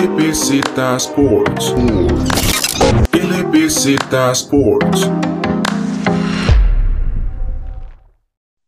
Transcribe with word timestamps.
LBZ 0.00 0.62
Sports. 0.96 1.74
LBZ 3.12 3.98
Sports. 4.32 5.10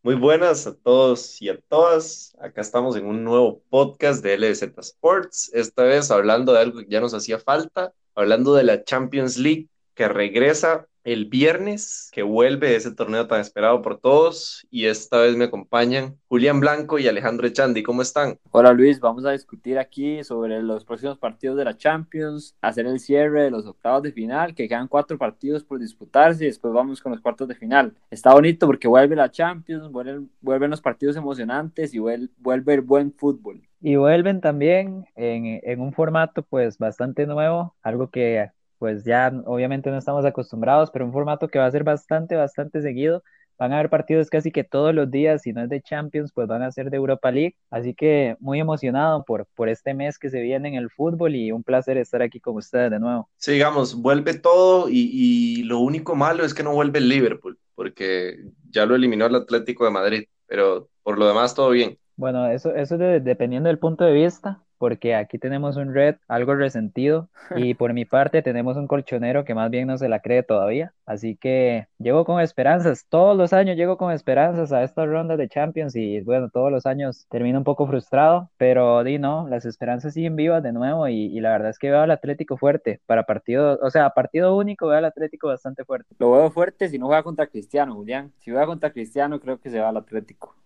Muy 0.03 0.15
buenas 0.17 0.67
a 0.67 0.75
todos 0.75 1.41
y 1.41 1.49
a 1.49 1.59
todas. 1.59 2.37
Acá 2.39 2.61
estamos 2.61 2.97
en 2.97 3.07
un 3.07 3.25
nuevo 3.25 3.63
podcast 3.71 4.23
de 4.23 4.37
LBZ 4.37 4.77
Sports. 4.77 5.51
Esta 5.55 5.84
vez 5.84 6.11
hablando 6.11 6.53
de 6.53 6.59
algo 6.59 6.80
que 6.80 6.87
ya 6.91 7.00
nos 7.00 7.14
hacía 7.14 7.39
falta, 7.39 7.95
hablando 8.14 8.53
de 8.53 8.64
la 8.64 8.85
Champions 8.85 9.39
League 9.39 9.69
que 9.95 10.09
regresa 10.09 10.86
el 11.04 11.27
viernes, 11.27 12.11
que 12.12 12.22
vuelve 12.22 12.77
ese 12.77 12.95
torneo 12.95 13.27
tan 13.27 13.41
esperado 13.41 13.82
por 13.82 13.98
todos. 13.98 14.66
Y 14.70 14.86
esta 14.86 15.18
vez 15.18 15.36
me 15.36 15.45
acompañan 15.45 16.16
Julián 16.29 16.61
Blanco 16.61 16.98
y 16.98 17.09
Alejandro 17.09 17.46
Echandi. 17.46 17.82
¿Cómo 17.82 18.02
están? 18.02 18.38
Hola 18.50 18.73
Luis, 18.73 19.00
vamos 19.00 19.24
a 19.24 19.32
discutir 19.32 19.78
aquí 19.78 20.23
sobre 20.24 20.62
los 20.62 20.84
próximos 20.84 21.18
partidos 21.18 21.56
de 21.56 21.64
la 21.64 21.77
Champions, 21.77 22.55
hacer 22.60 22.86
el 22.86 23.00
cierre 23.00 23.45
de 23.45 23.50
los 23.50 23.66
octavos 23.66 24.02
de 24.02 24.12
final, 24.12 24.55
que 24.55 24.69
quedan 24.69 24.88
cuatro 24.88 25.19
partidos 25.19 25.64
por 25.64 25.78
disputarse 25.78 26.45
y 26.45 26.48
después 26.48 26.72
vamos 26.72 27.00
con 27.00 27.12
los 27.12 27.20
cuartos 27.20 27.48
de 27.48 27.55
final. 27.55 27.95
Está 28.11 28.33
bonito 28.33 28.66
porque 28.66 28.88
vuelve 28.88 29.16
la 29.16 29.30
Champions, 29.30 29.91
vuelven, 29.91 30.30
vuelven 30.41 30.70
los 30.70 30.80
partidos 30.80 31.16
emocionantes 31.16 31.95
y 31.95 31.98
vuelve, 31.98 32.28
vuelve 32.38 32.74
el 32.74 32.80
buen 32.80 33.12
fútbol. 33.12 33.62
Y 33.80 33.97
vuelven 33.97 34.41
también 34.41 35.06
en, 35.16 35.61
en 35.64 35.80
un 35.80 35.92
formato 35.92 36.42
pues 36.42 36.78
bastante 36.78 37.27
nuevo, 37.27 37.74
algo 37.83 38.11
que 38.11 38.52
pues 38.82 39.04
ya 39.04 39.32
obviamente 39.45 39.92
no 39.92 39.96
estamos 39.96 40.24
acostumbrados, 40.24 40.91
pero 40.91 41.04
un 41.04 41.12
formato 41.12 41.46
que 41.46 41.60
va 41.60 41.66
a 41.66 41.70
ser 41.70 41.84
bastante, 41.84 42.34
bastante 42.34 42.82
seguido. 42.82 43.22
Van 43.56 43.72
a 43.72 43.77
haber 43.78 43.88
partidos 43.88 44.28
casi 44.28 44.50
que 44.50 44.64
todos 44.64 44.92
los 44.92 45.08
días, 45.08 45.42
si 45.42 45.52
no 45.52 45.62
es 45.62 45.68
de 45.68 45.80
Champions, 45.80 46.32
pues 46.34 46.48
van 46.48 46.62
a 46.62 46.72
ser 46.72 46.91
de 46.91 46.96
Europa 46.96 47.30
League. 47.30 47.55
Así 47.70 47.95
que 47.95 48.36
muy 48.41 48.58
emocionado 48.58 49.24
por, 49.24 49.46
por 49.55 49.68
este 49.68 49.95
mes 49.95 50.18
que 50.18 50.30
se 50.30 50.41
viene 50.41 50.66
en 50.66 50.74
el 50.74 50.91
fútbol 50.91 51.36
y 51.36 51.52
un 51.52 51.62
placer 51.62 51.96
estar 51.96 52.22
aquí 52.22 52.41
con 52.41 52.56
ustedes 52.56 52.91
de 52.91 52.98
nuevo. 52.98 53.28
Sí, 53.36 53.52
digamos, 53.52 53.94
vuelve 53.94 54.34
todo 54.34 54.89
y, 54.89 55.08
y 55.12 55.62
lo 55.62 55.78
único 55.78 56.17
malo 56.17 56.44
es 56.44 56.52
que 56.52 56.64
no 56.64 56.74
vuelve 56.74 56.98
el 56.98 57.08
Liverpool, 57.08 57.56
porque 57.77 58.36
ya 58.69 58.84
lo 58.84 58.96
eliminó 58.96 59.27
el 59.27 59.36
Atlético 59.36 59.84
de 59.84 59.92
Madrid, 59.92 60.24
pero 60.48 60.89
por 61.05 61.20
lo 61.20 61.28
demás 61.28 61.55
todo 61.55 61.70
bien. 61.70 61.96
Bueno, 62.17 62.48
eso, 62.48 62.74
eso 62.74 62.98
de, 62.98 63.20
dependiendo 63.20 63.69
del 63.69 63.78
punto 63.78 64.02
de 64.02 64.12
vista, 64.12 64.61
porque 64.83 65.14
aquí 65.14 65.38
tenemos 65.38 65.77
un 65.77 65.94
red 65.94 66.16
algo 66.27 66.56
resentido 66.56 67.28
y 67.55 67.75
por 67.75 67.92
mi 67.92 68.05
parte 68.05 68.42
tenemos 68.42 68.77
un 68.77 68.89
colchonero 68.89 69.44
que 69.44 69.55
más 69.55 69.70
bien 69.70 69.86
no 69.86 69.97
se 69.97 70.08
la 70.08 70.19
cree 70.19 70.42
todavía. 70.42 70.92
Así 71.06 71.36
que 71.36 71.86
llego 72.00 72.24
con 72.24 72.41
esperanzas, 72.41 73.06
todos 73.08 73.36
los 73.36 73.52
años 73.52 73.77
llego 73.77 73.97
con 73.97 74.11
esperanzas 74.11 74.72
a 74.72 74.83
estas 74.83 75.08
rondas 75.08 75.39
de 75.39 75.48
Champions 75.48 75.94
y 75.94 76.20
bueno, 76.22 76.48
todos 76.48 76.72
los 76.72 76.84
años 76.84 77.28
termino 77.30 77.58
un 77.58 77.64
poco 77.64 77.86
frustrado, 77.86 78.50
pero 78.56 79.05
di 79.05 79.20
no, 79.20 79.47
las 79.48 79.66
esperanzas 79.66 80.14
siguen 80.14 80.34
vivas 80.34 80.64
de 80.64 80.72
nuevo 80.72 81.06
y, 81.06 81.27
y 81.27 81.39
la 81.39 81.50
verdad 81.50 81.70
es 81.70 81.78
que 81.78 81.92
veo 81.92 82.00
al 82.00 82.11
Atlético 82.11 82.56
fuerte 82.56 83.00
para 83.06 83.22
partido, 83.22 83.78
o 83.83 83.91
sea, 83.91 84.11
partido 84.11 84.56
único 84.56 84.89
veo 84.89 84.98
al 84.98 85.05
Atlético 85.05 85.46
bastante 85.46 85.84
fuerte. 85.84 86.12
Lo 86.19 86.33
veo 86.33 86.50
fuerte 86.50 86.89
si 86.89 86.98
no 86.98 87.06
juega 87.06 87.22
contra 87.22 87.46
Cristiano, 87.46 87.94
Julián. 87.94 88.33
Si 88.41 88.50
juega 88.50 88.67
contra 88.67 88.91
Cristiano 88.91 89.39
creo 89.39 89.61
que 89.61 89.70
se 89.70 89.78
va 89.78 89.91
al 89.91 89.98
Atlético. 89.98 90.56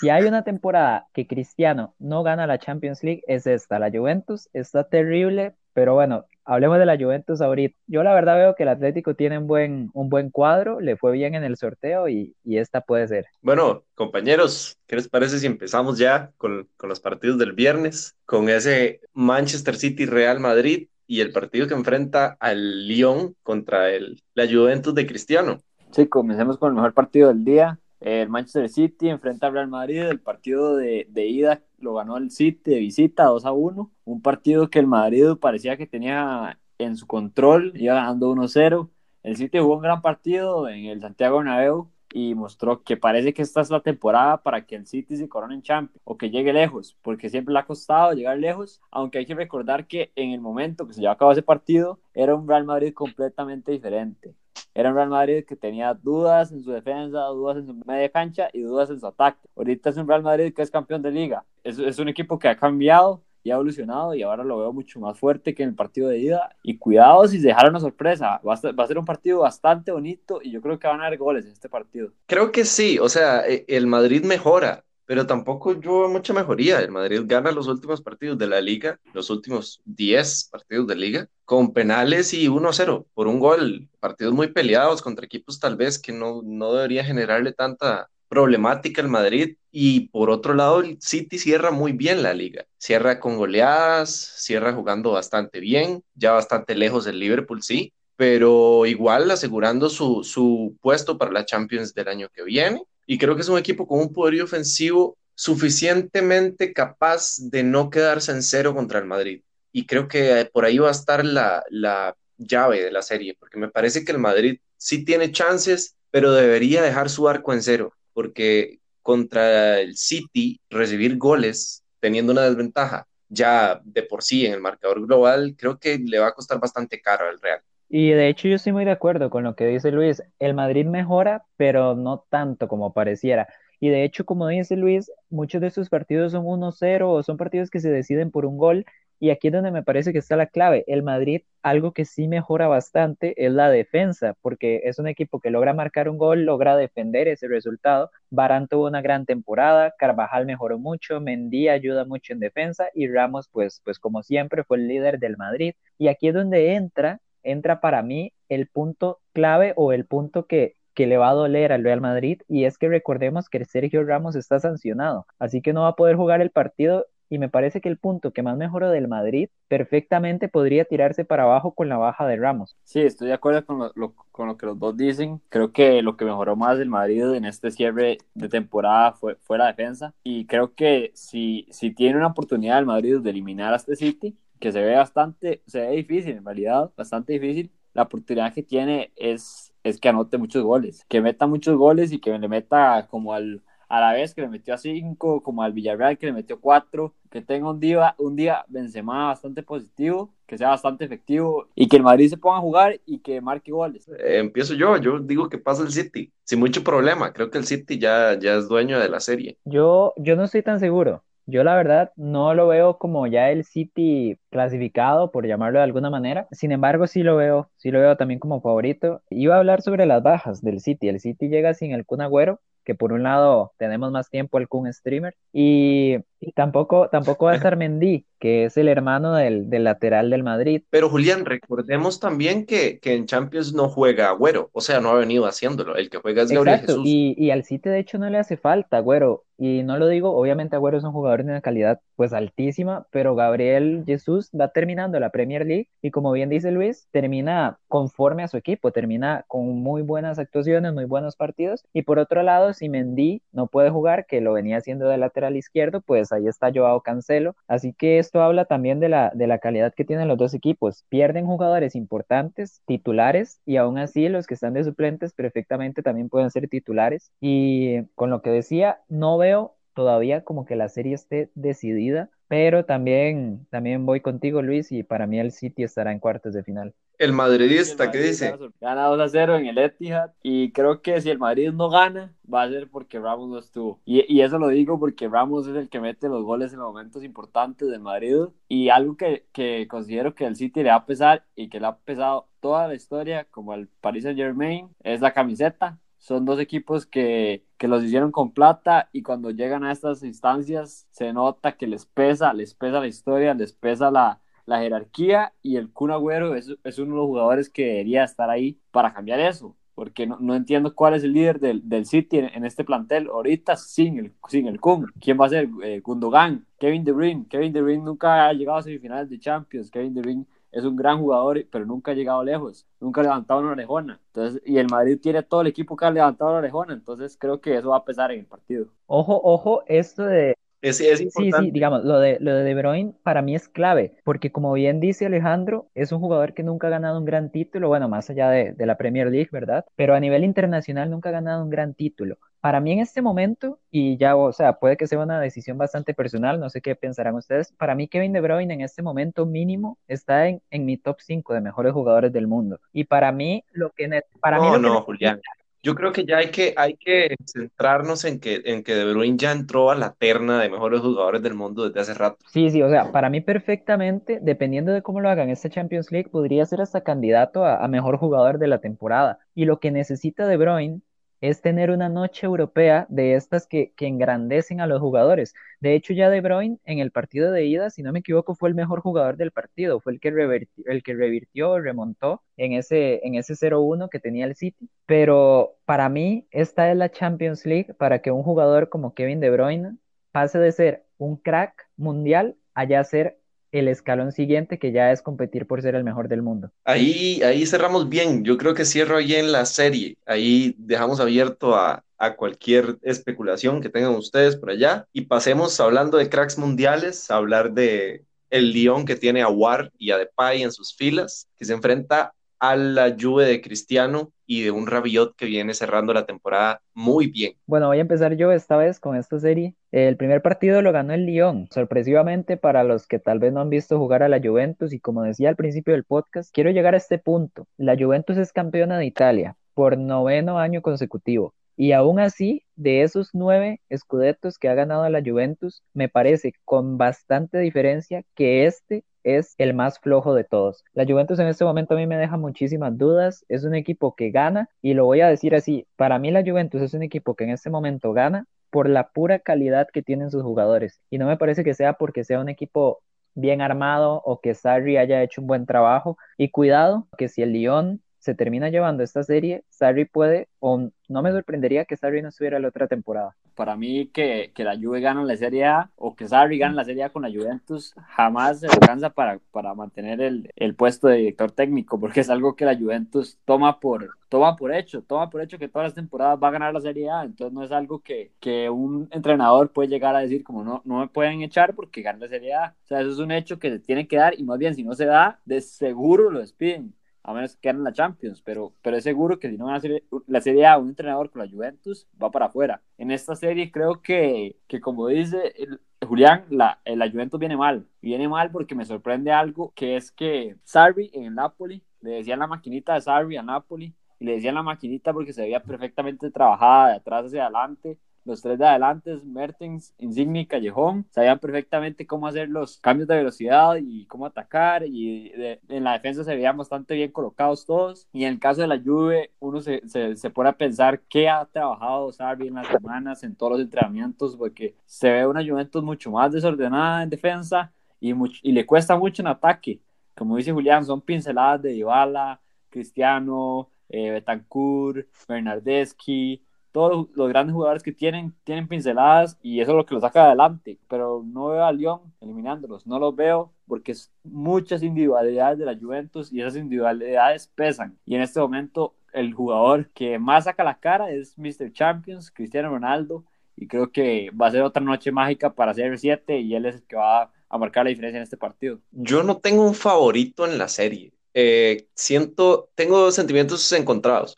Si 0.00 0.10
hay 0.10 0.24
una 0.24 0.42
temporada 0.42 1.06
que 1.12 1.26
Cristiano 1.26 1.94
no 1.98 2.22
gana 2.22 2.46
la 2.46 2.58
Champions 2.58 3.02
League, 3.02 3.22
es 3.26 3.46
esta. 3.46 3.78
La 3.78 3.90
Juventus 3.90 4.48
está 4.52 4.84
terrible, 4.84 5.54
pero 5.72 5.94
bueno, 5.94 6.24
hablemos 6.44 6.78
de 6.78 6.86
la 6.86 6.96
Juventus 6.96 7.40
ahorita. 7.40 7.76
Yo 7.86 8.02
la 8.02 8.14
verdad 8.14 8.36
veo 8.36 8.54
que 8.54 8.64
el 8.64 8.68
Atlético 8.68 9.14
tiene 9.14 9.38
un 9.38 9.46
buen, 9.46 9.90
un 9.94 10.08
buen 10.08 10.30
cuadro, 10.30 10.80
le 10.80 10.96
fue 10.96 11.12
bien 11.12 11.34
en 11.34 11.44
el 11.44 11.56
sorteo 11.56 12.08
y, 12.08 12.34
y 12.44 12.58
esta 12.58 12.80
puede 12.80 13.08
ser. 13.08 13.26
Bueno, 13.42 13.84
compañeros, 13.94 14.76
¿qué 14.86 14.96
les 14.96 15.08
parece 15.08 15.38
si 15.38 15.46
empezamos 15.46 15.98
ya 15.98 16.32
con, 16.36 16.68
con 16.76 16.88
los 16.88 17.00
partidos 17.00 17.38
del 17.38 17.52
viernes? 17.52 18.14
Con 18.26 18.48
ese 18.48 19.00
Manchester 19.12 19.76
City 19.76 20.06
Real 20.06 20.40
Madrid 20.40 20.88
y 21.06 21.20
el 21.20 21.32
partido 21.32 21.66
que 21.66 21.74
enfrenta 21.74 22.36
al 22.40 22.88
Lyon 22.88 23.34
contra 23.42 23.90
el, 23.90 24.22
la 24.34 24.46
Juventus 24.46 24.94
de 24.94 25.06
Cristiano. 25.06 25.60
Sí, 25.90 26.08
comencemos 26.08 26.58
con 26.58 26.70
el 26.70 26.74
mejor 26.74 26.94
partido 26.94 27.28
del 27.28 27.44
día. 27.44 27.78
El 28.04 28.28
Manchester 28.28 28.68
City 28.68 29.08
enfrenta 29.08 29.46
al 29.46 29.54
Real 29.54 29.68
Madrid. 29.68 30.02
El 30.02 30.20
partido 30.20 30.76
de, 30.76 31.06
de, 31.08 31.26
ida 31.26 31.62
lo 31.78 31.94
ganó 31.94 32.18
el 32.18 32.30
City 32.30 32.72
de 32.72 32.78
visita 32.78 33.24
2 33.24 33.46
a 33.46 33.52
1. 33.52 33.90
Un 34.04 34.20
partido 34.20 34.68
que 34.68 34.78
el 34.78 34.86
Madrid 34.86 35.24
parecía 35.40 35.78
que 35.78 35.86
tenía 35.86 36.58
en 36.76 36.96
su 36.96 37.06
control, 37.06 37.72
iba 37.76 37.94
ganando 37.94 38.30
1-0. 38.30 38.90
El 39.22 39.36
City 39.36 39.58
jugó 39.58 39.76
un 39.76 39.82
gran 39.82 40.02
partido 40.02 40.68
en 40.68 40.84
el 40.84 41.00
Santiago 41.00 41.38
Bernabéu 41.38 41.90
y 42.12 42.34
mostró 42.34 42.82
que 42.82 42.98
parece 42.98 43.32
que 43.32 43.40
esta 43.40 43.62
es 43.62 43.70
la 43.70 43.80
temporada 43.80 44.42
para 44.42 44.66
que 44.66 44.76
el 44.76 44.86
City 44.86 45.16
se 45.16 45.28
corone 45.28 45.54
en 45.54 45.62
Champions 45.62 46.00
o 46.04 46.18
que 46.18 46.28
llegue 46.28 46.52
lejos, 46.52 46.98
porque 47.00 47.30
siempre 47.30 47.54
le 47.54 47.60
ha 47.60 47.66
costado 47.66 48.12
llegar 48.12 48.38
lejos, 48.38 48.82
aunque 48.90 49.18
hay 49.18 49.26
que 49.26 49.34
recordar 49.34 49.86
que 49.86 50.12
en 50.14 50.32
el 50.32 50.42
momento 50.42 50.86
que 50.86 50.92
se 50.92 51.00
llevó 51.00 51.12
a 51.12 51.18
cabo 51.18 51.32
ese 51.32 51.42
partido 51.42 52.00
era 52.12 52.34
un 52.34 52.46
Real 52.46 52.64
Madrid 52.64 52.92
completamente 52.92 53.72
diferente. 53.72 54.34
Era 54.74 54.90
un 54.90 54.96
Real 54.96 55.08
Madrid 55.08 55.44
que 55.46 55.56
tenía 55.56 55.94
dudas 55.94 56.52
en 56.52 56.62
su 56.62 56.70
defensa, 56.72 57.20
dudas 57.26 57.58
en 57.58 57.66
su 57.66 57.74
media 57.86 58.08
cancha 58.08 58.48
y 58.52 58.62
dudas 58.62 58.90
en 58.90 59.00
su 59.00 59.06
ataque. 59.06 59.38
Ahorita 59.56 59.90
es 59.90 59.96
un 59.96 60.08
Real 60.08 60.22
Madrid 60.22 60.52
que 60.54 60.62
es 60.62 60.70
campeón 60.70 61.02
de 61.02 61.10
liga. 61.10 61.44
Es, 61.62 61.78
es 61.78 61.98
un 61.98 62.08
equipo 62.08 62.38
que 62.38 62.48
ha 62.48 62.56
cambiado 62.56 63.22
y 63.44 63.50
ha 63.50 63.54
evolucionado 63.54 64.14
y 64.14 64.22
ahora 64.22 64.42
lo 64.42 64.58
veo 64.58 64.72
mucho 64.72 64.98
más 64.98 65.18
fuerte 65.18 65.54
que 65.54 65.62
en 65.62 65.68
el 65.68 65.74
partido 65.74 66.08
de 66.08 66.18
ida. 66.18 66.56
Y 66.62 66.78
cuidado 66.78 67.28
si 67.28 67.38
se 67.38 67.48
dejara 67.48 67.68
una 67.68 67.78
sorpresa. 67.78 68.40
Va 68.46 68.54
a, 68.54 68.56
ser, 68.56 68.78
va 68.78 68.84
a, 68.84 68.86
ser, 68.86 68.98
un 68.98 69.04
partido 69.04 69.40
bastante 69.40 69.92
bonito 69.92 70.40
y 70.42 70.50
yo 70.50 70.62
creo 70.62 70.78
que 70.78 70.88
van 70.88 71.00
a 71.02 71.06
haber 71.06 71.18
goles 71.18 71.44
en 71.44 71.52
este 71.52 71.68
partido. 71.68 72.10
Creo 72.26 72.50
que 72.50 72.64
sí, 72.64 72.98
o 72.98 73.08
sea, 73.08 73.42
el 73.42 73.86
Madrid 73.86 74.24
mejora, 74.24 74.84
pero 75.06 75.26
tampoco 75.26 75.78
yo 75.80 76.08
mucha 76.08 76.32
mejoría. 76.32 76.80
El 76.80 76.90
Madrid 76.90 77.22
gana 77.24 77.52
los 77.52 77.66
últimos 77.66 78.02
partidos 78.02 78.38
de 78.38 78.46
la 78.46 78.60
liga, 78.60 78.98
los 79.12 79.30
últimos 79.30 79.80
10 79.84 80.48
partidos 80.50 80.86
de 80.86 80.96
liga, 80.96 81.28
con 81.44 81.72
penales 81.72 82.32
y 82.34 82.48
1-0 82.48 83.06
por 83.14 83.26
un 83.26 83.38
gol. 83.38 83.88
Partidos 84.00 84.34
muy 84.34 84.48
peleados 84.48 85.02
contra 85.02 85.26
equipos 85.26 85.60
tal 85.60 85.76
vez 85.76 85.98
que 85.98 86.12
no, 86.12 86.42
no 86.42 86.72
debería 86.72 87.04
generarle 87.04 87.52
tanta 87.52 88.10
problemática 88.28 89.00
el 89.00 89.08
Madrid. 89.08 89.56
Y 89.70 90.08
por 90.08 90.30
otro 90.30 90.54
lado, 90.54 90.80
el 90.80 91.00
City 91.00 91.38
cierra 91.38 91.70
muy 91.70 91.92
bien 91.92 92.22
la 92.22 92.32
liga. 92.34 92.64
Cierra 92.78 93.20
con 93.20 93.36
goleadas, 93.36 94.10
cierra 94.10 94.72
jugando 94.72 95.12
bastante 95.12 95.60
bien, 95.60 96.02
ya 96.14 96.32
bastante 96.32 96.74
lejos 96.74 97.04
del 97.04 97.18
Liverpool, 97.18 97.62
sí, 97.62 97.92
pero 98.16 98.86
igual 98.86 99.30
asegurando 99.30 99.90
su, 99.90 100.22
su 100.24 100.76
puesto 100.80 101.18
para 101.18 101.32
la 101.32 101.44
Champions 101.44 101.94
del 101.94 102.08
año 102.08 102.28
que 102.32 102.44
viene 102.44 102.82
y 103.06 103.18
creo 103.18 103.34
que 103.34 103.42
es 103.42 103.48
un 103.48 103.58
equipo 103.58 103.86
con 103.86 104.00
un 104.00 104.12
poderío 104.12 104.44
ofensivo 104.44 105.16
suficientemente 105.34 106.72
capaz 106.72 107.36
de 107.38 107.62
no 107.62 107.90
quedarse 107.90 108.32
en 108.32 108.42
cero 108.42 108.74
contra 108.74 108.98
el 108.98 109.04
Madrid. 109.04 109.42
Y 109.72 109.86
creo 109.86 110.06
que 110.08 110.48
por 110.52 110.64
ahí 110.64 110.78
va 110.78 110.88
a 110.88 110.92
estar 110.92 111.24
la, 111.24 111.64
la 111.70 112.16
llave 112.38 112.82
de 112.82 112.92
la 112.92 113.02
serie, 113.02 113.36
porque 113.38 113.58
me 113.58 113.68
parece 113.68 114.04
que 114.04 114.12
el 114.12 114.18
Madrid 114.18 114.58
sí 114.76 115.04
tiene 115.04 115.32
chances, 115.32 115.96
pero 116.10 116.32
debería 116.32 116.82
dejar 116.82 117.10
su 117.10 117.28
arco 117.28 117.52
en 117.52 117.62
cero, 117.62 117.92
porque 118.12 118.78
contra 119.02 119.80
el 119.80 119.96
City 119.96 120.60
recibir 120.70 121.18
goles 121.18 121.82
teniendo 122.00 122.32
una 122.32 122.42
desventaja 122.42 123.06
ya 123.28 123.80
de 123.84 124.02
por 124.02 124.22
sí 124.22 124.46
en 124.46 124.52
el 124.52 124.60
marcador 124.60 125.04
global, 125.04 125.54
creo 125.58 125.78
que 125.78 125.98
le 125.98 126.18
va 126.18 126.28
a 126.28 126.34
costar 126.34 126.60
bastante 126.60 127.00
caro 127.00 127.28
al 127.28 127.40
Real. 127.40 127.60
Y 127.88 128.10
de 128.10 128.28
hecho 128.28 128.48
yo 128.48 128.56
estoy 128.56 128.72
muy 128.72 128.84
de 128.84 128.90
acuerdo 128.90 129.30
con 129.30 129.44
lo 129.44 129.54
que 129.54 129.66
dice 129.66 129.90
Luis. 129.92 130.22
El 130.38 130.54
Madrid 130.54 130.86
mejora, 130.86 131.44
pero 131.56 131.94
no 131.94 132.24
tanto 132.28 132.68
como 132.68 132.92
pareciera. 132.92 133.48
Y 133.80 133.90
de 133.90 134.04
hecho, 134.04 134.24
como 134.24 134.48
dice 134.48 134.76
Luis, 134.76 135.10
muchos 135.30 135.60
de 135.60 135.66
estos 135.68 135.90
partidos 135.90 136.32
son 136.32 136.44
1-0 136.46 137.02
o 137.10 137.22
son 137.22 137.36
partidos 137.36 137.70
que 137.70 137.80
se 137.80 137.90
deciden 137.90 138.30
por 138.30 138.46
un 138.46 138.56
gol. 138.56 138.86
Y 139.20 139.30
aquí 139.30 139.48
es 139.48 139.52
donde 139.54 139.70
me 139.70 139.82
parece 139.82 140.12
que 140.12 140.18
está 140.18 140.36
la 140.36 140.46
clave. 140.46 140.84
El 140.86 141.02
Madrid, 141.02 141.42
algo 141.62 141.92
que 141.92 142.04
sí 142.04 142.26
mejora 142.28 142.66
bastante 142.66 143.34
es 143.44 143.52
la 143.52 143.70
defensa, 143.70 144.34
porque 144.42 144.82
es 144.84 144.98
un 144.98 145.06
equipo 145.06 145.40
que 145.40 145.50
logra 145.50 145.72
marcar 145.72 146.08
un 146.08 146.18
gol, 146.18 146.44
logra 146.44 146.76
defender 146.76 147.28
ese 147.28 147.46
resultado. 147.48 148.10
Barán 148.30 148.68
tuvo 148.68 148.86
una 148.86 149.02
gran 149.02 149.24
temporada, 149.24 149.94
Carvajal 149.98 150.46
mejoró 150.46 150.78
mucho, 150.78 151.20
Mendy 151.20 151.68
ayuda 151.68 152.04
mucho 152.04 152.32
en 152.32 152.40
defensa 152.40 152.88
y 152.94 153.08
Ramos, 153.08 153.48
pues, 153.48 153.80
pues 153.84 153.98
como 153.98 154.22
siempre, 154.22 154.64
fue 154.64 154.78
el 154.78 154.88
líder 154.88 155.18
del 155.18 155.36
Madrid. 155.36 155.74
Y 155.98 156.08
aquí 156.08 156.28
es 156.28 156.34
donde 156.34 156.74
entra 156.74 157.20
entra 157.44 157.80
para 157.80 158.02
mí 158.02 158.32
el 158.48 158.66
punto 158.68 159.20
clave 159.32 159.72
o 159.76 159.92
el 159.92 160.06
punto 160.06 160.46
que, 160.46 160.74
que 160.94 161.06
le 161.06 161.16
va 161.18 161.30
a 161.30 161.34
doler 161.34 161.72
al 161.72 161.84
Real 161.84 162.00
Madrid 162.00 162.40
y 162.48 162.64
es 162.64 162.78
que 162.78 162.88
recordemos 162.88 163.48
que 163.48 163.64
Sergio 163.64 164.04
Ramos 164.04 164.36
está 164.36 164.58
sancionado, 164.60 165.26
así 165.38 165.62
que 165.62 165.72
no 165.72 165.82
va 165.82 165.88
a 165.88 165.96
poder 165.96 166.16
jugar 166.16 166.40
el 166.40 166.50
partido 166.50 167.06
y 167.28 167.38
me 167.38 167.48
parece 167.48 167.80
que 167.80 167.88
el 167.88 167.98
punto 167.98 168.32
que 168.32 168.42
más 168.42 168.56
mejoró 168.56 168.90
del 168.90 169.08
Madrid 169.08 169.48
perfectamente 169.68 170.48
podría 170.48 170.84
tirarse 170.84 171.24
para 171.24 171.44
abajo 171.44 171.74
con 171.74 171.88
la 171.88 171.96
baja 171.96 172.26
de 172.26 172.36
Ramos. 172.36 172.76
Sí, 172.84 173.00
estoy 173.00 173.28
de 173.28 173.34
acuerdo 173.34 173.64
con 173.64 173.90
lo, 173.94 174.14
con 174.30 174.46
lo 174.46 174.56
que 174.56 174.66
los 174.66 174.78
dos 174.78 174.96
dicen. 174.96 175.40
Creo 175.48 175.72
que 175.72 176.02
lo 176.02 176.16
que 176.16 176.24
mejoró 176.24 176.54
más 176.54 176.78
del 176.78 176.90
Madrid 176.90 177.24
en 177.34 177.44
este 177.44 177.70
cierre 177.70 178.18
de 178.34 178.48
temporada 178.48 179.12
fue, 179.12 179.36
fue 179.42 179.58
la 179.58 179.66
defensa 179.66 180.14
y 180.22 180.46
creo 180.46 180.74
que 180.74 181.10
si, 181.14 181.66
si 181.70 181.92
tiene 181.92 182.18
una 182.18 182.28
oportunidad 182.28 182.78
el 182.78 182.86
Madrid 182.86 183.18
de 183.20 183.30
eliminar 183.30 183.72
a 183.72 183.76
este 183.76 183.96
City, 183.96 184.36
que 184.60 184.72
se 184.72 184.82
ve 184.82 184.94
bastante, 184.94 185.62
se 185.66 185.80
ve 185.80 185.90
difícil 185.92 186.36
en 186.36 186.44
realidad, 186.44 186.90
bastante 186.96 187.34
difícil. 187.34 187.70
La 187.92 188.02
oportunidad 188.02 188.52
que 188.52 188.62
tiene 188.62 189.12
es, 189.16 189.72
es 189.84 190.00
que 190.00 190.08
anote 190.08 190.38
muchos 190.38 190.64
goles, 190.64 191.04
que 191.08 191.20
meta 191.20 191.46
muchos 191.46 191.76
goles 191.76 192.12
y 192.12 192.18
que 192.18 192.36
le 192.38 192.48
meta 192.48 193.06
como 193.08 193.32
al, 193.32 193.62
a 193.88 194.00
la 194.00 194.12
vez 194.12 194.34
que 194.34 194.40
le 194.40 194.48
metió 194.48 194.74
a 194.74 194.78
5, 194.78 195.42
como 195.42 195.62
al 195.62 195.72
Villarreal 195.72 196.18
que 196.18 196.26
le 196.26 196.32
metió 196.32 196.60
4. 196.60 197.14
que 197.30 197.42
tenga 197.42 197.70
un 197.70 197.80
día, 197.80 198.14
un 198.18 198.36
día 198.36 198.64
Benzema 198.68 199.26
bastante 199.28 199.62
positivo, 199.62 200.34
que 200.46 200.58
sea 200.58 200.68
bastante 200.70 201.04
efectivo 201.04 201.68
y 201.74 201.88
que 201.88 201.96
el 201.96 202.02
Madrid 202.02 202.28
se 202.28 202.36
ponga 202.36 202.58
a 202.58 202.60
jugar 202.60 203.00
y 203.06 203.18
que 203.18 203.40
marque 203.40 203.72
goles. 203.72 204.08
Eh, 204.08 204.38
empiezo 204.38 204.74
yo, 204.74 204.96
yo 204.96 205.18
digo 205.18 205.48
que 205.48 205.58
pasa 205.58 205.82
el 205.82 205.90
City, 205.90 206.32
sin 206.44 206.60
mucho 206.60 206.82
problema, 206.82 207.32
creo 207.32 207.50
que 207.50 207.58
el 207.58 207.64
City 207.64 207.98
ya, 207.98 208.38
ya 208.38 208.54
es 208.54 208.68
dueño 208.68 208.98
de 208.98 209.08
la 209.08 209.20
serie. 209.20 209.58
Yo, 209.64 210.12
yo 210.16 210.36
no 210.36 210.44
estoy 210.44 210.62
tan 210.62 210.80
seguro. 210.80 211.22
Yo 211.46 211.62
la 211.62 211.74
verdad 211.76 212.12
no 212.16 212.54
lo 212.54 212.68
veo 212.68 212.98
como 212.98 213.26
ya 213.26 213.50
el 213.50 213.64
City 213.64 214.38
clasificado, 214.50 215.30
por 215.30 215.46
llamarlo 215.46 215.78
de 215.78 215.84
alguna 215.84 216.08
manera. 216.10 216.48
Sin 216.52 216.72
embargo, 216.72 217.06
sí 217.06 217.22
lo 217.22 217.36
veo, 217.36 217.70
sí 217.76 217.90
lo 217.90 218.00
veo 218.00 218.16
también 218.16 218.40
como 218.40 218.60
favorito. 218.62 219.22
Iba 219.30 219.56
a 219.56 219.58
hablar 219.58 219.82
sobre 219.82 220.06
las 220.06 220.22
bajas 220.22 220.62
del 220.62 220.80
City. 220.80 221.08
El 221.08 221.20
City 221.20 221.48
llega 221.48 221.74
sin 221.74 221.92
el 221.92 222.06
Kun 222.06 222.22
Agüero, 222.22 222.60
que 222.84 222.94
por 222.94 223.12
un 223.12 223.22
lado 223.22 223.72
tenemos 223.78 224.10
más 224.10 224.30
tiempo 224.30 224.58
el 224.58 224.68
Kun 224.68 224.92
Streamer, 224.92 225.34
y, 225.52 226.18
y 226.46 226.52
tampoco, 226.52 227.08
tampoco 227.08 227.46
va 227.46 227.52
a 227.52 227.56
estar 227.56 227.76
Mendy, 227.76 228.26
que 228.38 228.66
es 228.66 228.76
el 228.76 228.88
hermano 228.88 229.34
del, 229.34 229.70
del, 229.70 229.84
lateral 229.84 230.30
del 230.30 230.42
Madrid. 230.42 230.82
Pero 230.90 231.08
Julián, 231.08 231.44
recordemos 231.44 232.20
también 232.20 232.66
que, 232.66 232.98
que, 232.98 233.14
en 233.14 233.26
Champions 233.26 233.72
no 233.72 233.88
juega 233.88 234.28
Agüero, 234.28 234.68
o 234.72 234.80
sea, 234.80 235.00
no 235.00 235.10
ha 235.10 235.14
venido 235.14 235.46
haciéndolo, 235.46 235.96
el 235.96 236.10
que 236.10 236.18
juega 236.18 236.42
es 236.42 236.50
Gabriel 236.50 236.80
Jesús. 236.80 237.02
Y, 237.06 237.34
y 237.38 237.50
al 237.50 237.64
City 237.64 237.88
de 237.88 237.98
hecho 237.98 238.18
no 238.18 238.28
le 238.28 238.38
hace 238.38 238.56
falta 238.56 238.98
Agüero, 238.98 239.44
y 239.56 239.82
no 239.84 239.98
lo 239.98 240.08
digo, 240.08 240.36
obviamente 240.36 240.76
Agüero 240.76 240.98
es 240.98 241.04
un 241.04 241.12
jugador 241.12 241.44
de 241.44 241.50
una 241.50 241.60
calidad 241.60 242.00
pues 242.16 242.32
altísima, 242.32 243.06
pero 243.10 243.34
Gabriel 243.34 244.02
Jesús 244.04 244.50
va 244.58 244.68
terminando 244.68 245.20
la 245.20 245.30
Premier 245.30 245.64
League 245.64 245.88
y 246.02 246.10
como 246.10 246.32
bien 246.32 246.48
dice 246.48 246.70
Luis, 246.72 247.06
termina 247.12 247.78
conforme 247.88 248.42
a 248.42 248.48
su 248.48 248.56
equipo, 248.56 248.90
termina 248.90 249.44
con 249.46 249.68
muy 249.68 250.02
buenas 250.02 250.38
actuaciones, 250.38 250.92
muy 250.92 251.04
buenos 251.04 251.36
partidos, 251.36 251.84
y 251.92 252.02
por 252.02 252.18
otro 252.18 252.42
lado, 252.42 252.72
si 252.72 252.88
Mendy 252.88 253.42
no 253.52 253.68
puede 253.68 253.90
jugar, 253.90 254.26
que 254.26 254.40
lo 254.40 254.52
venía 254.52 254.78
haciendo 254.78 255.08
de 255.08 255.18
lateral 255.18 255.56
izquierdo, 255.56 256.00
pues 256.00 256.32
ahí 256.34 256.46
está 256.46 256.70
Joao 256.74 257.00
Cancelo, 257.02 257.56
así 257.68 257.92
que 257.92 258.18
esto 258.18 258.42
habla 258.42 258.64
también 258.66 259.00
de 259.00 259.08
la, 259.08 259.30
de 259.34 259.46
la 259.46 259.58
calidad 259.58 259.94
que 259.94 260.04
tienen 260.04 260.28
los 260.28 260.38
dos 260.38 260.54
equipos. 260.54 261.04
Pierden 261.08 261.46
jugadores 261.46 261.94
importantes, 261.94 262.82
titulares, 262.86 263.60
y 263.64 263.76
aún 263.76 263.98
así 263.98 264.28
los 264.28 264.46
que 264.46 264.54
están 264.54 264.74
de 264.74 264.84
suplentes 264.84 265.32
perfectamente 265.34 266.02
también 266.02 266.28
pueden 266.28 266.50
ser 266.50 266.68
titulares. 266.68 267.32
Y 267.40 268.04
con 268.14 268.30
lo 268.30 268.42
que 268.42 268.50
decía, 268.50 269.00
no 269.08 269.38
veo 269.38 269.76
todavía 269.94 270.42
como 270.44 270.64
que 270.64 270.76
la 270.76 270.88
serie 270.88 271.14
esté 271.14 271.50
decidida, 271.54 272.30
pero 272.48 272.84
también, 272.84 273.66
también 273.70 274.06
voy 274.06 274.20
contigo, 274.20 274.62
Luis, 274.62 274.92
y 274.92 275.02
para 275.02 275.26
mí 275.26 275.38
el 275.38 275.52
City 275.52 275.82
estará 275.82 276.12
en 276.12 276.18
cuartos 276.18 276.54
de 276.54 276.62
final. 276.62 276.94
El 277.16 277.32
madridista, 277.32 278.10
¿qué 278.10 278.18
dice? 278.18 278.58
Gana 278.80 279.04
2 279.04 279.20
a 279.20 279.28
0 279.28 279.56
en 279.58 279.66
el 279.66 279.78
Etihad 279.78 280.32
y 280.42 280.72
creo 280.72 281.00
que 281.00 281.20
si 281.20 281.30
el 281.30 281.38
Madrid 281.38 281.70
no 281.70 281.88
gana 281.88 282.34
va 282.52 282.62
a 282.62 282.68
ser 282.68 282.88
porque 282.90 283.20
Ramos 283.20 283.48
no 283.48 283.58
estuvo. 283.58 284.00
Y, 284.04 284.24
y, 284.32 284.40
eso 284.40 284.58
lo 284.58 284.68
digo 284.68 284.98
porque 284.98 285.28
Ramos 285.28 285.68
es 285.68 285.76
el 285.76 285.88
que 285.88 286.00
mete 286.00 286.28
los 286.28 286.42
goles 286.42 286.72
en 286.72 286.80
los 286.80 286.88
momentos 286.88 287.22
importantes 287.22 287.88
del 287.88 288.00
Madrid 288.00 288.48
y 288.68 288.88
algo 288.88 289.16
que, 289.16 289.46
que 289.52 289.86
considero 289.88 290.34
que 290.34 290.44
el 290.44 290.56
City 290.56 290.82
le 290.82 290.90
va 290.90 290.96
a 290.96 291.06
pesar 291.06 291.44
y 291.54 291.68
que 291.68 291.78
le 291.78 291.86
ha 291.86 291.96
pesado 291.96 292.48
toda 292.58 292.88
la 292.88 292.94
historia 292.94 293.46
como 293.50 293.74
el 293.74 293.86
Paris 294.00 294.24
Saint 294.24 294.38
Germain 294.38 294.88
es 295.04 295.20
la 295.20 295.32
camiseta. 295.32 295.98
Son 296.24 296.46
dos 296.46 296.58
equipos 296.58 297.04
que, 297.04 297.66
que 297.76 297.86
los 297.86 298.02
hicieron 298.02 298.32
con 298.32 298.52
plata 298.52 299.10
y 299.12 299.22
cuando 299.22 299.50
llegan 299.50 299.84
a 299.84 299.92
estas 299.92 300.22
instancias 300.22 301.06
se 301.10 301.34
nota 301.34 301.76
que 301.76 301.86
les 301.86 302.06
pesa, 302.06 302.54
les 302.54 302.72
pesa 302.72 302.98
la 303.00 303.08
historia, 303.08 303.52
les 303.52 303.74
pesa 303.74 304.10
la, 304.10 304.40
la 304.64 304.78
jerarquía 304.80 305.52
y 305.60 305.76
el 305.76 305.92
Kun 305.92 306.12
Agüero 306.12 306.54
es, 306.54 306.74
es, 306.82 306.98
uno 306.98 307.10
de 307.10 307.16
los 307.18 307.26
jugadores 307.26 307.68
que 307.68 307.84
debería 307.84 308.24
estar 308.24 308.48
ahí 308.48 308.80
para 308.90 309.12
cambiar 309.12 309.38
eso, 309.38 309.76
porque 309.94 310.26
no, 310.26 310.38
no 310.40 310.54
entiendo 310.54 310.94
cuál 310.94 311.12
es 311.12 311.24
el 311.24 311.34
líder 311.34 311.60
del, 311.60 311.86
del 311.86 312.06
City 312.06 312.38
en, 312.38 312.46
en, 312.46 312.64
este 312.64 312.84
plantel 312.84 313.26
ahorita 313.26 313.76
sin 313.76 314.18
el, 314.18 314.32
sin 314.48 314.66
el 314.66 314.80
Kun. 314.80 315.12
¿Quién 315.20 315.38
va 315.38 315.44
a 315.44 315.50
ser? 315.50 315.68
Eh, 315.82 316.00
Gundogan, 316.00 316.64
Kevin 316.78 317.04
De 317.04 317.12
Bruyne. 317.12 317.44
Kevin 317.50 317.74
De 317.74 317.82
Bruyne 317.82 318.02
nunca 318.02 318.46
ha 318.46 318.52
llegado 318.54 318.78
a 318.78 318.82
semifinales 318.82 319.28
de 319.28 319.38
Champions. 319.38 319.90
Kevin 319.90 320.14
De 320.14 320.22
Bruyne 320.22 320.46
es 320.74 320.84
un 320.84 320.96
gran 320.96 321.18
jugador, 321.18 321.64
pero 321.70 321.86
nunca 321.86 322.10
ha 322.12 322.14
llegado 322.14 322.42
lejos, 322.44 322.86
nunca 323.00 323.20
ha 323.20 323.24
levantado 323.24 323.60
una 323.60 323.72
orejona. 323.72 324.20
Entonces, 324.26 324.62
y 324.64 324.78
el 324.78 324.88
Madrid 324.88 325.18
tiene 325.20 325.42
todo 325.42 325.60
el 325.62 325.68
equipo 325.68 325.96
que 325.96 326.04
ha 326.04 326.10
levantado 326.10 326.52
la 326.52 326.58
orejona, 326.58 326.94
entonces 326.94 327.36
creo 327.38 327.60
que 327.60 327.76
eso 327.76 327.90
va 327.90 327.98
a 327.98 328.04
pesar 328.04 328.32
en 328.32 328.40
el 328.40 328.46
partido. 328.46 328.86
Ojo, 329.06 329.40
ojo, 329.42 329.84
esto 329.86 330.24
de, 330.24 330.54
es, 330.82 331.00
es 331.00 331.18
sí, 331.32 331.50
sí, 331.52 331.70
digamos, 331.70 332.04
lo 332.04 332.18
de, 332.18 332.38
lo 332.40 332.54
de 332.54 332.64
De 332.64 332.74
Bruyne 332.74 333.14
para 333.22 333.40
mí 333.40 333.54
es 333.54 333.68
clave, 333.68 334.16
porque 334.24 334.52
como 334.52 334.72
bien 334.74 335.00
dice 335.00 335.26
Alejandro, 335.26 335.88
es 335.94 336.12
un 336.12 336.20
jugador 336.20 336.52
que 336.52 336.62
nunca 336.62 336.88
ha 336.88 336.90
ganado 336.90 337.18
un 337.18 337.24
gran 337.24 337.50
título, 337.50 337.88
bueno, 337.88 338.08
más 338.08 338.28
allá 338.28 338.50
de, 338.50 338.72
de 338.72 338.86
la 338.86 338.98
Premier 338.98 339.30
League, 339.30 339.48
¿verdad? 339.50 339.86
Pero 339.96 340.14
a 340.14 340.20
nivel 340.20 340.44
internacional 340.44 341.10
nunca 341.10 341.30
ha 341.30 341.32
ganado 341.32 341.62
un 341.64 341.70
gran 341.70 341.94
título. 341.94 342.36
Para 342.64 342.80
mí 342.80 342.92
en 342.92 343.00
este 343.00 343.20
momento, 343.20 343.78
y 343.90 344.16
ya, 344.16 344.36
o 344.36 344.50
sea, 344.50 344.78
puede 344.78 344.96
que 344.96 345.06
sea 345.06 345.18
una 345.18 345.38
decisión 345.38 345.76
bastante 345.76 346.14
personal, 346.14 346.58
no 346.58 346.70
sé 346.70 346.80
qué 346.80 346.96
pensarán 346.96 347.34
ustedes, 347.34 347.70
para 347.72 347.94
mí 347.94 348.08
Kevin 348.08 348.32
De 348.32 348.40
Bruyne 348.40 348.72
en 348.72 348.80
este 348.80 349.02
momento 349.02 349.44
mínimo 349.44 349.98
está 350.08 350.48
en, 350.48 350.62
en 350.70 350.86
mi 350.86 350.96
top 350.96 351.18
5 351.20 351.52
de 351.52 351.60
mejores 351.60 351.92
jugadores 351.92 352.32
del 352.32 352.46
mundo. 352.46 352.80
Y 352.90 353.04
para 353.04 353.32
mí, 353.32 353.62
lo 353.72 353.90
que... 353.90 354.08
Para 354.40 354.56
no, 354.56 354.78
mí 354.78 354.80
no, 354.80 355.02
Julián. 355.02 355.42
Yo 355.82 355.94
creo 355.94 356.10
que 356.10 356.24
ya 356.24 356.38
hay 356.38 356.50
que, 356.50 356.72
hay 356.78 356.96
que 356.96 357.36
centrarnos 357.44 358.24
en 358.24 358.40
que, 358.40 358.62
en 358.64 358.82
que 358.82 358.94
De 358.94 359.12
Bruyne 359.12 359.36
ya 359.36 359.52
entró 359.52 359.90
a 359.90 359.94
la 359.94 360.14
terna 360.14 360.58
de 360.62 360.70
mejores 360.70 361.02
jugadores 361.02 361.42
del 361.42 361.52
mundo 361.52 361.86
desde 361.86 362.00
hace 362.00 362.14
rato. 362.14 362.38
Sí, 362.50 362.70
sí, 362.70 362.80
o 362.80 362.88
sea, 362.88 363.12
para 363.12 363.28
mí 363.28 363.42
perfectamente, 363.42 364.38
dependiendo 364.40 364.90
de 364.90 365.02
cómo 365.02 365.20
lo 365.20 365.28
hagan 365.28 365.50
este 365.50 365.68
Champions 365.68 366.10
League, 366.10 366.30
podría 366.30 366.64
ser 366.64 366.80
hasta 366.80 367.02
candidato 367.02 367.62
a, 367.66 367.84
a 367.84 367.88
mejor 367.88 368.16
jugador 368.16 368.58
de 368.58 368.68
la 368.68 368.78
temporada. 368.78 369.38
Y 369.54 369.66
lo 369.66 369.80
que 369.80 369.90
necesita 369.90 370.46
De 370.46 370.56
Bruyne 370.56 371.02
es 371.50 371.60
tener 371.60 371.90
una 371.90 372.08
noche 372.08 372.46
europea 372.46 373.06
de 373.10 373.34
estas 373.34 373.66
que, 373.66 373.92
engrandecen 373.98 374.80
a 374.80 374.86
los 374.86 375.00
jugadores. 375.00 375.54
De 375.80 375.94
hecho, 375.94 376.14
ya 376.14 376.30
De 376.30 376.40
Bruyne 376.40 376.78
en 376.86 377.00
el 377.00 377.10
partido 377.10 377.52
de 377.52 377.66
ida, 377.66 377.90
si 377.90 378.02
no 378.02 378.12
me 378.12 378.20
equivoco, 378.20 378.54
fue 378.54 378.70
el 378.70 378.74
mejor 378.74 379.00
jugador 379.00 379.36
del 379.36 379.50
partido, 379.50 380.00
fue 380.00 380.14
el 380.14 380.20
que 380.20 380.30
revirtió, 380.30 380.84
el 380.86 381.02
que 381.02 381.14
revirtió 381.14 381.78
remontó 381.80 382.42
en 382.56 382.72
ese, 382.72 383.20
en 383.26 383.34
ese 383.34 383.54
0-1 383.54 384.08
que 384.08 384.20
tenía 384.20 384.46
el 384.46 384.56
City. 384.56 384.88
Pero 385.04 385.76
para 385.84 386.08
mí, 386.08 386.46
esta 386.50 386.90
es 386.90 386.96
la 386.96 387.10
Champions 387.10 387.66
League 387.66 387.92
para 387.94 388.20
que 388.20 388.30
un 388.30 388.42
jugador 388.42 388.88
como 388.88 389.12
Kevin 389.12 389.40
De 389.40 389.50
Bruyne 389.50 389.98
pase 390.32 390.58
de 390.58 390.72
ser 390.72 391.04
un 391.18 391.36
crack 391.36 391.88
mundial 391.96 392.56
a 392.74 392.84
ya 392.84 393.04
ser 393.04 393.38
el 393.78 393.88
escalón 393.88 394.32
siguiente 394.32 394.78
que 394.78 394.92
ya 394.92 395.12
es 395.12 395.22
competir 395.22 395.66
por 395.66 395.82
ser 395.82 395.94
el 395.94 396.04
mejor 396.04 396.28
del 396.28 396.42
mundo. 396.42 396.70
Ahí, 396.84 397.42
ahí 397.42 397.66
cerramos 397.66 398.08
bien, 398.08 398.44
yo 398.44 398.56
creo 398.56 398.74
que 398.74 398.84
cierro 398.84 399.18
bien 399.18 399.52
la 399.52 399.66
serie, 399.66 400.16
ahí 400.26 400.74
dejamos 400.78 401.20
abierto 401.20 401.74
a, 401.74 402.04
a 402.18 402.36
cualquier 402.36 402.98
especulación 403.02 403.80
que 403.80 403.88
tengan 403.88 404.14
ustedes 404.14 404.56
por 404.56 404.70
allá. 404.70 405.06
Y 405.12 405.22
pasemos 405.22 405.78
hablando 405.80 406.18
de 406.18 406.28
cracks 406.28 406.58
mundiales, 406.58 407.30
a 407.30 407.36
hablar 407.36 407.72
de 407.72 408.24
el 408.50 408.72
Lyon 408.72 409.04
que 409.04 409.16
tiene 409.16 409.42
a 409.42 409.48
War 409.48 409.90
y 409.98 410.10
a 410.10 410.18
Depay 410.18 410.62
en 410.62 410.72
sus 410.72 410.94
filas, 410.94 411.48
que 411.58 411.64
se 411.64 411.72
enfrenta 411.72 412.32
a 412.58 412.76
la 412.76 413.14
Juve 413.18 413.44
de 413.44 413.60
Cristiano 413.60 414.32
y 414.46 414.62
de 414.62 414.70
un 414.70 414.86
Rabiot 414.86 415.36
que 415.36 415.46
viene 415.46 415.74
cerrando 415.74 416.12
la 416.12 416.26
temporada 416.26 416.80
muy 416.92 417.28
bien. 417.28 417.54
Bueno, 417.66 417.88
voy 417.88 417.98
a 417.98 418.02
empezar 418.02 418.36
yo 418.36 418.52
esta 418.52 418.76
vez 418.76 419.00
con 419.00 419.16
esta 419.16 419.38
serie. 419.38 419.74
El 419.90 420.16
primer 420.16 420.42
partido 420.42 420.82
lo 420.82 420.92
ganó 420.92 421.14
el 421.14 421.26
Lyon, 421.26 421.68
sorpresivamente 421.70 422.56
para 422.56 422.84
los 422.84 423.06
que 423.06 423.18
tal 423.18 423.38
vez 423.38 423.52
no 423.52 423.60
han 423.60 423.70
visto 423.70 423.98
jugar 423.98 424.22
a 424.22 424.28
la 424.28 424.40
Juventus 424.40 424.92
y 424.92 425.00
como 425.00 425.22
decía 425.22 425.48
al 425.48 425.56
principio 425.56 425.94
del 425.94 426.04
podcast, 426.04 426.52
quiero 426.52 426.70
llegar 426.70 426.94
a 426.94 426.98
este 426.98 427.18
punto. 427.18 427.66
La 427.76 427.96
Juventus 427.98 428.36
es 428.36 428.52
campeona 428.52 428.98
de 428.98 429.06
Italia 429.06 429.56
por 429.74 429.98
noveno 429.98 430.58
año 430.58 430.82
consecutivo. 430.82 431.54
Y 431.76 431.90
aún 431.90 432.20
así, 432.20 432.64
de 432.76 433.02
esos 433.02 433.30
nueve 433.32 433.80
escudetos 433.88 434.58
que 434.58 434.68
ha 434.68 434.74
ganado 434.74 435.08
la 435.08 435.22
Juventus, 435.24 435.82
me 435.92 436.08
parece 436.08 436.54
con 436.64 436.98
bastante 436.98 437.58
diferencia 437.58 438.22
que 438.36 438.66
este 438.66 439.04
es 439.24 439.54
el 439.58 439.74
más 439.74 439.98
flojo 439.98 440.34
de 440.34 440.44
todos. 440.44 440.84
La 440.92 441.04
Juventus 441.04 441.38
en 441.38 441.48
este 441.48 441.64
momento 441.64 441.94
a 441.94 441.96
mí 441.96 442.06
me 442.06 442.16
deja 442.16 442.36
muchísimas 442.36 442.96
dudas. 442.96 443.44
Es 443.48 443.64
un 443.64 443.74
equipo 443.74 444.14
que 444.14 444.30
gana 444.30 444.68
y 444.82 444.94
lo 444.94 445.04
voy 445.06 445.22
a 445.22 445.28
decir 445.28 445.54
así. 445.54 445.86
Para 445.96 446.18
mí 446.18 446.30
la 446.30 446.42
Juventus 446.42 446.82
es 446.82 446.94
un 446.94 447.02
equipo 447.02 447.34
que 447.34 447.44
en 447.44 447.50
este 447.50 447.70
momento 447.70 448.12
gana 448.12 448.46
por 448.70 448.88
la 448.88 449.08
pura 449.10 449.38
calidad 449.38 449.88
que 449.92 450.02
tienen 450.02 450.30
sus 450.30 450.42
jugadores. 450.42 451.00
Y 451.10 451.18
no 451.18 451.26
me 451.26 451.36
parece 451.36 451.64
que 451.64 451.74
sea 451.74 451.94
porque 451.94 452.24
sea 452.24 452.40
un 452.40 452.48
equipo 452.48 453.00
bien 453.34 453.60
armado 453.60 454.22
o 454.24 454.40
que 454.40 454.54
Sarri 454.54 454.96
haya 454.96 455.22
hecho 455.22 455.40
un 455.40 455.46
buen 455.46 455.66
trabajo. 455.66 456.18
Y 456.38 456.50
cuidado 456.50 457.08
que 457.18 457.28
si 457.28 457.42
el 457.42 457.52
Lyon 457.52 458.02
se 458.18 458.34
termina 458.34 458.70
llevando 458.70 459.02
esta 459.02 459.22
serie, 459.22 459.64
Sarri 459.68 460.06
puede, 460.06 460.48
o 460.58 460.90
no 461.08 461.22
me 461.22 461.32
sorprendería 461.32 461.84
que 461.84 461.96
Sarri 461.96 462.22
no 462.22 462.30
estuviera 462.30 462.58
la 462.58 462.68
otra 462.68 462.88
temporada. 462.88 463.36
Para 463.54 463.76
mí 463.76 464.06
que, 464.08 464.52
que 464.54 464.64
la 464.64 464.76
Juve 464.76 465.00
gana 465.00 465.22
la 465.24 465.36
Serie 465.36 465.64
A 465.66 465.90
o 465.96 466.14
que 466.14 466.28
Sarri 466.28 466.58
gana 466.58 466.74
la 466.74 466.84
Serie 466.84 467.04
A 467.04 467.10
con 467.10 467.22
la 467.22 467.30
Juventus 467.30 467.94
jamás 468.08 468.60
se 468.60 468.66
alcanza 468.66 469.10
para, 469.10 469.38
para 469.52 469.74
mantener 469.74 470.20
el, 470.20 470.50
el, 470.56 470.74
puesto 470.74 471.08
de 471.08 471.18
director 471.18 471.52
técnico 471.52 471.98
porque 472.00 472.20
es 472.20 472.30
algo 472.30 472.56
que 472.56 472.64
la 472.64 472.76
Juventus 472.76 473.38
toma 473.44 473.80
por, 473.80 474.18
toma 474.28 474.56
por 474.56 474.74
hecho, 474.74 475.02
toma 475.02 475.30
por 475.30 475.40
hecho 475.40 475.58
que 475.58 475.68
todas 475.68 475.86
las 475.86 475.94
temporadas 475.94 476.38
va 476.42 476.48
a 476.48 476.52
ganar 476.52 476.74
la 476.74 476.80
Serie 476.80 477.10
A, 477.10 477.24
entonces 477.24 477.52
no 477.52 477.62
es 477.62 477.72
algo 477.72 478.00
que, 478.00 478.32
que 478.40 478.68
un 478.70 479.08
entrenador 479.12 479.72
puede 479.72 479.88
llegar 479.88 480.16
a 480.16 480.20
decir 480.20 480.42
como 480.42 480.64
no, 480.64 480.82
no 480.84 480.98
me 480.98 481.08
pueden 481.08 481.42
echar 481.42 481.74
porque 481.74 482.02
gana 482.02 482.18
la 482.18 482.28
Serie 482.28 482.54
A, 482.54 482.74
o 482.84 482.86
sea, 482.86 483.00
eso 483.00 483.10
es 483.10 483.18
un 483.18 483.30
hecho 483.30 483.58
que 483.58 483.70
se 483.70 483.78
tiene 483.78 484.08
que 484.08 484.16
dar 484.16 484.38
y 484.38 484.42
más 484.44 484.58
bien 484.58 484.74
si 484.74 484.82
no 484.82 484.94
se 484.94 485.06
da, 485.06 485.40
de 485.44 485.60
seguro 485.60 486.30
lo 486.30 486.40
despiden 486.40 486.94
a 487.24 487.32
menos 487.32 487.56
que 487.56 487.68
ganen 487.68 487.84
la 487.84 487.92
Champions, 487.92 488.42
pero, 488.42 488.74
pero 488.82 488.98
es 488.98 489.04
seguro 489.04 489.38
que 489.38 489.50
si 489.50 489.56
no 489.56 489.64
van 489.64 489.74
a 489.74 489.78
hacer 489.78 490.04
la 490.26 490.40
Serie 490.42 490.66
A 490.66 490.78
un 490.78 490.90
entrenador 490.90 491.30
con 491.30 491.42
la 491.42 491.50
Juventus, 491.50 492.06
va 492.22 492.30
para 492.30 492.46
afuera. 492.46 492.82
En 492.98 493.10
esta 493.10 493.34
serie 493.34 493.72
creo 493.72 494.02
que, 494.02 494.56
que 494.68 494.80
como 494.80 495.08
dice, 495.08 495.54
el, 495.56 495.80
Julián, 496.06 496.44
la, 496.50 496.80
eh, 496.84 496.96
la 496.96 497.10
Juventus 497.10 497.40
viene 497.40 497.56
mal. 497.56 497.86
Viene 498.02 498.28
mal 498.28 498.50
porque 498.50 498.74
me 498.74 498.84
sorprende 498.84 499.32
algo, 499.32 499.72
que 499.74 499.96
es 499.96 500.12
que 500.12 500.56
Sarri 500.64 501.10
en 501.14 501.24
el 501.24 501.34
Napoli, 501.34 501.82
le 502.02 502.10
decían 502.10 502.38
la 502.40 502.46
maquinita 502.46 502.92
de 502.92 503.00
Sarri 503.00 503.38
a 503.38 503.42
Napoli, 503.42 503.94
y 504.18 504.24
le 504.26 504.32
decían 504.32 504.54
la 504.54 504.62
maquinita 504.62 505.12
porque 505.14 505.32
se 505.32 505.42
veía 505.42 505.60
perfectamente 505.60 506.30
trabajada 506.30 506.90
de 506.90 506.96
atrás 506.96 507.24
hacia 507.24 507.44
adelante, 507.44 507.98
los 508.24 508.40
tres 508.42 508.58
de 508.58 508.66
adelante, 508.66 509.18
Mertens, 509.24 509.94
Insigne 509.98 510.40
y 510.40 510.46
Callejón, 510.46 511.06
sabían 511.10 511.38
perfectamente 511.38 512.06
cómo 512.06 512.26
hacer 512.26 512.48
los 512.48 512.78
cambios 512.78 513.08
de 513.08 513.16
velocidad 513.16 513.76
y 513.76 514.06
cómo 514.06 514.26
atacar, 514.26 514.84
y 514.86 515.32
en 515.68 515.84
la 515.84 515.92
defensa 515.92 516.24
se 516.24 516.34
veían 516.34 516.56
bastante 516.56 516.94
bien 516.94 517.12
colocados 517.12 517.66
todos. 517.66 518.08
Y 518.12 518.24
en 518.24 518.34
el 518.34 518.38
caso 518.38 518.62
de 518.62 518.66
la 518.66 518.80
Juve, 518.80 519.32
uno 519.40 519.60
se, 519.60 519.86
se, 519.88 520.16
se 520.16 520.30
pone 520.30 520.48
a 520.48 520.56
pensar 520.56 521.00
qué 521.08 521.28
ha 521.28 521.44
trabajado 521.44 522.12
Sarri 522.12 522.48
en 522.48 522.54
las 522.54 522.66
semanas, 522.68 523.22
en 523.22 523.36
todos 523.36 523.52
los 523.52 523.60
entrenamientos, 523.60 524.36
porque 524.36 524.74
se 524.86 525.10
ve 525.10 525.26
una 525.26 525.44
Juventus 525.44 525.82
mucho 525.82 526.10
más 526.10 526.32
desordenada 526.32 527.02
en 527.02 527.10
defensa 527.10 527.72
y, 528.00 528.12
y 528.42 528.52
le 528.52 528.66
cuesta 528.66 528.96
mucho 528.96 529.22
en 529.22 529.28
ataque. 529.28 529.80
Como 530.14 530.36
dice 530.36 530.52
Julián, 530.52 530.84
son 530.84 531.00
pinceladas 531.00 531.62
de 531.62 531.70
Dybala, 531.70 532.40
Cristiano, 532.70 533.68
eh, 533.88 534.10
Betancourt, 534.10 535.06
Bernardeschi, 535.28 536.42
todos 536.74 537.08
los, 537.14 537.28
grandes 537.28 537.54
jugadores 537.54 537.84
que 537.84 537.92
tienen, 537.92 538.34
tienen 538.42 538.66
pinceladas 538.66 539.38
y 539.40 539.60
eso 539.60 539.70
es 539.70 539.76
lo 539.76 539.86
que 539.86 539.94
los 539.94 540.02
saca 540.02 540.24
adelante, 540.24 540.76
pero 540.88 541.22
no 541.24 541.46
veo 541.46 541.64
a 541.64 541.70
Lyon 541.70 542.00
eliminándolos, 542.20 542.84
no 542.84 542.98
los 542.98 543.14
veo 543.14 543.52
porque 543.68 543.92
es 543.92 544.10
muchas 544.24 544.82
individualidades 544.82 545.56
de 545.56 545.66
la 545.66 545.78
Juventus 545.78 546.32
y 546.32 546.40
esas 546.40 546.56
individualidades 546.56 547.46
pesan 547.54 547.96
y 548.04 548.16
en 548.16 548.22
este 548.22 548.40
momento 548.40 548.96
el 549.12 549.32
jugador 549.34 549.88
que 549.90 550.18
más 550.18 550.44
saca 550.44 550.64
la 550.64 550.80
cara 550.80 551.12
es 551.12 551.38
Mr. 551.38 551.72
Champions, 551.72 552.32
Cristiano 552.32 552.70
Ronaldo, 552.70 553.24
y 553.54 553.68
creo 553.68 553.92
que 553.92 554.30
va 554.30 554.48
a 554.48 554.50
ser 554.50 554.62
otra 554.62 554.82
noche 554.82 555.12
mágica 555.12 555.54
para 555.54 555.70
hacer 555.70 555.96
7 555.96 556.40
y 556.40 556.56
él 556.56 556.66
es 556.66 556.74
el 556.74 556.82
que 556.82 556.96
va 556.96 557.30
a 557.48 557.58
marcar 557.58 557.84
la 557.84 557.90
diferencia 557.90 558.16
en 558.16 558.24
este 558.24 558.36
partido. 558.36 558.80
Yo 558.90 559.22
no 559.22 559.36
tengo 559.36 559.64
un 559.64 559.76
favorito 559.76 560.44
en 560.44 560.58
la 560.58 560.66
serie. 560.66 561.12
Eh, 561.34 561.86
siento, 561.94 562.70
tengo 562.74 563.12
sentimientos 563.12 563.72
encontrados. 563.72 564.36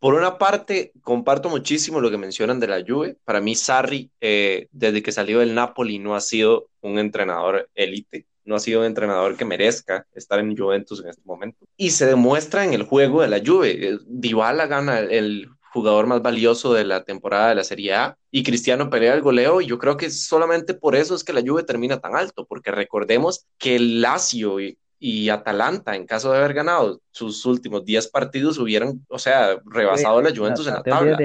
Por 0.00 0.14
una 0.14 0.38
parte, 0.38 0.92
comparto 1.02 1.48
muchísimo 1.48 2.00
lo 2.00 2.10
que 2.10 2.18
mencionan 2.18 2.60
de 2.60 2.68
la 2.68 2.84
Juve. 2.86 3.16
Para 3.24 3.40
mí, 3.40 3.54
Sarri, 3.54 4.10
eh, 4.20 4.68
desde 4.70 5.02
que 5.02 5.10
salió 5.10 5.40
del 5.40 5.54
Napoli, 5.54 5.98
no 5.98 6.14
ha 6.14 6.20
sido 6.20 6.68
un 6.80 6.98
entrenador 6.98 7.68
élite, 7.74 8.26
no 8.44 8.54
ha 8.54 8.60
sido 8.60 8.80
un 8.80 8.86
entrenador 8.86 9.36
que 9.36 9.44
merezca 9.44 10.06
estar 10.14 10.38
en 10.38 10.56
Juventus 10.56 11.00
en 11.02 11.08
este 11.10 11.22
momento. 11.24 11.66
Y 11.76 11.90
se 11.90 12.06
demuestra 12.06 12.64
en 12.64 12.74
el 12.74 12.84
juego 12.84 13.22
de 13.22 13.28
la 13.28 13.42
Juve. 13.44 13.88
Eh, 13.88 13.98
Dybala 14.06 14.66
gana 14.66 15.00
el 15.00 15.48
jugador 15.72 16.06
más 16.06 16.22
valioso 16.22 16.72
de 16.72 16.84
la 16.84 17.04
temporada 17.04 17.50
de 17.50 17.54
la 17.56 17.64
Serie 17.64 17.94
A 17.94 18.16
y 18.30 18.42
Cristiano 18.42 18.90
pelea 18.90 19.14
el 19.14 19.22
goleo 19.22 19.60
y 19.60 19.66
yo 19.66 19.78
creo 19.78 19.96
que 19.96 20.10
solamente 20.10 20.74
por 20.74 20.96
eso 20.96 21.14
es 21.14 21.24
que 21.24 21.32
la 21.32 21.42
Juve 21.46 21.62
termina 21.62 22.00
tan 22.00 22.16
alto, 22.16 22.46
porque 22.46 22.70
recordemos 22.70 23.46
que 23.58 23.76
el 23.76 24.00
Lazio 24.00 24.58
y, 24.98 25.28
Atalanta, 25.28 25.94
en 25.94 26.06
caso 26.06 26.32
de 26.32 26.38
haber 26.38 26.54
ganado 26.54 27.00
sus 27.10 27.44
últimos 27.46 27.84
10 27.84 28.08
partidos, 28.08 28.58
hubieran, 28.58 29.04
o 29.08 29.18
sea, 29.18 29.58
rebasado 29.64 30.18
a 30.18 30.22
la 30.22 30.34
Juventus 30.34 30.66
en 30.66 30.74
la 30.74 30.82
tabla. 30.82 31.16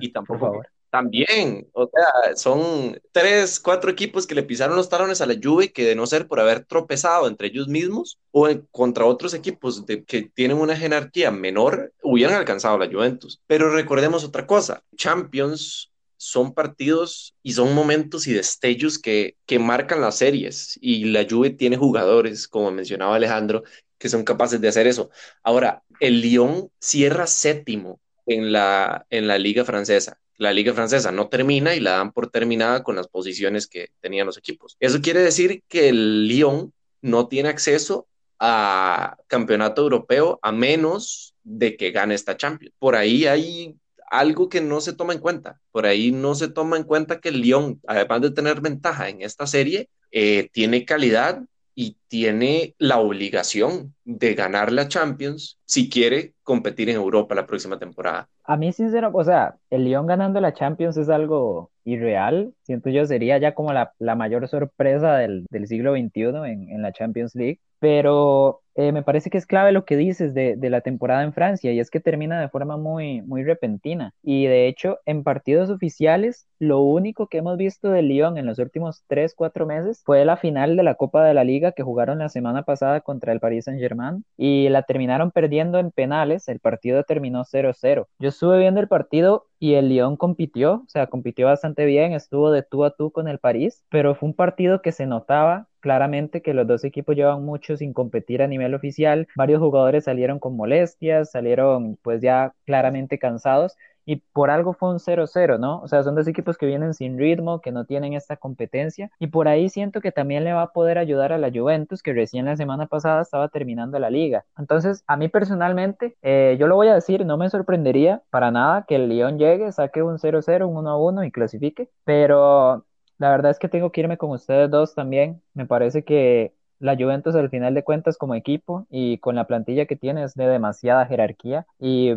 y, 0.00 0.12
tampoco, 0.12 0.62
también, 0.94 1.66
o 1.72 1.90
sea, 1.92 2.36
son 2.36 3.00
tres, 3.10 3.58
cuatro 3.58 3.90
equipos 3.90 4.28
que 4.28 4.36
le 4.36 4.44
pisaron 4.44 4.76
los 4.76 4.88
talones 4.88 5.20
a 5.20 5.26
la 5.26 5.34
Juve 5.42 5.72
que 5.72 5.84
de 5.84 5.96
no 5.96 6.06
ser 6.06 6.28
por 6.28 6.38
haber 6.38 6.64
tropezado 6.66 7.26
entre 7.26 7.48
ellos 7.48 7.66
mismos 7.66 8.20
o 8.30 8.48
contra 8.70 9.04
otros 9.04 9.34
equipos 9.34 9.86
de, 9.86 10.04
que 10.04 10.22
tienen 10.22 10.56
una 10.56 10.76
jerarquía 10.76 11.32
menor, 11.32 11.92
hubieran 12.00 12.36
alcanzado 12.36 12.76
a 12.76 12.78
la 12.78 12.92
Juventus. 12.92 13.40
Pero 13.48 13.72
recordemos 13.72 14.22
otra 14.22 14.46
cosa, 14.46 14.84
Champions 14.94 15.90
son 16.16 16.54
partidos 16.54 17.34
y 17.42 17.52
son 17.52 17.74
momentos 17.74 18.26
y 18.26 18.32
destellos 18.32 18.98
que, 18.98 19.36
que 19.46 19.58
marcan 19.58 20.00
las 20.00 20.18
series 20.18 20.78
y 20.80 21.04
la 21.06 21.26
Juve 21.28 21.50
tiene 21.50 21.76
jugadores, 21.76 22.48
como 22.48 22.70
mencionaba 22.70 23.16
Alejandro, 23.16 23.62
que 23.98 24.08
son 24.08 24.24
capaces 24.24 24.60
de 24.60 24.68
hacer 24.68 24.86
eso. 24.86 25.10
Ahora, 25.42 25.82
el 26.00 26.20
Lyon 26.20 26.70
cierra 26.80 27.26
séptimo 27.26 28.00
en 28.26 28.52
la, 28.52 29.06
en 29.10 29.26
la 29.26 29.38
liga 29.38 29.64
francesa. 29.64 30.18
La 30.36 30.52
liga 30.52 30.74
francesa 30.74 31.12
no 31.12 31.28
termina 31.28 31.74
y 31.74 31.80
la 31.80 31.92
dan 31.92 32.12
por 32.12 32.30
terminada 32.30 32.82
con 32.82 32.96
las 32.96 33.08
posiciones 33.08 33.66
que 33.66 33.88
tenían 34.00 34.26
los 34.26 34.36
equipos. 34.36 34.76
Eso 34.80 35.00
quiere 35.00 35.20
decir 35.20 35.62
que 35.68 35.88
el 35.88 36.26
Lyon 36.26 36.72
no 37.02 37.28
tiene 37.28 37.50
acceso 37.50 38.08
a 38.40 39.16
campeonato 39.28 39.82
europeo 39.82 40.38
a 40.42 40.52
menos 40.52 41.34
de 41.44 41.76
que 41.76 41.90
gane 41.90 42.14
esta 42.14 42.36
Champions. 42.36 42.74
Por 42.78 42.96
ahí 42.96 43.26
hay 43.26 43.76
algo 44.18 44.48
que 44.48 44.60
no 44.60 44.80
se 44.80 44.92
toma 44.92 45.12
en 45.12 45.20
cuenta. 45.20 45.60
Por 45.72 45.86
ahí 45.86 46.12
no 46.12 46.34
se 46.34 46.48
toma 46.48 46.76
en 46.76 46.84
cuenta 46.84 47.20
que 47.20 47.30
el 47.30 47.40
Lyon, 47.40 47.80
además 47.86 48.20
de 48.22 48.30
tener 48.30 48.60
ventaja 48.60 49.08
en 49.08 49.22
esta 49.22 49.46
serie, 49.46 49.88
eh, 50.12 50.48
tiene 50.52 50.84
calidad 50.84 51.42
y 51.74 51.96
tiene 52.08 52.74
la 52.78 52.98
obligación 52.98 53.94
de 54.04 54.34
ganar 54.34 54.70
la 54.70 54.86
Champions 54.86 55.58
si 55.64 55.90
quiere 55.90 56.34
competir 56.44 56.88
en 56.88 56.96
Europa 56.96 57.34
la 57.34 57.46
próxima 57.46 57.78
temporada. 57.78 58.28
A 58.44 58.56
mí, 58.56 58.72
sincero, 58.72 59.10
o 59.12 59.24
sea, 59.24 59.56
el 59.70 59.84
Lyon 59.84 60.06
ganando 60.06 60.40
la 60.40 60.54
Champions 60.54 60.96
es 60.96 61.08
algo 61.08 61.70
irreal. 61.84 62.54
Siento 62.62 62.90
yo, 62.90 63.04
sería 63.06 63.38
ya 63.38 63.54
como 63.54 63.72
la, 63.72 63.92
mayor 64.14 64.46
sorpresa 64.48 65.16
del, 65.16 65.46
siglo 65.66 65.94
XXI 65.94 66.20
en, 66.46 66.70
en 66.70 66.82
la 66.82 66.92
Champions 66.92 67.34
League. 67.34 67.60
Pero 67.84 68.62
eh, 68.76 68.92
me 68.92 69.02
parece 69.02 69.28
que 69.28 69.36
es 69.36 69.44
clave 69.44 69.70
lo 69.70 69.84
que 69.84 69.98
dices 69.98 70.32
de, 70.32 70.56
la 70.70 70.80
temporada 70.80 71.22
en 71.22 71.34
Francia 71.34 71.70
y 71.70 71.80
es 71.80 71.90
que 71.90 72.00
termina 72.00 72.40
de 72.40 72.48
forma 72.48 72.78
muy, 72.78 73.20
muy 73.20 73.44
repentina. 73.44 74.14
Y 74.22 74.46
de 74.46 74.68
hecho, 74.68 75.00
en 75.04 75.22
partidos 75.22 75.68
oficiales, 75.68 76.48
lo 76.58 76.80
único 76.80 77.26
que 77.26 77.36
hemos 77.36 77.58
visto 77.58 77.90
de 77.90 78.00
Lyon 78.00 78.38
en 78.38 78.46
los 78.46 78.58
últimos 78.58 79.04
3, 79.08 79.34
4 79.34 79.66
meses 79.66 80.02
fue 80.02 80.24
la 80.24 80.38
final 80.38 80.78
de 80.78 80.82
la 80.82 80.94
Copa 80.94 81.22
de 81.26 81.34
la 81.34 81.44
Liga 81.44 81.72
que 81.72 81.82
jugaron 81.82 82.20
la 82.20 82.30
semana 82.30 82.62
pasada 82.62 83.02
contra 83.02 83.32
el 83.34 83.40
Paris 83.40 83.66
Saint-Germain 83.66 84.24
y 84.38 84.70
la 84.70 84.84
terminaron 84.84 85.30
perdiendo 85.30 85.78
en 85.78 85.90
penales. 85.90 86.48
El 86.48 86.60
partido 86.60 87.02
terminó 87.04 87.44
0-0. 87.44 88.06
Yo 88.18 88.28
estuve 88.30 88.58
viendo 88.58 88.80
el 88.80 88.88
partido 88.88 89.46
y 89.58 89.74
el 89.74 89.90
Lyon 89.90 90.16
compitió, 90.16 90.82
o 90.86 90.88
sea, 90.88 91.06
compitió 91.08 91.46
bastante 91.48 91.84
bien, 91.84 92.12
estuvo 92.12 92.50
de 92.50 92.62
tú 92.62 92.84
a 92.84 92.96
tú 92.96 93.10
con 93.10 93.28
el 93.28 93.38
París, 93.38 93.84
pero 93.90 94.14
fue 94.14 94.30
un 94.30 94.34
partido 94.34 94.80
que 94.80 94.92
se 94.92 95.06
notaba 95.06 95.68
claramente 95.84 96.40
que 96.40 96.54
los 96.54 96.66
dos 96.66 96.82
equipos 96.82 97.14
llevan 97.14 97.44
mucho 97.44 97.76
sin 97.76 97.92
competir 97.92 98.40
a 98.40 98.46
nivel 98.46 98.74
oficial, 98.74 99.28
varios 99.36 99.60
jugadores 99.60 100.04
salieron 100.04 100.38
con 100.38 100.56
molestias, 100.56 101.30
salieron 101.30 101.98
pues 102.02 102.22
ya 102.22 102.54
claramente 102.64 103.18
cansados 103.18 103.76
y 104.06 104.16
por 104.32 104.48
algo 104.48 104.72
fue 104.72 104.90
un 104.90 104.98
0-0, 104.98 105.58
¿no? 105.58 105.80
O 105.82 105.88
sea, 105.88 106.02
son 106.02 106.14
dos 106.14 106.26
equipos 106.26 106.56
que 106.56 106.64
vienen 106.64 106.94
sin 106.94 107.18
ritmo, 107.18 107.60
que 107.60 107.70
no 107.70 107.84
tienen 107.84 108.14
esta 108.14 108.38
competencia 108.38 109.10
y 109.18 109.26
por 109.26 109.46
ahí 109.46 109.68
siento 109.68 110.00
que 110.00 110.10
también 110.10 110.44
le 110.44 110.54
va 110.54 110.62
a 110.62 110.72
poder 110.72 110.96
ayudar 110.96 111.34
a 111.34 111.38
la 111.38 111.50
Juventus 111.52 112.02
que 112.02 112.14
recién 112.14 112.46
la 112.46 112.56
semana 112.56 112.86
pasada 112.86 113.20
estaba 113.20 113.48
terminando 113.48 113.98
la 113.98 114.08
liga. 114.08 114.46
Entonces, 114.56 115.04
a 115.06 115.18
mí 115.18 115.28
personalmente, 115.28 116.16
eh, 116.22 116.56
yo 116.58 116.66
lo 116.66 116.76
voy 116.76 116.88
a 116.88 116.94
decir, 116.94 117.26
no 117.26 117.36
me 117.36 117.50
sorprendería 117.50 118.22
para 118.30 118.50
nada 118.50 118.86
que 118.88 118.94
el 118.96 119.10
Lyon 119.10 119.38
llegue, 119.38 119.70
saque 119.70 120.02
un 120.02 120.16
0-0, 120.18 120.66
un 120.66 120.76
1-1 120.76 121.26
y 121.26 121.30
clasifique, 121.30 121.90
pero 122.04 122.86
la 123.24 123.30
verdad 123.30 123.50
es 123.52 123.58
que 123.58 123.68
tengo 123.70 123.90
que 123.90 124.02
irme 124.02 124.18
con 124.18 124.30
ustedes 124.30 124.70
dos 124.70 124.94
también. 124.94 125.42
Me 125.54 125.64
parece 125.66 126.04
que 126.04 126.52
la 126.78 126.94
Juventus 126.94 127.34
al 127.34 127.48
final 127.50 127.72
de 127.74 127.82
cuentas 127.82 128.18
como 128.18 128.34
equipo 128.34 128.86
y 128.90 129.16
con 129.18 129.34
la 129.34 129.46
plantilla 129.46 129.86
que 129.86 129.96
tiene 129.96 130.24
es 130.24 130.34
de 130.34 130.46
demasiada 130.46 131.06
jerarquía 131.06 131.66
y 131.78 132.12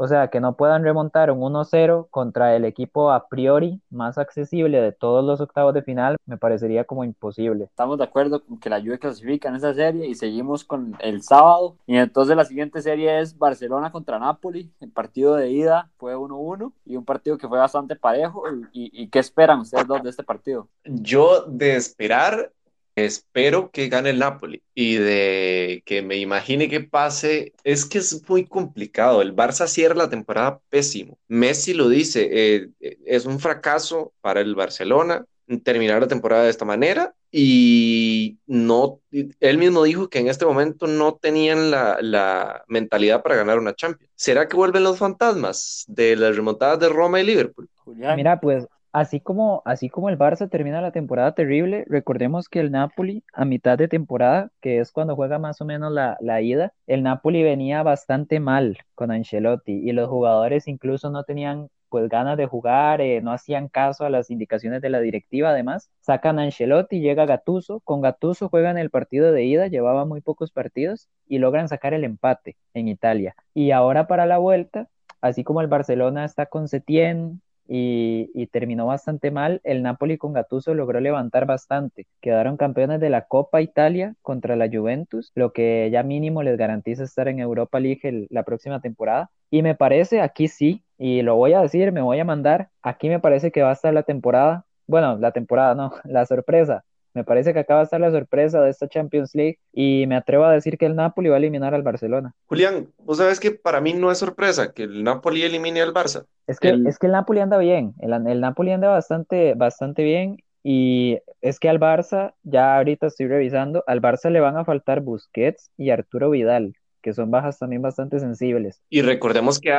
o 0.00 0.08
sea, 0.08 0.28
que 0.28 0.40
no 0.40 0.56
puedan 0.56 0.82
remontar 0.82 1.30
un 1.30 1.40
1-0 1.40 2.08
contra 2.08 2.56
el 2.56 2.64
equipo 2.64 3.12
a 3.12 3.28
priori 3.28 3.82
más 3.90 4.16
accesible 4.16 4.80
de 4.80 4.92
todos 4.92 5.22
los 5.22 5.42
octavos 5.42 5.74
de 5.74 5.82
final, 5.82 6.16
me 6.24 6.38
parecería 6.38 6.84
como 6.84 7.04
imposible. 7.04 7.64
Estamos 7.64 7.98
de 7.98 8.04
acuerdo 8.04 8.42
con 8.42 8.58
que 8.58 8.70
la 8.70 8.80
Juve 8.80 8.98
clasifica 8.98 9.50
en 9.50 9.56
esa 9.56 9.74
serie 9.74 10.06
y 10.06 10.14
seguimos 10.14 10.64
con 10.64 10.96
el 11.00 11.22
sábado. 11.22 11.76
Y 11.86 11.98
entonces 11.98 12.34
la 12.34 12.46
siguiente 12.46 12.80
serie 12.80 13.20
es 13.20 13.36
Barcelona 13.36 13.92
contra 13.92 14.18
Napoli. 14.18 14.72
El 14.80 14.90
partido 14.90 15.34
de 15.34 15.50
ida 15.50 15.90
fue 15.98 16.16
1-1 16.16 16.72
y 16.86 16.96
un 16.96 17.04
partido 17.04 17.36
que 17.36 17.46
fue 17.46 17.58
bastante 17.58 17.94
parejo. 17.94 18.44
¿Y, 18.72 19.02
y 19.02 19.08
qué 19.08 19.18
esperan 19.18 19.60
ustedes 19.60 19.86
dos 19.86 20.02
de 20.02 20.08
este 20.08 20.24
partido? 20.24 20.66
Yo 20.86 21.42
de 21.42 21.76
esperar 21.76 22.50
espero 22.96 23.70
que 23.70 23.88
gane 23.88 24.10
el 24.10 24.18
Napoli 24.18 24.62
y 24.74 24.96
de 24.96 25.82
que 25.84 26.02
me 26.02 26.16
imagine 26.16 26.68
que 26.68 26.80
pase, 26.80 27.52
es 27.64 27.84
que 27.84 27.98
es 27.98 28.28
muy 28.28 28.46
complicado. 28.46 29.22
El 29.22 29.34
Barça 29.34 29.66
cierra 29.66 29.94
la 29.94 30.10
temporada 30.10 30.60
pésimo. 30.68 31.18
Messi 31.28 31.74
lo 31.74 31.88
dice, 31.88 32.28
eh, 32.30 32.68
es 33.04 33.26
un 33.26 33.40
fracaso 33.40 34.12
para 34.20 34.40
el 34.40 34.54
Barcelona 34.54 35.24
terminar 35.64 36.00
la 36.00 36.06
temporada 36.08 36.44
de 36.44 36.50
esta 36.50 36.64
manera 36.64 37.12
y 37.32 38.38
no, 38.46 39.00
él 39.10 39.58
mismo 39.58 39.82
dijo 39.82 40.08
que 40.08 40.20
en 40.20 40.28
este 40.28 40.46
momento 40.46 40.86
no 40.86 41.14
tenían 41.14 41.70
la, 41.70 41.98
la 42.00 42.64
mentalidad 42.68 43.22
para 43.22 43.36
ganar 43.36 43.58
una 43.58 43.74
Champions. 43.74 44.12
¿Será 44.14 44.48
que 44.48 44.56
vuelven 44.56 44.84
los 44.84 44.98
fantasmas 44.98 45.84
de 45.88 46.14
las 46.16 46.36
remontadas 46.36 46.78
de 46.78 46.88
Roma 46.88 47.20
y 47.20 47.24
Liverpool? 47.24 47.68
Mira, 47.86 48.40
pues 48.40 48.66
Así 48.92 49.20
como, 49.20 49.62
así 49.64 49.88
como 49.88 50.08
el 50.08 50.18
Barça 50.18 50.50
termina 50.50 50.80
la 50.80 50.90
temporada 50.90 51.32
terrible, 51.34 51.84
recordemos 51.88 52.48
que 52.48 52.58
el 52.58 52.72
Napoli 52.72 53.22
a 53.32 53.44
mitad 53.44 53.78
de 53.78 53.86
temporada, 53.86 54.50
que 54.60 54.80
es 54.80 54.90
cuando 54.90 55.14
juega 55.14 55.38
más 55.38 55.60
o 55.60 55.64
menos 55.64 55.92
la, 55.92 56.16
la, 56.20 56.40
ida, 56.42 56.72
el 56.88 57.04
Napoli 57.04 57.44
venía 57.44 57.84
bastante 57.84 58.40
mal 58.40 58.78
con 58.96 59.12
Ancelotti 59.12 59.72
y 59.72 59.92
los 59.92 60.08
jugadores 60.08 60.66
incluso 60.66 61.10
no 61.10 61.22
tenían 61.22 61.68
pues 61.88 62.08
ganas 62.08 62.36
de 62.36 62.46
jugar, 62.46 63.00
eh, 63.00 63.20
no 63.20 63.32
hacían 63.32 63.68
caso 63.68 64.04
a 64.04 64.10
las 64.10 64.30
indicaciones 64.30 64.80
de 64.80 64.90
la 64.90 65.00
directiva 65.00 65.50
además, 65.50 65.90
sacan 66.00 66.38
a 66.38 66.42
Ancelotti, 66.42 67.00
llega 67.00 67.26
Gatuso, 67.26 67.80
con 67.80 68.00
Gatuso 68.00 68.48
juegan 68.48 68.78
el 68.78 68.90
partido 68.90 69.32
de 69.32 69.44
ida, 69.44 69.66
llevaba 69.68 70.04
muy 70.04 70.20
pocos 70.20 70.50
partidos 70.52 71.08
y 71.28 71.38
logran 71.38 71.68
sacar 71.68 71.94
el 71.94 72.04
empate 72.04 72.56
en 72.74 72.88
Italia. 72.88 73.34
Y 73.54 73.72
ahora 73.72 74.06
para 74.06 74.26
la 74.26 74.38
vuelta, 74.38 74.88
así 75.20 75.44
como 75.44 75.60
el 75.60 75.66
Barcelona 75.68 76.24
está 76.24 76.46
con 76.46 76.68
Setién, 76.68 77.42
y, 77.72 78.46
terminó 78.48 78.86
bastante 78.86 79.30
mal. 79.30 79.60
El 79.62 79.82
Napoli 79.82 80.18
con 80.18 80.32
Gattuso 80.32 80.74
logró 80.74 81.00
levantar 81.00 81.46
bastante. 81.46 82.06
Quedaron 82.20 82.56
campeones 82.56 83.00
de 83.00 83.10
la 83.10 83.26
Copa 83.26 83.62
Italia 83.62 84.16
contra 84.22 84.56
la 84.56 84.68
Juventus, 84.68 85.30
lo 85.36 85.52
que 85.52 85.88
ya 85.92 86.02
mínimo 86.02 86.42
les 86.42 86.58
garantiza 86.58 87.04
estar 87.04 87.28
en 87.28 87.38
Europa 87.38 87.78
League 87.78 88.26
la 88.30 88.42
próxima 88.42 88.80
temporada. 88.80 89.30
Y 89.50 89.62
me 89.62 89.76
parece, 89.76 90.20
aquí 90.20 90.48
sí, 90.48 90.84
y 90.98 91.22
lo 91.22 91.36
voy 91.36 91.52
a 91.52 91.60
decir, 91.60 91.92
me 91.92 92.02
voy 92.02 92.18
a 92.18 92.24
mandar, 92.24 92.70
aquí 92.82 93.08
me 93.08 93.20
parece 93.20 93.52
que 93.52 93.62
va 93.62 93.70
a 93.70 93.74
estar 93.74 93.94
la 93.94 94.02
temporada, 94.02 94.66
bueno, 94.86 95.16
la 95.18 95.32
temporada 95.32 95.74
no, 95.74 95.92
la 96.04 96.26
sorpresa 96.26 96.84
me 97.14 97.24
parece 97.24 97.52
que 97.52 97.60
acaba 97.60 97.80
de 97.80 97.84
estar 97.84 98.00
la 98.00 98.10
sorpresa 98.10 98.60
de 98.60 98.70
esta 98.70 98.88
Champions 98.88 99.34
League 99.34 99.58
y 99.72 100.06
me 100.06 100.16
atrevo 100.16 100.44
a 100.44 100.52
decir 100.52 100.78
que 100.78 100.86
el 100.86 100.96
Napoli 100.96 101.28
va 101.28 101.36
a 101.36 101.38
eliminar 101.38 101.74
al 101.74 101.82
Barcelona. 101.82 102.34
Julián, 102.46 102.88
vos 102.98 103.18
sabes 103.18 103.40
que 103.40 103.50
para 103.50 103.80
mí 103.80 103.92
no 103.92 104.10
es 104.10 104.18
sorpresa 104.18 104.72
que 104.72 104.84
el 104.84 105.02
Napoli 105.02 105.42
elimine 105.42 105.82
al 105.82 105.92
Barça. 105.92 106.26
Es 106.46 106.58
que 106.58 106.68
el, 106.70 106.86
es 106.86 106.98
que 106.98 107.06
el 107.06 107.12
Napoli 107.12 107.40
anda 107.40 107.58
bien, 107.58 107.94
el, 108.00 108.12
el 108.12 108.40
Napoli 108.40 108.72
anda 108.72 108.88
bastante, 108.88 109.54
bastante 109.54 110.02
bien 110.02 110.38
y 110.62 111.18
es 111.40 111.58
que 111.58 111.68
al 111.68 111.80
Barça, 111.80 112.34
ya 112.42 112.76
ahorita 112.76 113.06
estoy 113.06 113.28
revisando, 113.28 113.82
al 113.86 114.02
Barça 114.02 114.30
le 114.30 114.40
van 114.40 114.56
a 114.56 114.64
faltar 114.64 115.00
Busquets 115.00 115.70
y 115.76 115.90
Arturo 115.90 116.30
Vidal, 116.30 116.74
que 117.02 117.14
son 117.14 117.30
bajas 117.30 117.58
también 117.58 117.82
bastante 117.82 118.18
sensibles. 118.20 118.82
Y 118.90 119.02
recordemos 119.02 119.58
que 119.58 119.72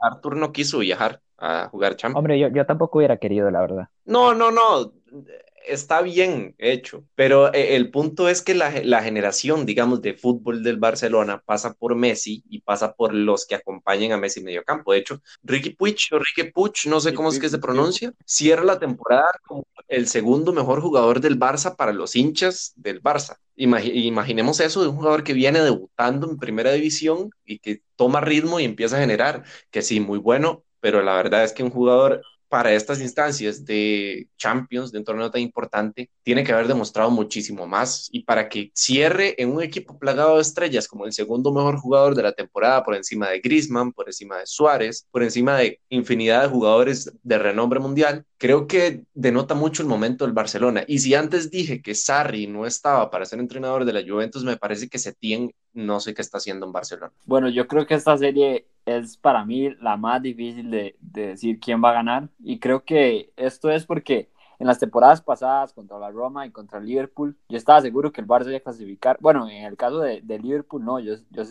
Artur, 0.00 0.36
no 0.36 0.52
quiso 0.52 0.78
viajar 0.78 1.20
a 1.38 1.68
jugar 1.68 1.96
Champions. 1.96 2.18
Hombre, 2.18 2.38
yo, 2.38 2.48
yo 2.48 2.66
tampoco 2.66 2.98
hubiera 2.98 3.16
querido, 3.18 3.50
la 3.50 3.60
verdad. 3.60 3.88
No, 4.04 4.34
no, 4.34 4.50
no 4.50 4.92
está 5.66 6.02
bien 6.02 6.54
hecho, 6.58 7.04
pero 7.14 7.52
eh, 7.52 7.76
el 7.76 7.90
punto 7.90 8.28
es 8.28 8.42
que 8.42 8.54
la, 8.54 8.70
generación, 9.02 9.66
digamos, 9.66 10.02
de 10.02 10.14
fútbol 10.14 10.62
del 10.62 10.78
Barcelona 10.78 11.42
pasa 11.44 11.74
por 11.74 11.94
Messi 11.94 12.42
y 12.48 12.60
pasa 12.60 12.94
por 12.94 13.14
los 13.14 13.46
que 13.46 13.54
acompañan 13.54 14.12
a 14.12 14.16
Messi 14.16 14.40
en 14.40 14.46
medio 14.46 14.64
campo. 14.64 14.92
De 14.92 14.98
hecho, 14.98 15.22
Ricky 15.42 15.70
Puig 15.70 15.96
o 16.12 16.18
Ricky 16.18 16.50
Puig, 16.50 16.86
no 16.86 17.00
sé 17.00 17.14
cómo 17.14 17.28
es 17.30 17.38
que 17.38 17.48
se 17.48 17.58
pronuncia, 17.58 18.12
cierra 18.24 18.64
la 18.64 18.78
temporada 18.78 19.30
como 19.46 19.66
el 19.88 20.06
segundo 20.08 20.52
mejor 20.52 20.80
jugador 20.80 21.20
del 21.20 21.38
Barça 21.38 21.76
para 21.76 21.92
los 21.92 22.16
hinchas 22.16 22.72
del 22.76 23.02
Barça. 23.02 23.36
imaginemos 23.56 24.60
eso 24.60 24.82
de 24.82 24.88
un 24.88 24.96
jugador 24.96 25.24
que 25.24 25.32
viene 25.32 25.60
debutando 25.60 26.30
en 26.30 26.38
primera 26.38 26.72
división 26.72 27.30
y 27.44 27.58
que 27.58 27.82
toma 27.96 28.20
ritmo 28.20 28.60
y 28.60 28.64
empieza 28.64 28.96
a 28.96 29.00
generar, 29.00 29.44
que 29.70 29.82
sí, 29.82 30.00
muy 30.00 30.18
bueno, 30.18 30.64
pero 30.80 31.02
la 31.02 31.14
verdad 31.16 31.44
es 31.44 31.52
que 31.52 31.62
un 31.62 31.70
jugador 31.70 32.22
para 32.48 32.72
estas 32.72 33.00
instancias 33.00 33.64
de 33.64 34.28
Champions, 34.36 34.90
de 34.90 34.98
un 34.98 35.04
torneo 35.04 35.30
tan 35.30 35.42
importante, 35.42 36.10
tiene 36.22 36.44
que 36.44 36.52
haber 36.52 36.66
demostrado 36.68 37.10
muchísimo 37.10 37.66
más. 37.66 38.08
Y 38.12 38.24
para 38.24 38.48
que 38.48 38.70
cierre 38.74 39.34
en 39.40 39.50
un 39.50 39.62
equipo 39.62 39.98
plagado 39.98 40.36
de 40.36 40.42
estrellas 40.42 40.88
como 40.88 41.04
el 41.04 41.12
segundo 41.12 41.52
mejor 41.52 41.78
jugador 41.78 42.14
de 42.14 42.22
la 42.22 42.32
temporada, 42.32 42.82
por 42.84 42.94
encima 42.94 43.28
de 43.28 43.40
Griezmann, 43.40 43.92
por 43.92 44.08
encima 44.08 44.38
de 44.38 44.46
Suárez, 44.46 45.06
por 45.10 45.22
encima 45.22 45.56
de 45.56 45.80
infinidad 45.88 46.42
de 46.42 46.48
jugadores 46.48 47.12
de 47.22 47.38
renombre 47.38 47.80
mundial, 47.80 48.24
creo 48.38 48.66
que 48.66 49.02
denota 49.14 49.54
mucho 49.54 49.82
el 49.82 49.88
momento 49.88 50.24
del 50.24 50.32
Barcelona. 50.32 50.84
Y 50.86 51.00
si 51.00 51.14
antes 51.14 51.50
dije 51.50 51.82
que 51.82 51.94
Sarri 51.94 52.46
no 52.46 52.66
estaba 52.66 53.10
para 53.10 53.26
ser 53.26 53.40
entrenador 53.40 53.84
de 53.84 53.92
la 53.92 54.02
Juventus, 54.06 54.44
me 54.44 54.56
parece 54.56 54.88
que 54.88 54.98
Setién 54.98 55.52
no 55.78 56.00
sé 56.00 56.12
qué 56.12 56.22
está 56.22 56.38
haciendo 56.38 56.66
en 56.66 56.72
Barcelona. 56.72 57.12
Bueno, 57.24 57.48
yo 57.48 57.68
creo 57.68 57.86
que 57.86 57.94
esta 57.94 58.16
serie 58.18 58.66
es 58.84 59.16
para 59.16 59.44
mí 59.44 59.70
la 59.80 59.96
más 59.96 60.20
difícil 60.20 60.70
de, 60.70 60.96
decir 61.00 61.60
quién 61.60 61.82
va 61.82 61.90
a 61.90 61.94
ganar. 61.94 62.28
Y 62.40 62.58
creo 62.58 62.84
que 62.84 63.32
esto 63.36 63.70
es 63.70 63.86
porque 63.86 64.28
en 64.58 64.66
las 64.66 64.80
temporadas 64.80 65.22
pasadas 65.22 65.72
contra 65.72 65.98
la 65.98 66.10
Roma 66.10 66.46
y 66.46 66.50
contra 66.50 66.80
Liverpool, 66.80 67.36
yo 67.48 67.56
estaba 67.56 67.80
seguro 67.80 68.10
que 68.10 68.20
el 68.20 68.26
Barça 68.26 68.48
iba 68.48 68.56
a 68.56 68.60
clasificar. 68.60 69.16
Bueno, 69.20 69.48
en 69.48 69.64
el 69.64 69.76
caso 69.76 70.00
de, 70.00 70.20
Liverpool, 70.20 70.84
no, 70.84 70.98
yo, 70.98 71.14
yo, 71.30 71.44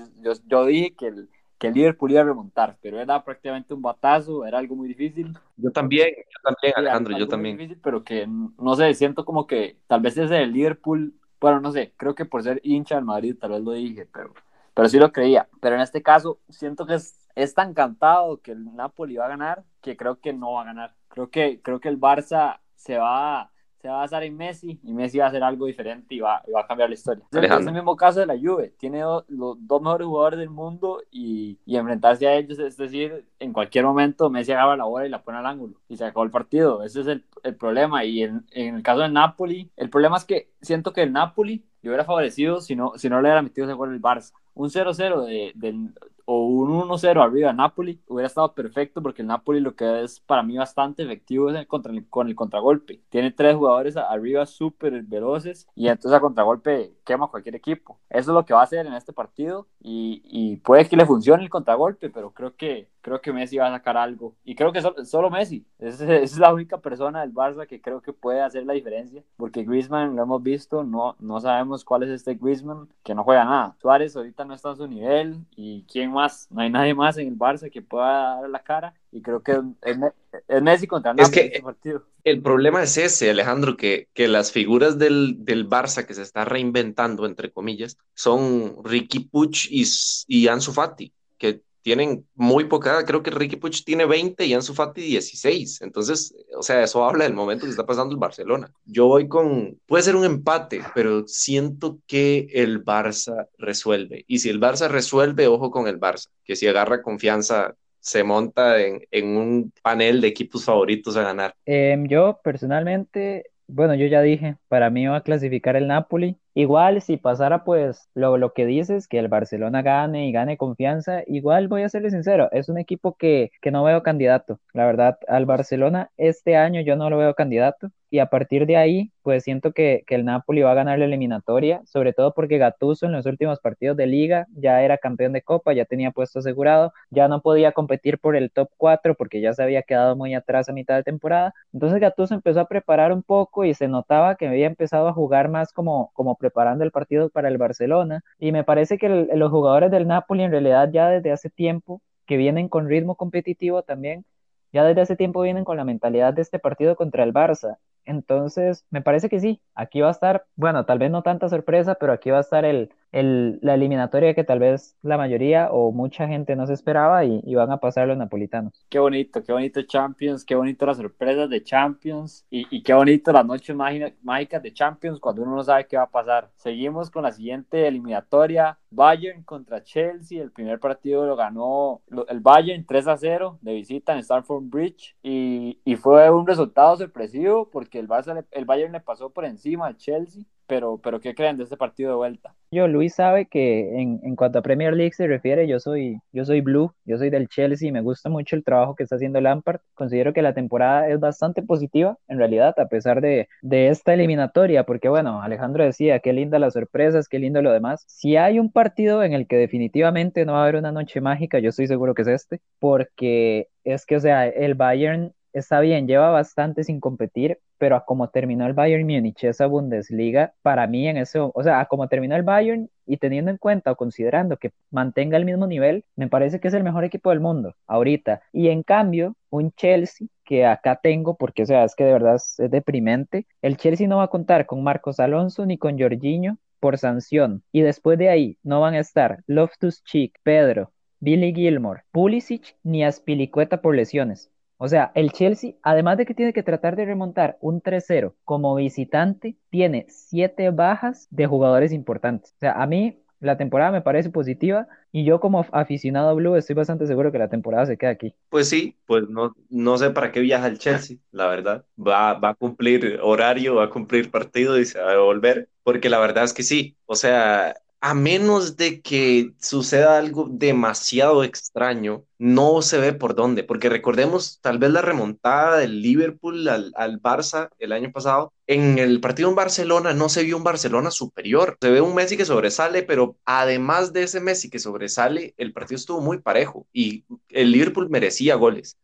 yo, 0.46 0.66
dije 0.66 0.94
que 0.94 1.08
el, 1.08 1.30
que 1.58 1.68
el 1.68 1.74
Liverpool 1.74 2.12
iba 2.12 2.22
a 2.22 2.26
remontar, 2.26 2.78
pero 2.82 3.00
era 3.00 3.24
prácticamente 3.24 3.74
un 3.74 3.82
batazo, 3.82 4.46
era 4.46 4.58
algo 4.58 4.76
muy 4.76 4.90
difícil. 4.90 5.34
Yo 5.56 5.72
también, 5.72 6.10
yo 6.10 6.40
también, 6.44 6.74
Alejandro, 6.76 7.18
yo 7.18 7.28
también. 7.30 7.58
Difícil, 7.58 7.80
pero 7.82 8.04
que 8.04 8.28
no 8.28 8.76
sé, 8.76 8.94
siento 8.94 9.24
como 9.24 9.48
que 9.48 9.78
tal 9.88 10.02
vez 10.02 10.18
ese 10.18 10.44
el 10.44 10.52
Liverpool, 10.52 11.14
bueno, 11.40 11.60
no 11.62 11.72
sé, 11.72 11.94
creo 11.98 12.16
que 12.16 12.26
por 12.26 12.44
ser 12.44 12.60
hincha 12.64 12.96
del 12.96 13.06
Madrid 13.06 13.36
tal 13.40 13.52
vez 13.52 13.62
lo 13.62 13.72
dije, 13.72 14.08
pero, 14.12 14.34
pero 14.74 14.90
sí 14.90 14.98
lo 14.98 15.12
creía. 15.12 15.48
Pero 15.62 15.76
en 15.76 15.82
este 15.82 16.02
caso, 16.02 16.40
siento 16.50 16.86
que 16.86 16.96
es 17.36 17.54
tan 17.54 17.74
cantado 17.74 18.42
que 18.42 18.52
el 18.52 18.76
Napoli 18.76 19.18
va 19.18 19.26
a 19.26 19.30
ganar 19.30 19.64
que 19.88 19.96
creo 19.96 20.20
que 20.20 20.34
no 20.34 20.54
va 20.54 20.64
a 20.64 20.66
ganar. 20.66 20.96
Creo 21.08 21.30
que, 21.30 21.62
creo 21.62 21.80
que 21.80 21.88
el 21.90 22.00
Barça 22.00 22.60
se 22.76 22.98
va, 22.98 23.52
se 23.82 23.88
va 23.88 23.96
a 23.96 24.00
basar 24.00 24.24
en 24.24 24.36
Messi 24.36 24.80
y 24.84 24.94
Messi 24.94 25.20
va 25.20 25.26
a 25.26 25.28
hacer 25.30 25.44
algo 25.44 25.66
diferente 25.66 26.16
y 26.16 26.20
va, 26.20 26.44
va 26.54 26.62
a 26.62 26.68
cambiar 26.68 26.90
la 26.90 26.96
historia. 26.96 27.24
Es 27.32 27.68
el 27.68 27.74
mismo 27.74 27.96
caso 27.96 28.20
de 28.20 28.26
la 28.26 28.38
Juve. 28.38 28.74
Tiene 28.78 29.02
los 29.28 29.58
dos 29.68 29.82
mejores 29.82 30.08
jugadores 30.08 30.40
del 30.40 30.50
mundo 30.50 31.02
y, 31.12 31.58
y, 31.66 31.78
enfrentarse 31.78 32.28
a 32.28 32.36
ellos, 32.36 32.58
es 32.60 32.78
decir, 32.78 33.26
en 33.40 33.54
cualquier 33.54 33.86
momento 33.86 34.30
Messi 34.30 34.52
agarra 34.52 34.78
la 34.78 34.86
bola 34.86 35.06
y 35.06 35.10
la 35.10 35.22
pone 35.22 35.38
al 35.38 35.46
ángulo 35.46 35.76
y 35.88 35.98
se 35.98 36.06
acabó 36.06 36.24
el 36.24 36.32
partido. 36.32 36.84
Ese 36.84 37.02
es 37.02 37.08
el, 37.08 37.24
el 37.44 37.56
problema. 37.56 38.04
Y 38.04 38.24
en, 38.24 38.46
en, 38.52 38.76
el 38.76 38.84
caso 38.84 39.02
del 39.02 39.14
Napoli, 39.14 39.70
el 39.76 39.90
problema 39.90 40.18
es 40.18 40.26
que 40.26 40.50
siento 40.62 40.92
que 40.94 41.04
el 41.04 41.14
Napoli 41.14 41.64
le 41.82 41.90
hubiera 41.90 42.04
favorecido 42.04 42.62
si 42.62 42.76
no, 42.76 42.94
si 42.96 43.10
no 43.10 43.18
le 43.18 43.28
hubiera 43.28 43.42
metido 43.42 43.68
ese 43.68 43.76
gol 43.76 43.94
el 43.94 44.02
Barça. 44.02 44.34
Un 44.54 44.70
0-0 44.70 45.26
de, 45.26 45.52
del 45.56 45.92
o 46.30 46.46
un 46.46 46.70
1-0 46.70 47.24
arriba 47.24 47.54
Napoli 47.54 48.02
hubiera 48.06 48.28
estado 48.28 48.54
perfecto 48.54 49.02
porque 49.02 49.22
el 49.22 49.30
Napoli 49.30 49.62
lo 49.62 49.76
que 49.76 50.04
es 50.04 50.20
para 50.20 50.44
mí 50.44 50.58
bastante 50.58 51.04
efectivo 51.04 51.50
es 51.50 51.56
el 51.56 51.68
contra, 51.68 51.94
con 52.10 52.28
el 52.28 52.36
contragolpe. 52.36 53.00
Tiene 53.10 53.32
tres 53.32 53.56
jugadores 53.56 53.96
arriba 53.96 54.46
súper 54.46 55.02
veloces 55.04 55.68
y 55.74 55.88
entonces 55.88 56.12
a 56.12 56.20
contragolpe 56.20 56.98
quema 57.06 57.30
cualquier 57.30 57.56
equipo. 57.56 57.98
Eso 58.10 58.32
es 58.32 58.36
lo 58.36 58.46
que 58.46 58.54
va 58.54 58.60
a 58.60 58.64
hacer 58.64 58.86
en 58.86 58.94
este 58.94 59.14
partido 59.14 59.68
y, 59.80 60.22
y 60.26 60.58
puede 60.58 60.90
que 60.90 60.98
le 60.98 61.06
funcione 61.06 61.44
el 61.44 61.50
contragolpe, 61.50 62.10
pero 62.10 62.32
creo 62.32 62.58
que 62.58 62.90
creo 63.08 63.22
que 63.22 63.32
Messi 63.32 63.58
va 63.58 63.68
a 63.68 63.72
sacar 63.72 63.96
algo. 63.96 64.36
Y 64.44 64.54
creo 64.54 64.74
que 64.74 64.82
solo, 65.06 65.30
Messi. 65.30 65.66
Es, 65.80 66.02
es, 66.02 66.38
la 66.38 66.54
única 66.54 66.80
persona 66.80 67.22
del 67.22 67.34
Barça 67.34 67.66
que 67.66 67.80
creo 67.80 68.02
que 68.02 68.12
puede 68.12 68.42
hacer 68.42 68.66
la 68.66 68.74
diferencia. 68.74 69.24
Porque 69.38 69.64
Griezmann, 69.64 70.18
lo 70.18 70.24
hemos 70.24 70.44
visto, 70.44 70.84
no, 70.84 71.16
no 71.20 71.40
sabemos 71.40 71.86
cuál 71.86 72.04
es 72.04 72.10
este 72.10 72.36
Griezmann, 72.36 72.90
que 73.04 73.16
no 73.16 73.24
juega 73.24 73.46
nada. 73.46 73.76
Suárez 73.80 74.14
ahorita 74.18 74.44
no 74.44 74.54
está 74.54 74.72
a 74.72 74.76
su 74.76 74.88
nivel. 74.88 75.38
¿Y 75.56 75.84
quién 75.84 76.14
más? 76.18 76.48
No 76.50 76.62
hay 76.62 76.70
nadie 76.70 76.94
más 76.94 77.18
en 77.18 77.28
el 77.28 77.38
Barça 77.38 77.70
que 77.70 77.82
pueda 77.82 78.42
dar 78.42 78.50
la 78.50 78.64
cara. 78.64 78.94
Y 79.12 79.22
creo 79.22 79.42
que 79.42 79.60
es, 79.84 80.62
Messi 80.62 80.88
contra 80.88 81.14
es 81.18 81.30
que 81.30 81.42
este 81.42 81.62
partido. 81.62 82.04
El 82.24 82.42
problema 82.42 82.84
es 82.84 82.98
ese, 82.98 83.30
Alejandro, 83.30 83.78
que, 83.78 84.10
que 84.14 84.28
las 84.28 84.52
figuras 84.52 84.98
del, 84.98 85.46
del, 85.46 85.70
Barça 85.70 86.06
que 86.06 86.14
se 86.14 86.24
está 86.24 86.44
reinventando, 86.44 87.26
entre 87.26 87.52
comillas, 87.52 87.98
son 88.14 88.84
Ricky 88.84 89.20
Puch 89.20 89.68
y, 89.70 89.86
y 90.28 90.48
Ansu 90.48 90.74
Fati, 90.74 91.14
que 91.38 91.62
tienen 91.88 92.28
muy 92.36 92.66
poca, 92.66 93.06
creo 93.06 93.24
que 93.24 93.32
Ricky 93.32 93.56
Puig 93.56 93.82
tiene 93.86 94.06
20 94.06 94.46
y 94.46 94.54
Ansu 94.54 94.74
Fati 94.74 95.00
16. 95.00 95.84
Entonces, 95.84 96.36
o 96.54 96.62
sea, 96.62 96.84
eso 96.84 97.06
habla 97.06 97.24
del 97.24 97.34
momento 97.34 97.64
que 97.64 97.70
está 97.70 97.86
pasando 97.86 98.12
el 98.12 98.20
Barcelona. 98.20 98.70
Yo 98.84 99.08
voy 99.08 99.30
con, 99.30 99.80
puede 99.86 100.04
ser 100.04 100.18
un 100.18 100.26
empate, 100.26 100.82
pero 100.94 101.26
siento 101.30 102.00
que 102.06 102.50
el 102.52 102.84
Barça 102.84 103.48
resuelve. 103.58 104.26
Y 104.28 104.40
si 104.40 104.50
el 104.50 104.60
Barça 104.60 104.90
resuelve, 104.90 105.48
ojo 105.48 105.72
con 105.72 105.88
el 105.88 105.98
Barça, 105.98 106.28
que 106.44 106.58
si 106.58 106.68
agarra 106.68 107.02
confianza, 107.02 107.74
se 108.02 108.22
monta 108.22 108.82
en, 108.82 109.04
en 109.10 109.38
un 109.38 109.72
panel 109.82 110.20
de 110.20 110.28
equipos 110.28 110.66
favoritos 110.66 111.16
a 111.16 111.22
ganar. 111.22 111.54
Em, 111.66 112.06
yo 112.10 112.42
personalmente, 112.44 113.46
bueno, 113.66 113.96
yo 113.96 114.08
ya 114.08 114.22
dije, 114.22 114.58
para 114.68 114.90
mí 114.90 115.08
va 115.08 115.16
a 115.16 115.24
clasificar 115.24 115.78
el 115.78 115.88
Napoli. 115.88 116.36
Igual 116.58 117.04
si 117.04 117.18
pasara 117.18 117.64
pues 117.64 118.10
lo, 118.16 118.36
lo 118.38 118.52
que 118.54 118.66
dices, 118.66 119.08
que 119.08 119.20
el 119.20 119.28
Barcelona 119.28 119.84
gane 119.84 120.28
y 120.28 120.32
gane 120.32 120.58
confianza, 120.58 121.22
igual 121.28 121.68
voy 121.68 121.84
a 121.84 121.90
serle 121.90 122.10
sincero, 122.10 122.50
es 122.52 122.68
un 122.68 122.80
equipo 122.80 123.16
que, 123.16 123.52
que 123.62 123.70
no 123.70 123.84
veo 123.84 124.02
candidato. 124.02 124.60
La 124.74 124.88
verdad, 124.88 125.20
al 125.28 125.46
Barcelona 125.46 126.10
este 126.18 126.56
año 126.56 126.82
yo 126.82 126.96
no 126.96 127.12
lo 127.12 127.20
veo 127.20 127.36
candidato 127.36 127.92
y 128.10 128.20
a 128.20 128.28
partir 128.28 128.66
de 128.66 128.78
ahí, 128.78 129.12
pues 129.22 129.44
siento 129.44 129.74
que, 129.74 130.04
que, 130.08 130.16
el 130.16 130.24
Napoli 130.24 130.62
va 130.62 130.72
a 130.72 130.76
ganar 130.76 130.98
la 131.00 131.06
eliminatoria, 131.06 131.82
sobre 131.86 132.14
todo 132.14 132.34
porque 132.34 132.58
Gattuso 132.58 133.06
en 133.06 133.12
los 133.12 133.26
últimos 133.26 133.60
partidos 133.60 133.98
de 133.98 134.08
liga 134.08 134.48
ya 134.56 134.82
era 134.82 134.98
campeón 134.98 135.34
de 135.34 135.42
copa, 135.42 135.74
ya 135.74 135.84
tenía 135.86 136.12
puesto 136.12 136.40
asegurado, 136.40 136.94
ya 137.10 137.28
no 137.28 137.42
podía 137.42 137.74
competir 137.74 138.18
por 138.20 138.36
el 138.38 138.52
top 138.52 138.70
4 138.78 139.16
porque 139.16 139.42
ya 139.42 139.54
se 139.54 139.64
había 139.64 139.82
quedado 139.84 140.16
muy 140.16 140.34
atrás 140.34 140.70
a 140.70 140.74
mitad 140.74 140.96
de 140.96 141.04
temporada. 141.04 141.54
Entonces 141.74 142.00
Gattuso 142.00 142.34
empezó 142.34 142.62
a 142.62 142.68
preparar 142.68 143.12
un 143.12 143.24
poco 143.24 143.66
y 143.66 143.74
se 143.74 143.88
notaba 143.90 144.36
que 144.36 144.48
había 144.48 144.68
empezado 144.68 145.10
a 145.10 145.14
jugar 145.14 145.50
más 145.50 145.74
como, 145.74 146.12
como 146.14 146.36
preparando 146.48 146.84
el 146.84 146.92
partido 146.92 147.30
para 147.30 147.50
el 147.50 147.58
Barcelona. 147.58 148.24
Y 148.40 148.52
me 148.52 148.64
parece 148.64 148.98
que 148.98 149.10
los 149.10 149.52
jugadores 149.52 149.92
del 149.92 150.08
Napoli 150.08 150.44
en 150.44 150.52
realidad 150.52 150.90
ya 150.92 151.10
desde 151.10 151.32
hace 151.32 151.50
tiempo 151.50 152.02
que 152.26 152.38
vienen 152.38 152.70
con 152.70 152.88
ritmo 152.88 153.16
competitivo 153.16 153.84
también, 153.84 154.26
ya 154.72 154.84
desde 154.84 155.02
hace 155.02 155.16
tiempo 155.16 155.42
vienen 155.42 155.66
con 155.66 155.78
la 155.78 155.84
mentalidad 155.86 156.34
de 156.34 156.42
este 156.42 156.60
partido 156.60 156.96
contra 156.96 157.24
el 157.24 157.34
Barça. 157.34 157.78
Entonces, 158.06 158.86
me 158.90 159.02
parece 159.02 159.28
que 159.28 159.40
sí, 159.40 159.62
aquí 159.76 160.00
va 160.00 160.08
a 160.08 160.12
estar, 160.12 160.46
bueno, 160.56 160.86
tal 160.86 161.00
vez 161.00 161.12
no 161.12 161.24
tanta 161.24 161.50
sorpresa, 161.50 161.96
pero 161.96 162.14
aquí 162.14 162.30
va 162.30 162.38
a 162.38 162.42
estar 162.42 162.64
el, 162.64 162.90
el, 163.12 163.60
la 163.62 163.76
eliminatoria 163.76 164.34
que 164.34 164.44
tal 164.44 164.60
vez 164.60 164.96
la 165.02 165.18
mayoría 165.18 165.70
o 165.72 165.92
mucha 165.92 166.28
gente 166.28 166.56
no 166.56 166.68
se 166.68 166.74
esperaba 166.74 167.26
y, 167.26 167.56
van 167.58 167.72
a 167.72 167.78
pasar 167.78 168.08
los 168.08 168.18
napolitanos. 168.18 168.86
Qué 168.88 169.00
bonito, 169.00 169.44
qué 169.44 169.52
bonito 169.52 169.82
Champions, 169.82 170.46
qué 170.46 170.54
bonito 170.54 170.86
las 170.86 170.98
sorpresas 170.98 171.50
de 171.50 171.64
Champions 171.64 172.46
y, 172.52 172.84
qué 172.84 172.94
bonito 172.94 173.32
las 173.32 173.46
noches 173.46 173.76
mágicas 173.76 174.62
de 174.62 174.74
Champions 174.74 175.20
cuando 175.20 175.42
uno 175.42 175.56
no 175.56 175.64
sabe 175.64 175.88
qué 175.88 175.98
va 175.98 176.04
a 176.04 176.10
pasar. 176.10 176.52
Seguimos 176.56 177.10
con 177.10 177.24
la 177.24 177.32
siguiente 177.32 177.88
eliminatoria, 177.88 178.78
Bayern 178.92 179.44
contra 179.44 179.84
Chelsea, 179.84 180.42
el 180.42 180.52
primer 180.52 180.80
partido 180.80 181.26
lo 181.26 181.36
ganó 181.36 182.02
el 182.30 182.40
Bayern 182.40 182.86
3 182.86 183.08
a 183.08 183.18
0 183.18 183.60
de 183.62 183.74
visita 183.74 184.14
en 184.14 184.20
Stamford 184.20 184.66
Bridge 184.66 185.16
y, 185.24 185.80
fue 185.98 186.30
un 186.30 186.46
resultado 186.46 186.96
sorpresivo 186.96 187.72
porque 187.72 187.98
el, 187.98 188.08
el 188.52 188.66
Bayern 188.66 188.92
le 188.92 189.00
pasó 189.00 189.32
por 189.32 189.46
encima 189.46 189.88
al 189.88 189.98
Chelsea 189.98 190.44
pero, 190.68 191.00
pero 191.02 191.20
¿qué 191.20 191.34
creen 191.34 191.58
de 191.58 191.64
este 191.64 191.78
partido 191.78 192.12
de 192.12 192.18
vuelta? 192.18 192.54
Yo, 192.70 192.88
Luis 192.88 193.16
sabe 193.16 193.46
que 193.46 194.02
en, 194.02 194.20
en, 194.24 194.36
cuanto 194.36 194.60
a 194.60 194.62
Premier 194.62 194.94
League 194.94 195.14
se 195.14 195.26
refiere, 195.26 195.68
yo 195.68 195.80
soy, 195.80 196.20
yo 196.34 196.44
soy 196.44 196.62
blue, 196.62 196.94
yo 197.06 197.18
soy 197.18 197.30
del 197.30 197.48
Chelsea 197.48 197.88
y 197.88 197.92
me 197.92 198.02
gusta 198.02 198.30
mucho 198.30 198.56
el 198.56 198.64
trabajo 198.64 198.96
que 198.96 199.04
está 199.04 199.16
haciendo 199.16 199.40
Lampard. 199.40 199.80
Considero 199.94 200.34
que 200.34 200.42
la 200.42 200.54
temporada 200.54 201.08
es 201.08 201.20
bastante 201.20 201.64
positiva, 201.64 202.18
en 202.28 202.38
realidad, 202.38 202.76
a 202.78 202.88
pesar 202.88 203.22
de, 203.22 203.48
de 203.62 203.88
esta 203.88 204.14
eliminatoria, 204.14 204.84
porque 204.84 205.08
bueno, 205.10 205.42
Alejandro 205.42 205.86
decía, 205.86 206.20
qué 206.20 206.34
linda 206.34 206.60
las 206.60 206.74
sorpresas, 206.74 207.30
qué 207.30 207.40
lindo 207.40 207.62
lo 207.62 207.72
demás. 207.72 208.04
Si 208.08 208.36
hay 208.36 208.60
un 208.60 208.72
partido 208.72 209.24
en 209.24 209.34
el 209.34 209.48
que 209.48 209.56
definitivamente 209.56 210.46
no 210.46 210.54
va 210.54 210.60
a 210.60 210.64
haber 210.64 210.76
una 210.76 210.92
noche 210.92 211.22
mágica, 211.22 211.60
yo 211.60 211.70
estoy 211.70 211.88
seguro 211.88 212.14
que 212.14 212.24
es 212.24 212.28
este, 212.28 212.60
porque 212.80 213.70
es 213.86 214.06
que, 214.06 214.18
o 214.18 214.20
sea, 214.20 214.48
el 214.48 214.76
Bayern 214.76 215.34
está 215.54 215.80
bien, 215.80 216.08
lleva 216.08 216.30
bastante 216.32 216.84
sin 216.84 217.00
competir, 217.00 217.60
pero 217.78 217.96
a 217.96 218.06
como 218.06 218.30
terminó 218.30 218.66
el 218.66 218.74
Bayern 218.74 219.06
Múnich 219.06 219.44
esa 219.44 219.68
Bundesliga, 219.68 220.54
para 220.62 220.88
mí 220.88 221.08
en 221.08 221.18
eso, 221.18 221.52
o 221.56 221.64
sea, 221.64 221.80
a 221.80 221.86
como 221.86 222.08
terminó 222.08 222.36
el 222.36 222.44
Bayern 222.44 222.90
y 223.06 223.18
teniendo 223.18 223.52
en 223.52 223.58
cuenta 223.58 223.92
o 223.92 223.96
considerando 223.96 224.58
que 224.58 224.72
mantenga 224.92 225.38
el 225.38 225.46
mismo 225.46 225.68
nivel, 225.68 226.06
me 226.16 226.28
parece 226.28 226.60
que 226.60 226.68
es 226.68 226.74
el 226.74 226.84
mejor 226.84 227.04
equipo 227.04 227.30
del 227.30 227.40
mundo 227.40 227.76
ahorita. 227.88 228.42
Y 228.52 228.70
en 228.70 228.84
cambio, 228.84 229.36
un 229.50 229.72
Chelsea 229.72 230.28
que 230.44 230.66
acá 230.66 231.00
tengo, 231.02 231.36
porque 231.36 231.64
o 231.64 231.66
sea, 231.66 231.84
es 231.84 231.96
que 231.96 232.06
de 232.06 232.14
verdad 232.14 232.36
es, 232.36 232.56
deprimente, 232.70 233.48
el 233.62 233.78
Chelsea 233.78 234.08
no 234.08 234.18
va 234.18 234.24
a 234.24 234.30
contar 234.30 234.66
con 234.66 234.84
Marcos 234.84 235.20
Alonso 235.20 235.66
ni 235.66 235.78
con 235.78 236.00
Jorginho 236.00 236.58
por 236.80 236.98
sanción. 236.98 237.64
Y 237.72 237.82
después 237.82 238.18
de 238.18 238.30
ahí 238.30 238.58
no 238.64 238.82
van 238.82 238.94
a 238.94 239.00
estar 239.00 239.44
Loftus 239.48 240.04
Cheek, 240.04 240.40
Pedro, 240.44 240.92
Billy 241.20 241.54
Gilmore, 241.54 242.04
Pulisic 242.12 242.76
ni 242.84 243.04
Aspilicueta 243.04 243.82
por 243.82 243.96
lesiones. 243.96 244.52
O 244.78 244.88
sea, 244.88 245.12
el 245.16 245.32
Chelsea, 245.32 245.74
además 245.82 246.18
de 246.18 246.26
que 246.26 246.34
tiene 246.36 246.54
que 246.54 246.64
tratar 246.64 246.96
de 246.96 247.06
remontar 247.06 247.58
un 247.62 247.82
3-0 247.82 248.36
como 248.44 248.76
visitante, 248.76 249.58
tiene 249.70 250.06
siete 250.10 250.70
bajas 250.70 251.28
de 251.32 251.48
jugadores 251.48 251.92
importantes. 251.92 252.52
O 252.58 252.60
sea, 252.60 252.74
a 252.74 252.86
mí 252.86 253.20
la 253.40 253.58
temporada 253.58 253.92
me 253.92 254.02
parece 254.02 254.30
positiva 254.30 254.88
y 255.12 255.24
yo 255.24 255.40
como 255.40 255.66
aficionado 255.72 256.30
a 256.30 256.34
Blue 256.34 256.56
estoy 256.56 256.76
bastante 256.76 257.08
seguro 257.08 257.32
que 257.32 257.38
la 257.38 257.50
temporada 257.50 257.86
se 257.86 257.98
queda 257.98 258.12
aquí. 258.12 258.34
Pues 258.50 258.70
sí, 258.70 258.96
pues 259.06 259.28
no, 259.30 259.56
no 259.70 259.98
sé 259.98 260.10
para 260.12 260.32
qué 260.32 260.40
viaja 260.40 260.68
el 260.68 260.80
Chelsea, 260.80 261.18
la 261.32 261.48
verdad. 261.48 261.86
Va, 262.00 262.34
va 262.34 262.50
a 262.50 262.56
cumplir 262.56 263.20
horario, 263.22 263.76
va 263.76 263.86
a 263.86 263.90
cumplir 263.90 264.32
partido 264.32 264.80
y 264.80 264.86
se 264.86 265.00
va 265.00 265.10
a 265.10 265.14
devolver, 265.14 265.70
porque 265.84 266.10
la 266.10 266.20
verdad 266.20 266.44
es 266.44 266.54
que 266.54 266.64
sí. 266.64 266.96
O 267.06 267.16
sea, 267.16 267.76
a 268.00 268.14
menos 268.14 268.78
de 268.78 269.02
que 269.02 269.54
suceda 269.60 270.18
algo 270.18 270.48
demasiado 270.52 271.44
extraño, 271.44 272.24
no 272.38 272.82
se 272.82 273.00
ve 273.00 273.14
por 273.14 273.36
dónde, 273.36 273.64
porque 273.64 273.90
recordemos 273.90 274.60
tal 274.62 274.78
vez 274.78 274.92
la 274.92 275.02
remontada 275.02 275.78
del 275.78 276.02
Liverpool 276.02 276.68
al, 276.68 276.92
al, 276.96 277.20
Barça 277.22 277.70
el 277.80 277.92
año 277.92 278.12
pasado, 278.12 278.54
en 278.68 279.00
el 279.00 279.20
partido 279.20 279.50
en 279.50 279.56
Barcelona 279.56 280.14
no 280.14 280.30
se 280.30 280.44
vio 280.44 280.58
un 280.58 280.64
Barcelona 280.64 281.10
superior, 281.12 281.78
se 281.82 281.90
ve 281.90 282.02
un 282.02 282.14
Messi 282.16 282.38
que 282.38 282.46
sobresale, 282.46 283.04
pero 283.04 283.38
además 283.46 284.14
de 284.14 284.24
ese 284.24 284.40
Messi 284.42 284.70
que 284.70 284.80
sobresale, 284.80 285.54
el 285.58 285.74
partido 285.74 285.98
estuvo 285.98 286.22
muy 286.22 286.40
parejo 286.40 286.88
y 286.94 287.26
el 287.50 287.72
Liverpool 287.72 288.10
merecía 288.10 288.56
goles. 288.56 288.98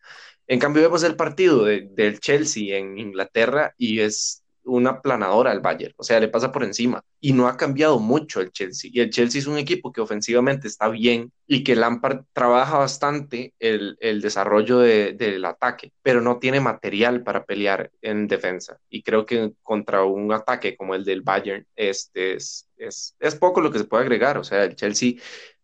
En 0.48 0.60
cambio 0.60 0.84
vemos 0.84 1.04
el 1.04 1.16
partido 1.16 1.64
de, 1.64 1.88
del 1.92 2.20
Chelsea 2.20 2.78
en 2.78 2.98
Inglaterra 3.00 3.74
y 3.78 4.02
es 4.02 4.43
una 4.66 5.02
planadora 5.02 5.52
al 5.52 5.60
Bayern, 5.60 5.94
o 5.98 6.04
sea, 6.04 6.20
le 6.20 6.28
pasa 6.28 6.52
por 6.52 6.64
encima 6.64 7.04
y 7.20 7.34
no 7.34 7.48
ha 7.48 7.58
cambiado 7.58 8.00
mucho 8.00 8.42
el 8.42 8.52
Chelsea. 8.52 8.90
Y 8.94 9.00
el 9.00 9.10
Chelsea 9.10 9.40
es 9.40 9.48
un 9.48 9.58
equipo 9.58 9.92
que 9.92 10.02
ofensivamente 10.02 10.68
está 10.68 10.90
bien 10.90 11.32
y 11.48 11.64
que 11.64 11.76
Lampard 11.76 12.26
trabaja 12.34 12.78
bastante 12.78 13.54
el, 13.60 13.98
el 14.00 14.22
desarrollo 14.22 14.80
de, 14.80 15.14
del 15.14 15.44
ataque, 15.46 15.92
pero 16.02 16.22
no 16.22 16.40
tiene 16.40 16.60
material 16.60 17.24
para 17.24 17.46
pelear 17.46 17.92
en 18.02 18.28
defensa. 18.28 18.78
Y 18.90 19.04
creo 19.04 19.26
que 19.26 19.54
contra 19.62 20.04
un 20.04 20.32
ataque 20.32 20.76
como 20.78 20.96
el 20.96 21.04
del 21.04 21.22
Bayern 21.22 21.66
este 21.76 22.36
es, 22.36 22.70
es, 22.78 23.16
es 23.20 23.36
poco 23.36 23.62
lo 23.62 23.72
que 23.72 23.80
se 23.80 23.86
puede 23.86 24.04
agregar. 24.04 24.38
O 24.38 24.44
sea, 24.44 24.64
el 24.64 24.76
Chelsea 24.76 25.14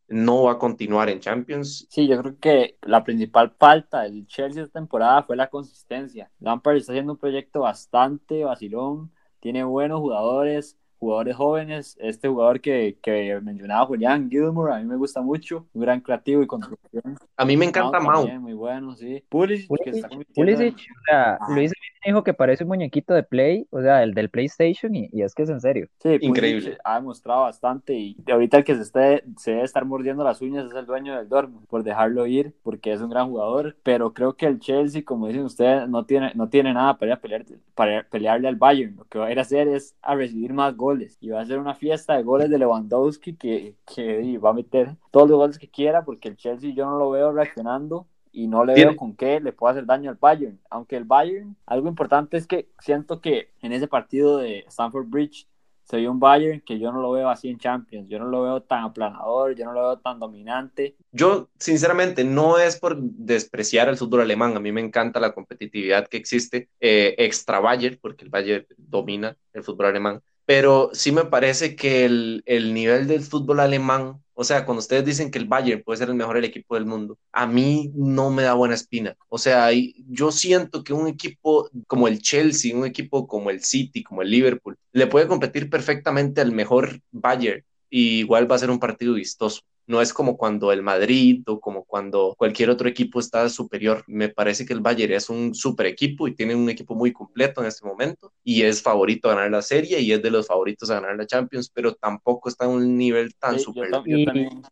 no 0.09 0.43
va 0.43 0.53
a 0.53 0.57
continuar 0.57 1.09
en 1.09 1.19
Champions. 1.19 1.87
Sí, 1.89 2.07
yo 2.07 2.21
creo 2.21 2.39
que 2.39 2.77
la 2.81 3.03
principal 3.03 3.53
falta 3.57 4.01
del 4.01 4.25
Chelsea 4.27 4.63
esta 4.63 4.79
temporada 4.79 5.23
fue 5.23 5.35
la 5.35 5.49
consistencia. 5.49 6.31
Lampard 6.39 6.77
está 6.77 6.93
haciendo 6.93 7.13
un 7.13 7.19
proyecto 7.19 7.61
bastante 7.61 8.43
vacilón, 8.43 9.11
tiene 9.39 9.63
buenos 9.63 9.99
jugadores, 9.99 10.77
jugadores 10.99 11.35
jóvenes. 11.35 11.97
Este 11.99 12.27
jugador 12.27 12.59
que, 12.59 12.97
que 13.01 13.39
mencionaba 13.41 13.85
Julián 13.85 14.29
Gilmore, 14.29 14.73
a 14.73 14.79
mí 14.79 14.85
me 14.85 14.97
gusta 14.97 15.21
mucho, 15.21 15.67
un 15.73 15.81
gran 15.81 16.01
creativo 16.01 16.43
y 16.43 16.47
construcción. 16.47 17.17
A 17.37 17.45
mí 17.45 17.55
me 17.55 17.65
encanta 17.65 17.99
Mau. 17.99 18.27
Muy 18.39 18.53
bueno, 18.53 18.95
sí. 18.95 19.23
Pulisic, 19.29 19.67
Pulisic, 19.67 19.83
que 19.83 19.99
está 19.99 20.09
Pulisic 20.35 20.75
o 20.75 21.01
sea, 21.05 21.39
Luis 21.49 21.71
dijo 22.05 22.23
que 22.23 22.33
parece 22.33 22.63
un 22.63 22.69
muñequito 22.69 23.13
de 23.13 23.23
Play, 23.23 23.67
o 23.71 23.81
sea, 23.81 24.03
el 24.03 24.13
del 24.13 24.29
PlayStation, 24.29 24.95
y, 24.95 25.09
y 25.11 25.21
es 25.21 25.33
que 25.35 25.43
es 25.43 25.49
en 25.49 25.59
serio. 25.59 25.87
Sí, 25.99 26.17
increíble. 26.21 26.77
Ha 26.83 26.95
demostrado 26.95 27.41
bastante 27.41 27.93
y 27.93 28.17
ahorita 28.31 28.57
el 28.57 28.63
que 28.63 28.75
se, 28.75 28.81
esté, 28.81 29.23
se 29.37 29.51
debe 29.51 29.63
estar 29.63 29.85
mordiendo 29.85 30.23
las 30.23 30.41
uñas 30.41 30.65
es 30.65 30.75
el 30.75 30.85
dueño 30.85 31.15
del 31.15 31.29
Dortmund 31.29 31.67
por 31.67 31.83
dejarlo 31.83 32.25
ir, 32.25 32.53
porque 32.63 32.93
es 32.93 33.01
un 33.01 33.09
gran 33.09 33.29
jugador, 33.29 33.75
pero 33.83 34.13
creo 34.13 34.35
que 34.35 34.45
el 34.45 34.59
Chelsea, 34.59 35.03
como 35.03 35.27
dicen 35.27 35.43
ustedes, 35.43 35.87
no 35.89 36.05
tiene, 36.05 36.31
no 36.35 36.49
tiene 36.49 36.73
nada 36.73 36.97
para, 36.97 37.19
pelear, 37.19 37.45
para 37.75 38.03
pelearle 38.03 38.47
al 38.47 38.55
Bayern. 38.55 38.95
Lo 38.95 39.05
que 39.05 39.19
va 39.19 39.27
a 39.27 39.31
ir 39.31 39.39
a 39.39 39.43
hacer 39.43 39.67
es 39.67 39.95
a 40.01 40.15
recibir 40.15 40.53
más 40.53 40.75
goles 40.75 41.17
y 41.19 41.29
va 41.29 41.41
a 41.41 41.45
ser 41.45 41.59
una 41.59 41.75
fiesta 41.75 42.15
de 42.15 42.23
goles 42.23 42.49
de 42.49 42.57
Lewandowski 42.57 43.35
que, 43.35 43.75
que 43.85 44.37
va 44.37 44.51
a 44.51 44.53
meter 44.53 44.95
todos 45.11 45.29
los 45.29 45.37
goles 45.37 45.59
que 45.59 45.69
quiera, 45.69 46.03
porque 46.03 46.29
el 46.29 46.37
Chelsea 46.37 46.73
yo 46.73 46.85
no 46.85 46.97
lo 46.97 47.09
veo 47.09 47.31
reaccionando 47.31 48.07
y 48.31 48.47
no 48.47 48.65
le 48.65 48.73
veo 48.73 48.95
con 48.95 49.15
qué 49.15 49.39
le 49.39 49.53
pueda 49.53 49.71
hacer 49.71 49.85
daño 49.85 50.09
al 50.09 50.17
Bayern. 50.19 50.59
Aunque 50.69 50.95
el 50.95 51.03
Bayern, 51.03 51.55
algo 51.65 51.87
importante 51.87 52.37
es 52.37 52.47
que 52.47 52.69
siento 52.79 53.21
que 53.21 53.51
en 53.61 53.73
ese 53.73 53.87
partido 53.87 54.37
de 54.37 54.65
Stamford 54.67 55.07
Bridge 55.07 55.47
se 55.89 55.97
vio 55.97 56.11
un 56.11 56.19
Bayern 56.19 56.61
que 56.61 56.77
yo 56.77 56.91
no 56.91 57.01
lo 57.01 57.11
veo 57.11 57.29
así 57.29 57.49
en 57.49 57.57
Champions. 57.57 58.07
Yo 58.07 58.19
no 58.19 58.25
lo 58.25 58.43
veo 58.43 58.61
tan 58.61 58.83
aplanador, 58.83 59.55
yo 59.55 59.65
no 59.65 59.73
lo 59.73 59.81
veo 59.81 59.97
tan 59.97 60.19
dominante. 60.19 60.95
Yo, 61.11 61.49
sinceramente, 61.57 62.23
no 62.23 62.59
es 62.59 62.79
por 62.79 62.99
despreciar 62.99 63.89
el 63.89 63.97
fútbol 63.97 64.21
alemán. 64.21 64.55
A 64.55 64.59
mí 64.59 64.71
me 64.71 64.81
encanta 64.81 65.19
la 65.19 65.33
competitividad 65.33 66.07
que 66.07 66.17
existe 66.17 66.69
eh, 66.79 67.15
extra 67.17 67.59
Bayern, 67.59 67.97
porque 67.99 68.23
el 68.23 68.29
Bayern 68.29 68.67
domina 68.77 69.35
el 69.51 69.63
fútbol 69.63 69.87
alemán. 69.87 70.21
Pero 70.45 70.91
sí 70.93 71.11
me 71.11 71.25
parece 71.25 71.75
que 71.75 72.05
el, 72.05 72.43
el 72.45 72.75
nivel 72.75 73.07
del 73.07 73.21
fútbol 73.21 73.59
alemán 73.59 74.21
o 74.39 74.45
sea, 74.45 74.63
cuando 74.63 74.79
ustedes 74.79 75.03
dicen 75.03 75.31
que 75.31 75.37
el 75.37 75.49
Bayern 75.49 75.83
puede 75.83 75.97
ser 75.97 76.07
el 76.07 76.15
mejor 76.15 76.37
equipo 76.45 76.75
del 76.75 76.85
mundo, 76.85 77.17
a 77.33 77.45
mí 77.45 77.91
no 77.93 78.29
me 78.31 78.43
da 78.43 78.53
buena 78.53 78.73
espina. 78.73 79.17
O 79.27 79.37
sea, 79.37 79.67
yo 80.07 80.31
siento 80.31 80.81
que 80.81 80.93
un 80.93 81.09
equipo 81.09 81.69
como 81.87 82.07
el 82.07 82.21
Chelsea, 82.21 82.73
un 82.73 82.85
equipo 82.85 83.27
como 83.27 83.49
el 83.49 83.61
City, 83.65 84.01
como 84.01 84.21
el 84.21 84.31
Liverpool, 84.31 84.77
le 84.93 85.07
puede 85.07 85.27
competir 85.27 85.69
perfectamente 85.69 86.39
al 86.39 86.53
mejor 86.53 87.01
Bayern 87.11 87.65
y 87.89 88.19
igual 88.19 88.49
va 88.49 88.55
a 88.55 88.59
ser 88.59 88.71
un 88.71 88.79
partido 88.79 89.15
vistoso. 89.15 89.59
No 89.89 90.01
es 90.01 90.13
como 90.13 90.37
cuando 90.37 90.71
el 90.71 90.83
Madrid 90.83 91.41
o 91.47 91.59
como 91.59 91.83
cuando 91.83 92.35
cualquier 92.37 92.69
otro 92.69 92.87
equipo 92.87 93.19
está 93.19 93.49
superior. 93.49 94.03
Me 94.05 94.29
parece 94.29 94.63
que 94.63 94.73
el 94.73 94.81
Bayern 94.81 95.13
es 95.13 95.29
un 95.29 95.55
super 95.55 95.87
equipo 95.87 96.27
y 96.27 96.35
tiene 96.35 96.53
un 96.53 96.69
equipo 96.69 96.93
muy 96.93 97.11
completo 97.11 97.61
en 97.61 97.67
este 97.67 97.87
momento 97.87 98.31
y 98.43 98.61
es 98.61 98.83
favorito 98.83 99.29
a 99.29 99.33
ganar 99.33 99.49
la 99.49 99.63
serie 99.63 99.99
y 99.99 100.11
es 100.11 100.21
de 100.21 100.29
los 100.29 100.45
favoritos 100.45 100.91
a 100.91 101.01
ganar 101.01 101.17
la 101.17 101.25
Champions, 101.25 101.71
pero 101.73 101.95
tampoco 101.95 102.49
está 102.49 102.65
en 102.65 102.71
un 102.71 102.97
nivel 102.97 103.33
tan 103.35 103.59
superior. 103.59 104.03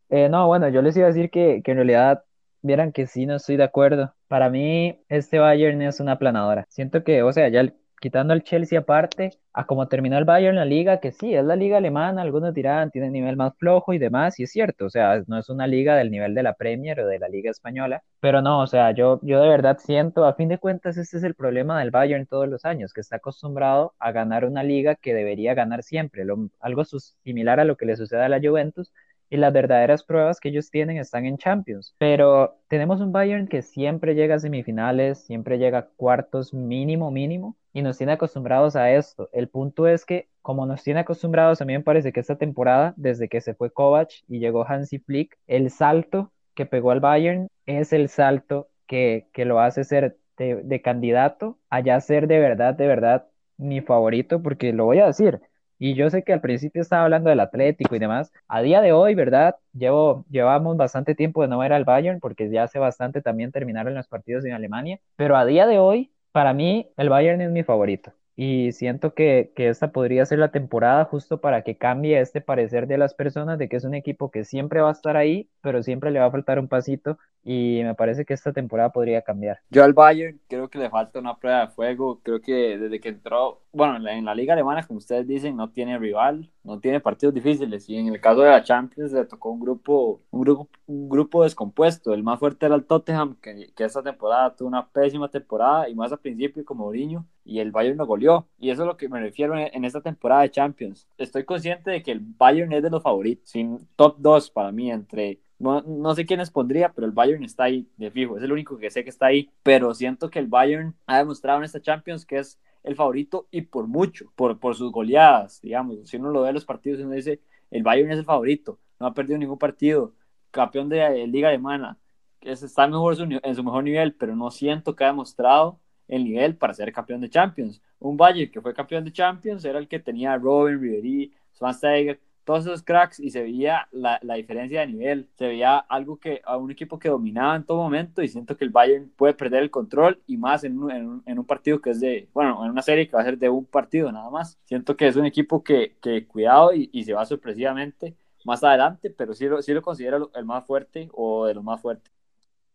Eh, 0.09 0.29
no, 0.29 0.45
bueno, 0.45 0.69
yo 0.69 0.83
les 0.83 0.95
iba 0.95 1.07
a 1.07 1.11
decir 1.11 1.31
que, 1.31 1.61
que 1.63 1.71
en 1.71 1.77
realidad 1.77 2.23
vieran 2.61 2.91
que 2.91 3.07
sí, 3.07 3.25
no 3.25 3.37
estoy 3.37 3.57
de 3.57 3.63
acuerdo. 3.63 4.13
Para 4.27 4.51
mí, 4.51 5.01
este 5.09 5.39
Bayern 5.39 5.81
es 5.81 5.99
una 5.99 6.19
planadora. 6.19 6.67
Siento 6.69 7.03
que, 7.03 7.23
o 7.23 7.33
sea, 7.33 7.49
ya 7.49 7.61
el 7.61 7.73
quitando 7.99 8.33
al 8.33 8.43
Chelsea 8.43 8.79
aparte, 8.79 9.31
a 9.53 9.65
como 9.65 9.87
terminó 9.87 10.17
el 10.17 10.25
Bayern 10.25 10.55
la 10.55 10.65
liga, 10.65 10.99
que 10.99 11.11
sí, 11.11 11.33
es 11.33 11.43
la 11.43 11.55
liga 11.55 11.77
alemana, 11.77 12.21
algunos 12.21 12.53
dirán, 12.53 12.91
tiene 12.91 13.09
nivel 13.09 13.35
más 13.37 13.55
flojo 13.57 13.93
y 13.93 13.97
demás, 13.97 14.39
y 14.39 14.43
es 14.43 14.51
cierto, 14.51 14.85
o 14.85 14.89
sea, 14.89 15.23
no 15.27 15.37
es 15.39 15.49
una 15.49 15.67
liga 15.67 15.95
del 15.95 16.11
nivel 16.11 16.35
de 16.35 16.43
la 16.43 16.53
Premier 16.53 16.99
o 16.99 17.07
de 17.07 17.19
la 17.19 17.27
liga 17.27 17.49
española, 17.51 18.03
pero 18.19 18.41
no, 18.41 18.61
o 18.61 18.67
sea, 18.67 18.91
yo, 18.91 19.19
yo 19.23 19.41
de 19.41 19.49
verdad 19.49 19.77
siento, 19.79 20.25
a 20.25 20.35
fin 20.35 20.49
de 20.49 20.59
cuentas, 20.59 20.97
este 20.97 21.17
es 21.17 21.23
el 21.23 21.35
problema 21.35 21.79
del 21.79 21.91
Bayern 21.91 22.27
todos 22.27 22.47
los 22.47 22.65
años, 22.65 22.93
que 22.93 23.01
está 23.01 23.17
acostumbrado 23.17 23.93
a 23.99 24.11
ganar 24.11 24.45
una 24.45 24.63
liga 24.63 24.95
que 24.95 25.13
debería 25.13 25.53
ganar 25.55 25.83
siempre, 25.83 26.23
algo 26.59 26.85
similar 26.85 27.59
a 27.59 27.65
lo 27.65 27.77
que 27.77 27.85
le 27.85 27.95
sucede 27.95 28.23
a 28.23 28.29
la 28.29 28.39
Juventus, 28.39 28.91
y 29.29 29.37
las 29.37 29.53
verdaderas 29.53 30.03
pruebas 30.03 30.39
que 30.39 30.49
ellos 30.49 30.69
tienen 30.69 30.97
están 30.97 31.25
en 31.25 31.37
Champions. 31.37 31.95
Pero 31.97 32.57
tenemos 32.67 33.01
un 33.01 33.11
Bayern 33.11 33.47
que 33.47 33.61
siempre 33.61 34.15
llega 34.15 34.35
a 34.35 34.39
semifinales, 34.39 35.19
siempre 35.19 35.57
llega 35.57 35.79
a 35.79 35.85
cuartos 35.87 36.53
mínimo, 36.53 37.11
mínimo, 37.11 37.55
y 37.73 37.81
nos 37.81 37.97
tiene 37.97 38.13
acostumbrados 38.13 38.75
a 38.75 38.91
esto. 38.91 39.29
El 39.33 39.49
punto 39.49 39.87
es 39.87 40.05
que, 40.05 40.27
como 40.41 40.65
nos 40.65 40.83
tiene 40.83 41.01
acostumbrados, 41.01 41.61
a 41.61 41.65
mí 41.65 41.73
me 41.73 41.83
parece 41.83 42.11
que 42.11 42.19
esta 42.19 42.37
temporada, 42.37 42.93
desde 42.97 43.29
que 43.29 43.41
se 43.41 43.53
fue 43.53 43.71
Kovac 43.71 44.09
y 44.27 44.39
llegó 44.39 44.65
Hansi 44.67 44.99
Flick, 44.99 45.37
el 45.47 45.69
salto 45.69 46.31
que 46.55 46.65
pegó 46.65 46.91
al 46.91 46.99
Bayern 47.01 47.49
es 47.65 47.93
el 47.93 48.09
salto 48.09 48.69
que, 48.87 49.27
que 49.33 49.45
lo 49.45 49.59
hace 49.59 49.83
ser 49.83 50.17
de, 50.37 50.63
de 50.63 50.81
candidato 50.81 51.59
a 51.69 51.81
ya 51.81 51.99
ser 52.01 52.27
de 52.27 52.39
verdad, 52.39 52.73
de 52.73 52.87
verdad 52.87 53.27
mi 53.57 53.81
favorito, 53.81 54.41
porque 54.41 54.73
lo 54.73 54.85
voy 54.85 54.99
a 54.99 55.07
decir, 55.07 55.41
y 55.79 55.95
yo 55.95 56.09
sé 56.09 56.23
que 56.23 56.33
al 56.33 56.41
principio 56.41 56.81
estaba 56.81 57.03
hablando 57.03 57.29
del 57.29 57.39
Atlético 57.39 57.95
y 57.95 57.99
demás. 57.99 58.31
A 58.47 58.61
día 58.61 58.81
de 58.81 58.93
hoy, 58.93 59.15
¿verdad? 59.15 59.55
Llevo, 59.73 60.25
llevamos 60.29 60.77
bastante 60.77 61.15
tiempo 61.15 61.41
de 61.41 61.47
no 61.47 61.59
ver 61.59 61.73
al 61.73 61.85
Bayern 61.85 62.19
porque 62.19 62.49
ya 62.49 62.63
hace 62.63 62.79
bastante 62.79 63.21
también 63.21 63.51
terminaron 63.51 63.93
los 63.93 64.07
partidos 64.07 64.45
en 64.45 64.53
Alemania. 64.53 64.99
Pero 65.15 65.37
a 65.37 65.45
día 65.45 65.67
de 65.67 65.79
hoy, 65.79 66.11
para 66.31 66.53
mí, 66.53 66.89
el 66.97 67.09
Bayern 67.09 67.41
es 67.41 67.51
mi 67.51 67.63
favorito 67.63 68.13
y 68.39 68.71
siento 68.71 69.15
que, 69.15 69.51
que, 69.55 69.67
esta 69.69 69.91
podría 69.91 70.25
ser 70.25 70.37
la 70.37 70.51
temporada 70.51 71.05
justo 71.05 71.41
para 71.41 71.63
que 71.63 71.75
cambie 71.77 72.19
este 72.21 72.39
parecer 72.39 72.85
de 72.85 72.99
las 72.99 73.15
personas 73.15 73.57
de 73.57 73.67
que 73.67 73.77
es 73.77 73.83
un 73.83 73.95
equipo 73.95 74.29
que 74.29 74.45
siempre 74.45 74.79
va 74.79 74.89
a 74.89 74.91
estar 74.91 75.17
ahí, 75.17 75.49
pero 75.61 75.81
siempre 75.81 76.11
le 76.11 76.19
va 76.19 76.27
a 76.27 76.31
faltar 76.31 76.59
un 76.59 76.67
pasito 76.67 77.17
y 77.49 77.81
me 77.81 77.95
parece 77.95 78.25
que 78.25 78.33
esta 78.33 78.51
temporada 78.51 78.91
podría 78.91 79.21
cambiar. 79.21 79.61
Yo 79.69 79.85
al 79.85 79.93
Bayern 79.93 80.37
creo 80.49 80.69
que 80.69 80.79
le 80.79 80.89
falta 80.89 81.19
una 81.19 81.37
prueba 81.39 81.61
de 81.61 81.67
fuego, 81.69 82.19
creo 82.21 82.41
que 82.41 82.77
desde 82.77 82.99
que 82.99 83.07
entró, 83.07 83.61
bueno, 83.71 84.05
en 84.09 84.25
la 84.25 84.35
liga 84.35 84.53
alemana, 84.53 84.83
como 84.85 84.97
ustedes 84.97 85.25
dicen, 85.25 85.55
no 85.55 85.69
tiene 85.69 85.97
rival, 85.97 86.51
no 86.65 86.81
tiene 86.81 86.99
partidos 86.99 87.33
difíciles 87.33 87.87
y 87.87 87.95
en 87.95 88.09
el 88.09 88.19
caso 88.19 88.41
de 88.41 88.49
la 88.49 88.63
Champions 88.63 89.13
le 89.13 89.23
tocó 89.23 89.49
un 89.51 89.61
grupo, 89.61 90.21
un 90.29 90.41
grupo, 90.41 90.67
un 90.87 91.07
grupo 91.07 91.43
descompuesto, 91.43 92.13
el 92.13 92.21
más 92.21 92.37
fuerte 92.37 92.65
era 92.65 92.75
el 92.75 92.83
Tottenham, 92.83 93.37
que, 93.41 93.71
que 93.73 93.85
esta 93.85 94.03
temporada 94.03 94.53
tuvo 94.53 94.67
una 94.67 94.85
pésima 94.85 95.29
temporada 95.29 95.87
y 95.87 95.95
más 95.95 96.11
al 96.11 96.19
principio 96.19 96.65
como 96.65 96.83
Mourinho 96.83 97.25
y 97.47 97.59
el 97.59 97.71
Bayern 97.71 97.97
no 97.97 98.05
goleó. 98.05 98.47
Y 98.59 98.69
eso 98.69 98.83
es 98.83 98.87
lo 98.87 98.97
que 98.97 99.07
me 99.07 99.21
refiero 99.21 99.57
en, 99.57 99.85
esta 99.85 100.01
temporada 100.01 100.41
de 100.41 100.51
Champions. 100.51 101.07
Estoy 101.17 101.45
consciente 101.45 101.91
de 101.91 102.03
que 102.03 102.11
el 102.11 102.19
Bayern 102.19 102.73
es 102.73 102.83
de 102.83 102.89
los 102.89 103.01
favoritos, 103.01 103.49
sin 103.49 103.87
top 103.95 104.17
2 104.19 104.51
para 104.51 104.71
mí, 104.71 104.91
entre 104.91 105.39
no, 105.59 105.81
no, 105.81 106.13
sé 106.15 106.25
quiénes 106.25 106.51
pondría, 106.51 106.93
pero 106.93 107.07
el 107.07 107.13
Bayern 107.13 107.43
está 107.43 107.65
ahí 107.65 107.87
de 107.97 108.11
fijo. 108.11 108.37
Es 108.37 108.43
el 108.43 108.51
único 108.51 108.77
que 108.77 108.91
sé 108.91 109.03
que 109.03 109.09
está 109.09 109.27
ahí. 109.27 109.49
Pero 109.63 109.93
siento 109.93 110.29
que 110.29 110.39
el 110.39 110.47
Bayern 110.47 110.95
ha 111.07 111.17
demostrado 111.17 111.59
en 111.59 111.65
esta 111.65 111.81
Champions 111.81 112.25
que 112.25 112.39
es 112.39 112.59
el 112.83 112.95
favorito 112.95 113.47
y 113.51 113.61
por 113.61 113.87
mucho, 113.87 114.31
por, 114.35 114.59
por 114.59 114.75
sus 114.75 114.91
goleadas, 114.91 115.61
digamos. 115.61 115.97
Si 116.07 116.17
uno 116.17 116.29
lo 116.29 116.43
ve 116.43 116.49
en 116.49 116.55
los 116.55 116.65
partidos, 116.65 116.99
uno 117.01 117.11
dice, 117.11 117.41
el 117.71 117.83
Bayern 117.83 118.11
es 118.11 118.19
el 118.19 118.25
favorito. 118.25 118.79
No 118.99 119.07
ha 119.07 119.13
perdido 119.13 119.37
ningún 119.37 119.57
partido. 119.57 120.13
Campeón 120.51 120.89
de 120.89 121.27
Liga 121.27 121.49
Alemana. 121.49 121.97
Está 122.41 122.87
mejor 122.87 123.17
en 123.19 123.55
su 123.55 123.63
mejor 123.63 123.83
nivel, 123.83 124.13
pero 124.13 124.35
no 124.35 124.51
siento 124.51 124.95
que 124.95 125.03
ha 125.03 125.07
demostrado 125.07 125.79
el 126.07 126.23
nivel 126.23 126.55
para 126.55 126.73
ser 126.73 126.91
campeón 126.93 127.21
de 127.21 127.29
Champions. 127.29 127.81
Un 127.99 128.15
Bayern 128.15 128.51
que 128.51 128.61
fue 128.61 128.73
campeón 128.73 129.03
de 129.03 129.11
Champions 129.11 129.65
era 129.65 129.79
el 129.79 129.87
que 129.87 129.99
tenía 129.99 130.33
a 130.33 130.37
Robin, 130.37 130.79
Ribery, 130.79 131.33
Schweinsteiger, 131.55 132.19
todos 132.47 132.65
esos 132.65 132.81
cracks 132.81 133.19
y 133.19 133.29
se 133.29 133.43
veía 133.43 133.89
la, 133.91 134.19
la, 134.23 134.35
diferencia 134.35 134.79
de 134.79 134.87
nivel, 134.87 135.27
se 135.37 135.47
veía 135.47 135.79
algo 135.79 136.17
que 136.17 136.41
a 136.45 136.55
un 136.55 136.71
equipo 136.71 136.97
que 136.97 137.09
dominaba 137.09 137.57
en 137.57 137.65
todo 137.65 137.79
momento 137.79 138.23
y 138.23 138.29
siento 138.29 138.55
que 138.55 138.63
el 138.63 138.71
Bayern 138.71 139.11
puede 139.17 139.33
perder 139.33 139.63
el 139.63 139.69
control 139.69 140.21
y 140.27 140.37
más 140.37 140.63
en 140.63 140.79
un, 140.79 140.89
en 140.89 141.09
un, 141.09 141.23
en 141.25 141.39
un 141.39 141.45
partido 141.45 141.81
que 141.81 141.89
es 141.89 141.99
de, 141.99 142.29
bueno, 142.33 142.63
en 142.63 142.71
una 142.71 142.81
serie 142.81 143.05
que 143.05 143.17
va 143.17 143.21
a 143.21 143.25
ser 143.25 143.37
de 143.37 143.49
un 143.49 143.65
partido 143.65 144.09
nada 144.13 144.29
más. 144.29 144.57
Siento 144.63 144.95
que 144.95 145.09
es 145.09 145.17
un 145.17 145.25
equipo 145.25 145.61
que, 145.61 145.97
que 146.01 146.25
cuidado 146.25 146.73
y, 146.73 146.89
y, 146.93 147.03
se 147.03 147.11
va 147.11 147.25
sorpresivamente 147.25 148.15
más 148.45 148.63
adelante, 148.63 149.09
pero 149.09 149.33
sí 149.33 149.45
lo, 149.45 149.61
sí 149.61 149.73
lo 149.73 149.81
considero 149.81 150.31
el 150.33 150.45
más 150.45 150.65
fuerte 150.65 151.09
o 151.11 151.47
de 151.47 151.53
los 151.53 151.65
más 151.65 151.81
fuertes. 151.81 152.13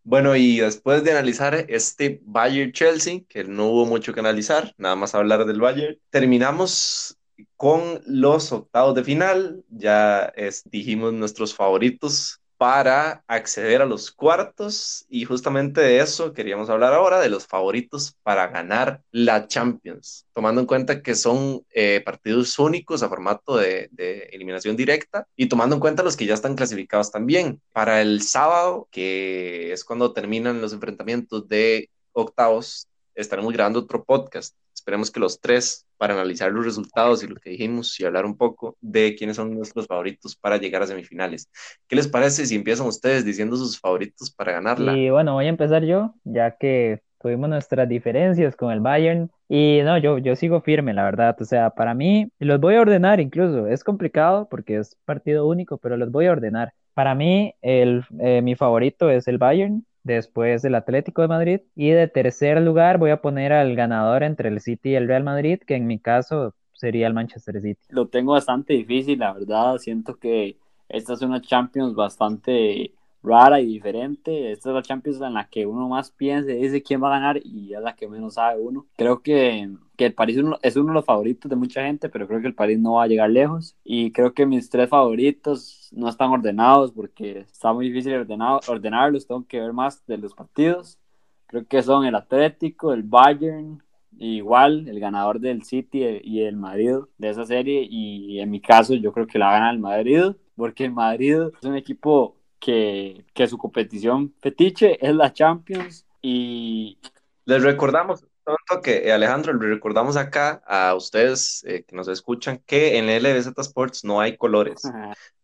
Bueno, 0.04 0.36
y 0.36 0.58
después 0.58 1.02
de 1.02 1.12
analizar 1.12 1.54
este 1.54 2.20
Bayern 2.26 2.72
Chelsea, 2.72 3.22
que 3.26 3.44
no 3.44 3.68
hubo 3.68 3.86
mucho 3.86 4.12
que 4.12 4.20
analizar, 4.20 4.74
nada 4.76 4.96
más 4.96 5.14
hablar 5.14 5.46
del 5.46 5.62
Bayern, 5.62 5.98
terminamos 6.10 7.16
con 7.62 8.02
los 8.06 8.50
octavos 8.50 8.92
de 8.96 9.04
final. 9.04 9.62
Ya 9.70 10.32
es, 10.34 10.64
dijimos 10.64 11.12
nuestros 11.12 11.54
favoritos 11.54 12.40
para 12.56 13.22
acceder 13.28 13.80
a 13.80 13.86
los 13.86 14.10
cuartos 14.10 15.06
y 15.08 15.24
justamente 15.26 15.80
de 15.80 16.00
eso 16.00 16.32
queríamos 16.32 16.70
hablar 16.70 16.92
ahora, 16.92 17.20
de 17.20 17.28
los 17.28 17.46
favoritos 17.46 18.16
para 18.24 18.48
ganar 18.48 19.02
la 19.12 19.46
Champions, 19.46 20.26
tomando 20.32 20.60
en 20.60 20.66
cuenta 20.66 21.02
que 21.02 21.14
son 21.14 21.64
eh, 21.72 22.02
partidos 22.04 22.58
únicos 22.58 23.04
a 23.04 23.08
formato 23.08 23.56
de, 23.56 23.88
de, 23.92 24.28
eliminación 24.32 24.76
directa 24.76 25.28
y 25.36 25.46
tomando 25.46 25.76
en 25.76 25.80
cuenta 25.80 26.02
los 26.02 26.16
que 26.16 26.26
ya 26.26 26.34
están 26.34 26.56
clasificados 26.56 27.12
también. 27.12 27.60
Para 27.72 28.02
el 28.02 28.22
sábado, 28.22 28.88
que 28.90 29.72
es 29.72 29.84
cuando 29.84 30.12
terminan 30.12 30.60
los 30.60 30.72
enfrentamientos 30.72 31.46
de 31.46 31.90
octavos, 32.12 32.88
estaremos 33.14 33.52
grabando 33.52 33.78
otro 33.78 34.02
podcast 34.02 34.56
Esperemos 34.82 35.12
que 35.12 35.20
los 35.20 35.40
tres, 35.40 35.86
para 35.96 36.14
analizar 36.14 36.50
los 36.50 36.64
resultados 36.64 37.22
y 37.22 37.28
lo 37.28 37.36
que 37.36 37.50
dijimos 37.50 38.00
y 38.00 38.04
hablar 38.04 38.26
un 38.26 38.36
poco 38.36 38.76
de 38.80 39.14
quiénes 39.14 39.36
son 39.36 39.54
nuestros 39.54 39.86
favoritos 39.86 40.34
para 40.34 40.56
llegar 40.56 40.82
a 40.82 40.88
semifinales. 40.88 41.48
¿Qué 41.86 41.94
les 41.94 42.08
parece 42.08 42.46
si 42.46 42.56
empiezan 42.56 42.88
ustedes 42.88 43.24
diciendo 43.24 43.54
sus 43.56 43.78
favoritos 43.78 44.32
para 44.32 44.54
ganarla? 44.54 44.96
Y 44.96 45.08
bueno, 45.08 45.34
voy 45.34 45.46
a 45.46 45.50
empezar 45.50 45.84
yo, 45.84 46.16
ya 46.24 46.56
que 46.56 47.00
tuvimos 47.20 47.48
nuestras 47.48 47.88
diferencias 47.88 48.56
con 48.56 48.72
el 48.72 48.80
Bayern. 48.80 49.30
Y 49.48 49.82
no, 49.84 49.98
yo, 49.98 50.18
yo 50.18 50.34
sigo 50.34 50.62
firme, 50.62 50.94
la 50.94 51.04
verdad. 51.04 51.36
O 51.40 51.44
sea, 51.44 51.70
para 51.70 51.94
mí, 51.94 52.28
los 52.40 52.58
voy 52.58 52.74
a 52.74 52.80
ordenar 52.80 53.20
incluso. 53.20 53.68
Es 53.68 53.84
complicado 53.84 54.48
porque 54.50 54.78
es 54.78 54.96
partido 55.04 55.46
único, 55.46 55.78
pero 55.78 55.96
los 55.96 56.10
voy 56.10 56.26
a 56.26 56.32
ordenar. 56.32 56.72
Para 56.94 57.14
mí, 57.14 57.54
el, 57.62 58.04
eh, 58.18 58.42
mi 58.42 58.56
favorito 58.56 59.10
es 59.10 59.28
el 59.28 59.38
Bayern 59.38 59.86
después 60.04 60.62
del 60.62 60.74
Atlético 60.74 61.22
de 61.22 61.28
Madrid. 61.28 61.60
Y 61.74 61.90
de 61.90 62.08
tercer 62.08 62.60
lugar 62.60 62.98
voy 62.98 63.10
a 63.10 63.20
poner 63.20 63.52
al 63.52 63.74
ganador 63.74 64.22
entre 64.22 64.48
el 64.48 64.60
City 64.60 64.90
y 64.90 64.94
el 64.94 65.08
Real 65.08 65.24
Madrid, 65.24 65.60
que 65.66 65.76
en 65.76 65.86
mi 65.86 65.98
caso 65.98 66.54
sería 66.72 67.06
el 67.06 67.14
Manchester 67.14 67.60
City. 67.60 67.80
Lo 67.90 68.08
tengo 68.08 68.32
bastante 68.32 68.72
difícil, 68.74 69.18
la 69.20 69.32
verdad. 69.32 69.78
Siento 69.78 70.16
que 70.16 70.56
esta 70.88 71.14
es 71.14 71.22
una 71.22 71.40
Champions 71.40 71.94
bastante 71.94 72.92
rara 73.22 73.60
y 73.60 73.66
diferente. 73.66 74.52
Esta 74.52 74.70
es 74.70 74.74
la 74.74 74.82
Champions 74.82 75.20
en 75.20 75.34
la 75.34 75.48
que 75.48 75.66
uno 75.66 75.88
más 75.88 76.10
piensa 76.10 76.52
y 76.52 76.62
dice 76.62 76.82
quién 76.82 77.02
va 77.02 77.08
a 77.08 77.18
ganar 77.18 77.40
y 77.44 77.72
es 77.74 77.80
la 77.80 77.94
que 77.94 78.08
menos 78.08 78.34
sabe 78.34 78.60
uno. 78.60 78.86
Creo 78.96 79.22
que, 79.22 79.70
que 80.02 80.06
el 80.06 80.14
París 80.14 80.36
es 80.62 80.76
uno 80.76 80.88
de 80.88 80.94
los 80.94 81.04
favoritos 81.04 81.48
de 81.48 81.54
mucha 81.54 81.84
gente, 81.84 82.08
pero 82.08 82.26
creo 82.26 82.40
que 82.40 82.48
el 82.48 82.56
París 82.56 82.76
no 82.80 82.94
va 82.94 83.04
a 83.04 83.06
llegar 83.06 83.30
lejos. 83.30 83.76
Y 83.84 84.10
creo 84.10 84.34
que 84.34 84.46
mis 84.46 84.68
tres 84.68 84.88
favoritos 84.88 85.88
no 85.92 86.08
están 86.08 86.30
ordenados 86.30 86.90
porque 86.90 87.46
está 87.52 87.72
muy 87.72 87.88
difícil 87.88 88.14
ordenado, 88.14 88.60
ordenarlos. 88.66 89.28
Tengo 89.28 89.46
que 89.46 89.60
ver 89.60 89.72
más 89.72 90.04
de 90.06 90.18
los 90.18 90.34
partidos. 90.34 90.98
Creo 91.46 91.64
que 91.66 91.82
son 91.84 92.04
el 92.04 92.16
Atlético, 92.16 92.92
el 92.92 93.04
Bayern, 93.04 93.80
igual 94.18 94.88
el 94.88 94.98
ganador 94.98 95.38
del 95.38 95.62
City 95.62 96.02
y 96.24 96.40
el 96.40 96.56
Madrid 96.56 96.96
de 97.18 97.30
esa 97.30 97.46
serie. 97.46 97.86
Y 97.88 98.40
en 98.40 98.50
mi 98.50 98.60
caso, 98.60 98.94
yo 98.94 99.12
creo 99.12 99.28
que 99.28 99.38
la 99.38 99.52
gana 99.52 99.70
el 99.70 99.78
Madrid 99.78 100.32
porque 100.56 100.84
el 100.84 100.92
Madrid 100.92 101.36
es 101.60 101.64
un 101.64 101.76
equipo 101.76 102.36
que, 102.58 103.24
que 103.34 103.46
su 103.46 103.56
competición 103.56 104.34
fetiche 104.40 104.98
es 105.04 105.14
la 105.14 105.32
Champions 105.32 106.06
y... 106.20 106.98
Les 107.44 107.62
recordamos, 107.62 108.24
tonto 108.44 108.82
que 108.82 109.06
eh, 109.08 109.12
Alejandro, 109.12 109.52
les 109.54 109.70
recordamos 109.70 110.16
acá 110.16 110.62
a 110.66 110.94
ustedes 110.94 111.64
eh, 111.64 111.84
que 111.84 111.96
nos 111.96 112.08
escuchan 112.08 112.62
que 112.66 112.98
en 112.98 113.08
LBZ 113.08 113.58
Sports 113.58 114.04
no 114.04 114.20
hay 114.20 114.36
colores, 114.36 114.82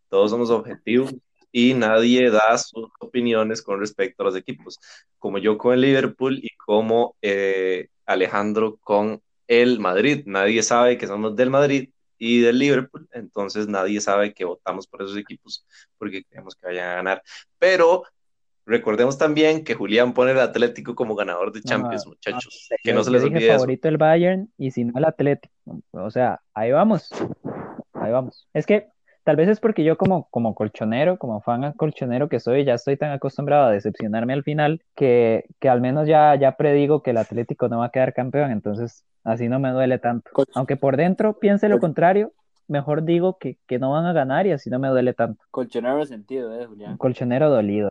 todos 0.08 0.30
somos 0.30 0.50
objetivos 0.50 1.14
y 1.52 1.74
nadie 1.74 2.30
da 2.30 2.58
sus 2.58 2.88
opiniones 3.00 3.62
con 3.62 3.80
respecto 3.80 4.22
a 4.22 4.26
los 4.26 4.36
equipos, 4.36 4.78
como 5.18 5.38
yo 5.38 5.58
con 5.58 5.74
el 5.74 5.80
Liverpool 5.80 6.38
y 6.42 6.50
como 6.56 7.16
eh, 7.22 7.88
Alejandro 8.06 8.78
con 8.82 9.22
el 9.46 9.80
Madrid. 9.80 10.24
Nadie 10.26 10.62
sabe 10.62 10.98
que 10.98 11.06
somos 11.06 11.34
del 11.36 11.50
Madrid 11.50 11.90
y 12.18 12.40
del 12.40 12.58
Liverpool, 12.58 13.08
entonces 13.12 13.68
nadie 13.68 14.00
sabe 14.00 14.34
que 14.34 14.44
votamos 14.44 14.86
por 14.86 15.02
esos 15.02 15.16
equipos 15.16 15.64
porque 15.98 16.24
queremos 16.24 16.54
que 16.56 16.66
vayan 16.66 16.90
a 16.90 16.94
ganar. 16.96 17.22
Pero 17.58 18.04
recordemos 18.68 19.18
también 19.18 19.64
que 19.64 19.74
Julián 19.74 20.14
pone 20.14 20.32
el 20.32 20.40
Atlético 20.40 20.94
como 20.94 21.14
ganador 21.14 21.52
de 21.52 21.62
Champions, 21.62 22.06
muchachos. 22.06 22.68
que 22.82 22.92
no 22.92 23.02
se 23.02 23.10
les 23.10 23.24
olvide 23.24 23.52
favorito 23.52 23.88
el 23.88 23.96
Bayern 23.96 24.52
y 24.56 24.70
si 24.70 24.84
no 24.84 24.96
el 24.96 25.04
Atlético. 25.04 25.52
O 25.90 26.10
sea, 26.10 26.40
ahí 26.54 26.70
vamos. 26.70 27.10
Ahí 27.94 28.12
vamos. 28.12 28.46
Es 28.54 28.66
que 28.66 28.88
tal 29.24 29.36
vez 29.36 29.48
es 29.48 29.58
porque 29.60 29.82
yo 29.82 29.98
como, 29.98 30.28
como 30.30 30.54
colchonero, 30.54 31.18
como 31.18 31.40
fan 31.40 31.72
colchonero 31.72 32.28
que 32.28 32.40
soy, 32.40 32.64
ya 32.64 32.74
estoy 32.74 32.96
tan 32.96 33.10
acostumbrado 33.10 33.66
a 33.66 33.72
decepcionarme 33.72 34.32
al 34.32 34.44
final 34.44 34.82
que, 34.94 35.46
que 35.58 35.68
al 35.68 35.80
menos 35.80 36.06
ya, 36.06 36.34
ya 36.36 36.56
predigo 36.56 37.02
que 37.02 37.10
el 37.10 37.18
Atlético 37.18 37.68
no 37.68 37.78
va 37.78 37.86
a 37.86 37.90
quedar 37.90 38.14
campeón, 38.14 38.52
entonces 38.52 39.04
Así 39.28 39.46
no 39.46 39.58
me 39.58 39.70
duele 39.70 39.98
tanto. 39.98 40.30
Aunque 40.54 40.76
por 40.76 40.96
dentro 40.96 41.38
piense 41.38 41.68
lo 41.68 41.78
contrario, 41.80 42.32
mejor 42.68 43.04
digo 43.04 43.38
que, 43.38 43.58
que, 43.66 43.78
no 43.78 43.90
van 43.92 44.06
a 44.06 44.12
ganar 44.12 44.46
y 44.46 44.52
así 44.52 44.70
no 44.70 44.78
me 44.78 44.88
duele 44.88 45.14
tanto. 45.14 45.42
Colchonero 45.50 46.04
sentido, 46.06 46.58
¿eh, 46.60 46.66
Julián? 46.66 46.96
Colchonero 46.96 47.50
dolido. 47.50 47.90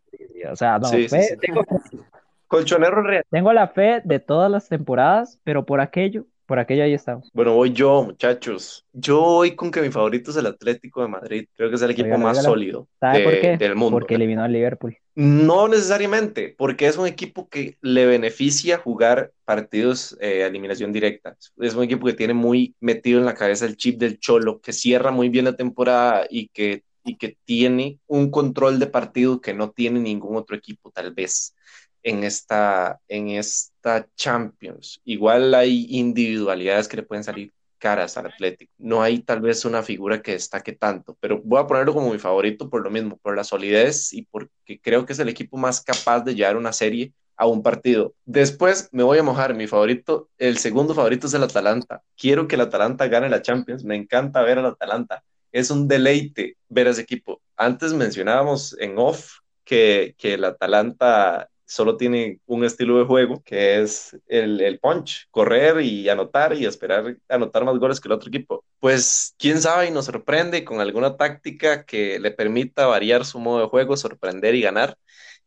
O 0.52 0.56
sea, 0.56 0.80
no, 0.80 0.88
fe, 0.88 1.08
sí, 1.08 1.38
Tengo, 1.42 1.64
colchonero 2.48 3.02
real. 3.02 3.24
Tengo 3.30 3.52
la 3.52 3.68
fe 3.68 4.02
de 4.04 4.20
todas 4.20 4.50
las 4.50 4.70
temporadas, 4.70 5.40
pero 5.44 5.66
por 5.66 5.82
aquello 5.82 6.26
por 6.48 6.60
aquello 6.60 6.84
ahí 6.84 6.94
estamos. 6.94 7.30
Bueno, 7.34 7.54
voy 7.54 7.74
yo, 7.74 8.04
muchachos. 8.04 8.86
Yo 8.94 9.20
voy 9.22 9.54
con 9.56 9.70
que 9.70 9.82
mi 9.82 9.90
favorito 9.90 10.32
es 10.32 10.38
el 10.38 10.46
Atlético 10.46 11.02
de 11.02 11.10
Madrid. 11.10 11.46
Creo 11.54 11.70
que 11.70 11.76
es 11.76 11.82
el 11.82 11.92
equipo 11.92 12.18
más 12.18 12.42
sólido 12.42 12.88
¿Sabe 13.02 13.20
de- 13.20 13.24
por 13.26 13.40
qué? 13.42 13.58
del 13.58 13.76
mundo. 13.76 14.00
Porque 14.00 14.16
eliminó 14.16 14.44
al 14.44 14.54
Liverpool. 14.54 14.98
No 15.20 15.68
necesariamente, 15.68 16.54
porque 16.56 16.86
es 16.86 16.96
un 16.96 17.08
equipo 17.08 17.50
que 17.50 17.76
le 17.82 18.06
beneficia 18.06 18.78
jugar 18.78 19.32
partidos 19.46 20.16
eh, 20.22 20.44
a 20.44 20.46
eliminación 20.46 20.94
directa. 20.94 21.36
Es 21.58 21.74
un 21.74 21.86
equipo 21.86 22.06
que 22.06 22.14
tiene 22.14 22.36
muy 22.36 22.76
metido 22.80 23.18
en 23.18 23.26
la 23.26 23.34
cabeza 23.34 23.66
el 23.66 23.78
chip 23.78 23.98
del 23.98 24.20
cholo, 24.20 24.62
que 24.62 24.74
cierra 24.74 25.10
muy 25.10 25.30
bien 25.30 25.46
la 25.46 25.56
temporada 25.56 26.28
y 26.30 26.50
que, 26.50 26.84
y 27.04 27.18
que 27.18 27.36
tiene 27.46 27.98
un 28.06 28.30
control 28.30 28.78
de 28.78 28.86
partido 28.86 29.42
que 29.42 29.56
no 29.56 29.72
tiene 29.72 30.00
ningún 30.00 30.36
otro 30.36 30.56
equipo, 30.56 30.92
tal 30.92 31.12
vez, 31.16 31.56
en 32.04 32.24
esta, 32.24 33.00
en 33.08 33.30
esta 33.30 34.08
Champions. 34.16 35.02
Igual 35.04 35.56
hay 35.56 35.88
individualidades 35.90 36.88
que 36.88 36.98
le 36.98 37.04
pueden 37.04 37.24
salir 37.24 37.52
caras 37.78 38.18
al 38.18 38.28
Atlético. 38.28 38.72
No 38.78 39.02
hay 39.02 39.20
tal 39.20 39.42
vez 39.42 39.66
una 39.66 39.84
figura 39.84 40.22
que 40.22 40.34
destaque 40.34 40.74
tanto, 40.74 41.18
pero 41.20 41.42
voy 41.44 41.60
a 41.60 41.68
ponerlo 41.68 41.94
como 41.94 42.12
mi 42.12 42.20
favorito 42.20 42.70
por 42.70 42.84
lo 42.84 42.90
mismo, 42.90 43.18
por 43.18 43.36
la 43.36 43.44
solidez 43.44 44.14
y 44.14 44.24
porque 44.24 44.80
creo 44.82 45.06
que 45.06 45.14
es 45.14 45.20
el 45.20 45.30
equipo 45.30 45.58
más 45.58 45.82
capaz 45.82 46.22
de 46.22 46.36
llevar 46.36 46.58
una 46.58 46.74
serie 46.74 47.14
a 47.38 47.46
un 47.46 47.62
partido. 47.62 48.16
Después 48.26 48.90
me 48.92 49.04
voy 49.04 49.20
a 49.20 49.24
mojar, 49.24 49.54
mi 49.54 49.68
favorito, 49.68 50.30
el 50.38 50.58
segundo 50.58 50.96
favorito 50.96 51.28
es 51.28 51.34
el 51.34 51.44
Atalanta. 51.44 52.02
Quiero 52.18 52.48
que 52.48 52.56
el 52.56 52.62
Atalanta 52.62 53.08
gane 53.08 53.30
la 53.30 53.42
Champions, 53.42 53.84
me 53.84 53.96
encanta 53.96 54.42
ver 54.42 54.58
al 54.58 54.66
Atalanta. 54.66 55.24
Es 55.52 55.70
un 55.70 55.88
deleite 55.88 56.58
ver 56.68 56.88
a 56.88 56.92
ese 56.92 57.02
equipo. 57.02 57.42
Antes 57.56 57.94
mencionábamos 57.94 58.76
en 58.80 58.98
off 58.98 59.40
que, 59.64 60.16
que 60.18 60.34
el 60.34 60.44
Atalanta 60.46 61.50
solo 61.68 61.98
tiene 61.98 62.40
un 62.46 62.64
estilo 62.64 62.98
de 62.98 63.06
juego 63.06 63.44
que 63.44 63.82
es 63.82 64.18
el, 64.28 64.62
el 64.62 64.80
punch, 64.80 65.28
correr 65.30 65.82
y 65.82 66.08
anotar 66.10 66.54
y 66.56 66.66
esperar 66.66 67.18
anotar 67.28 67.66
más 67.66 67.78
goles 67.78 68.00
que 68.00 68.08
el 68.08 68.14
otro 68.14 68.30
equipo. 68.30 68.64
Pues 68.80 69.36
quién 69.38 69.62
sabe 69.62 69.88
y 69.88 69.92
nos 69.92 70.06
sorprende 70.06 70.64
con 70.64 70.80
alguna 70.80 71.18
táctica 71.18 71.86
que 71.86 72.20
le 72.20 72.32
permita 72.32 72.88
variar 72.88 73.26
su 73.26 73.40
modo 73.40 73.60
de 73.60 73.68
juego, 73.68 73.98
sorprender 73.98 74.56
y 74.56 74.62
ganar. 74.62 74.98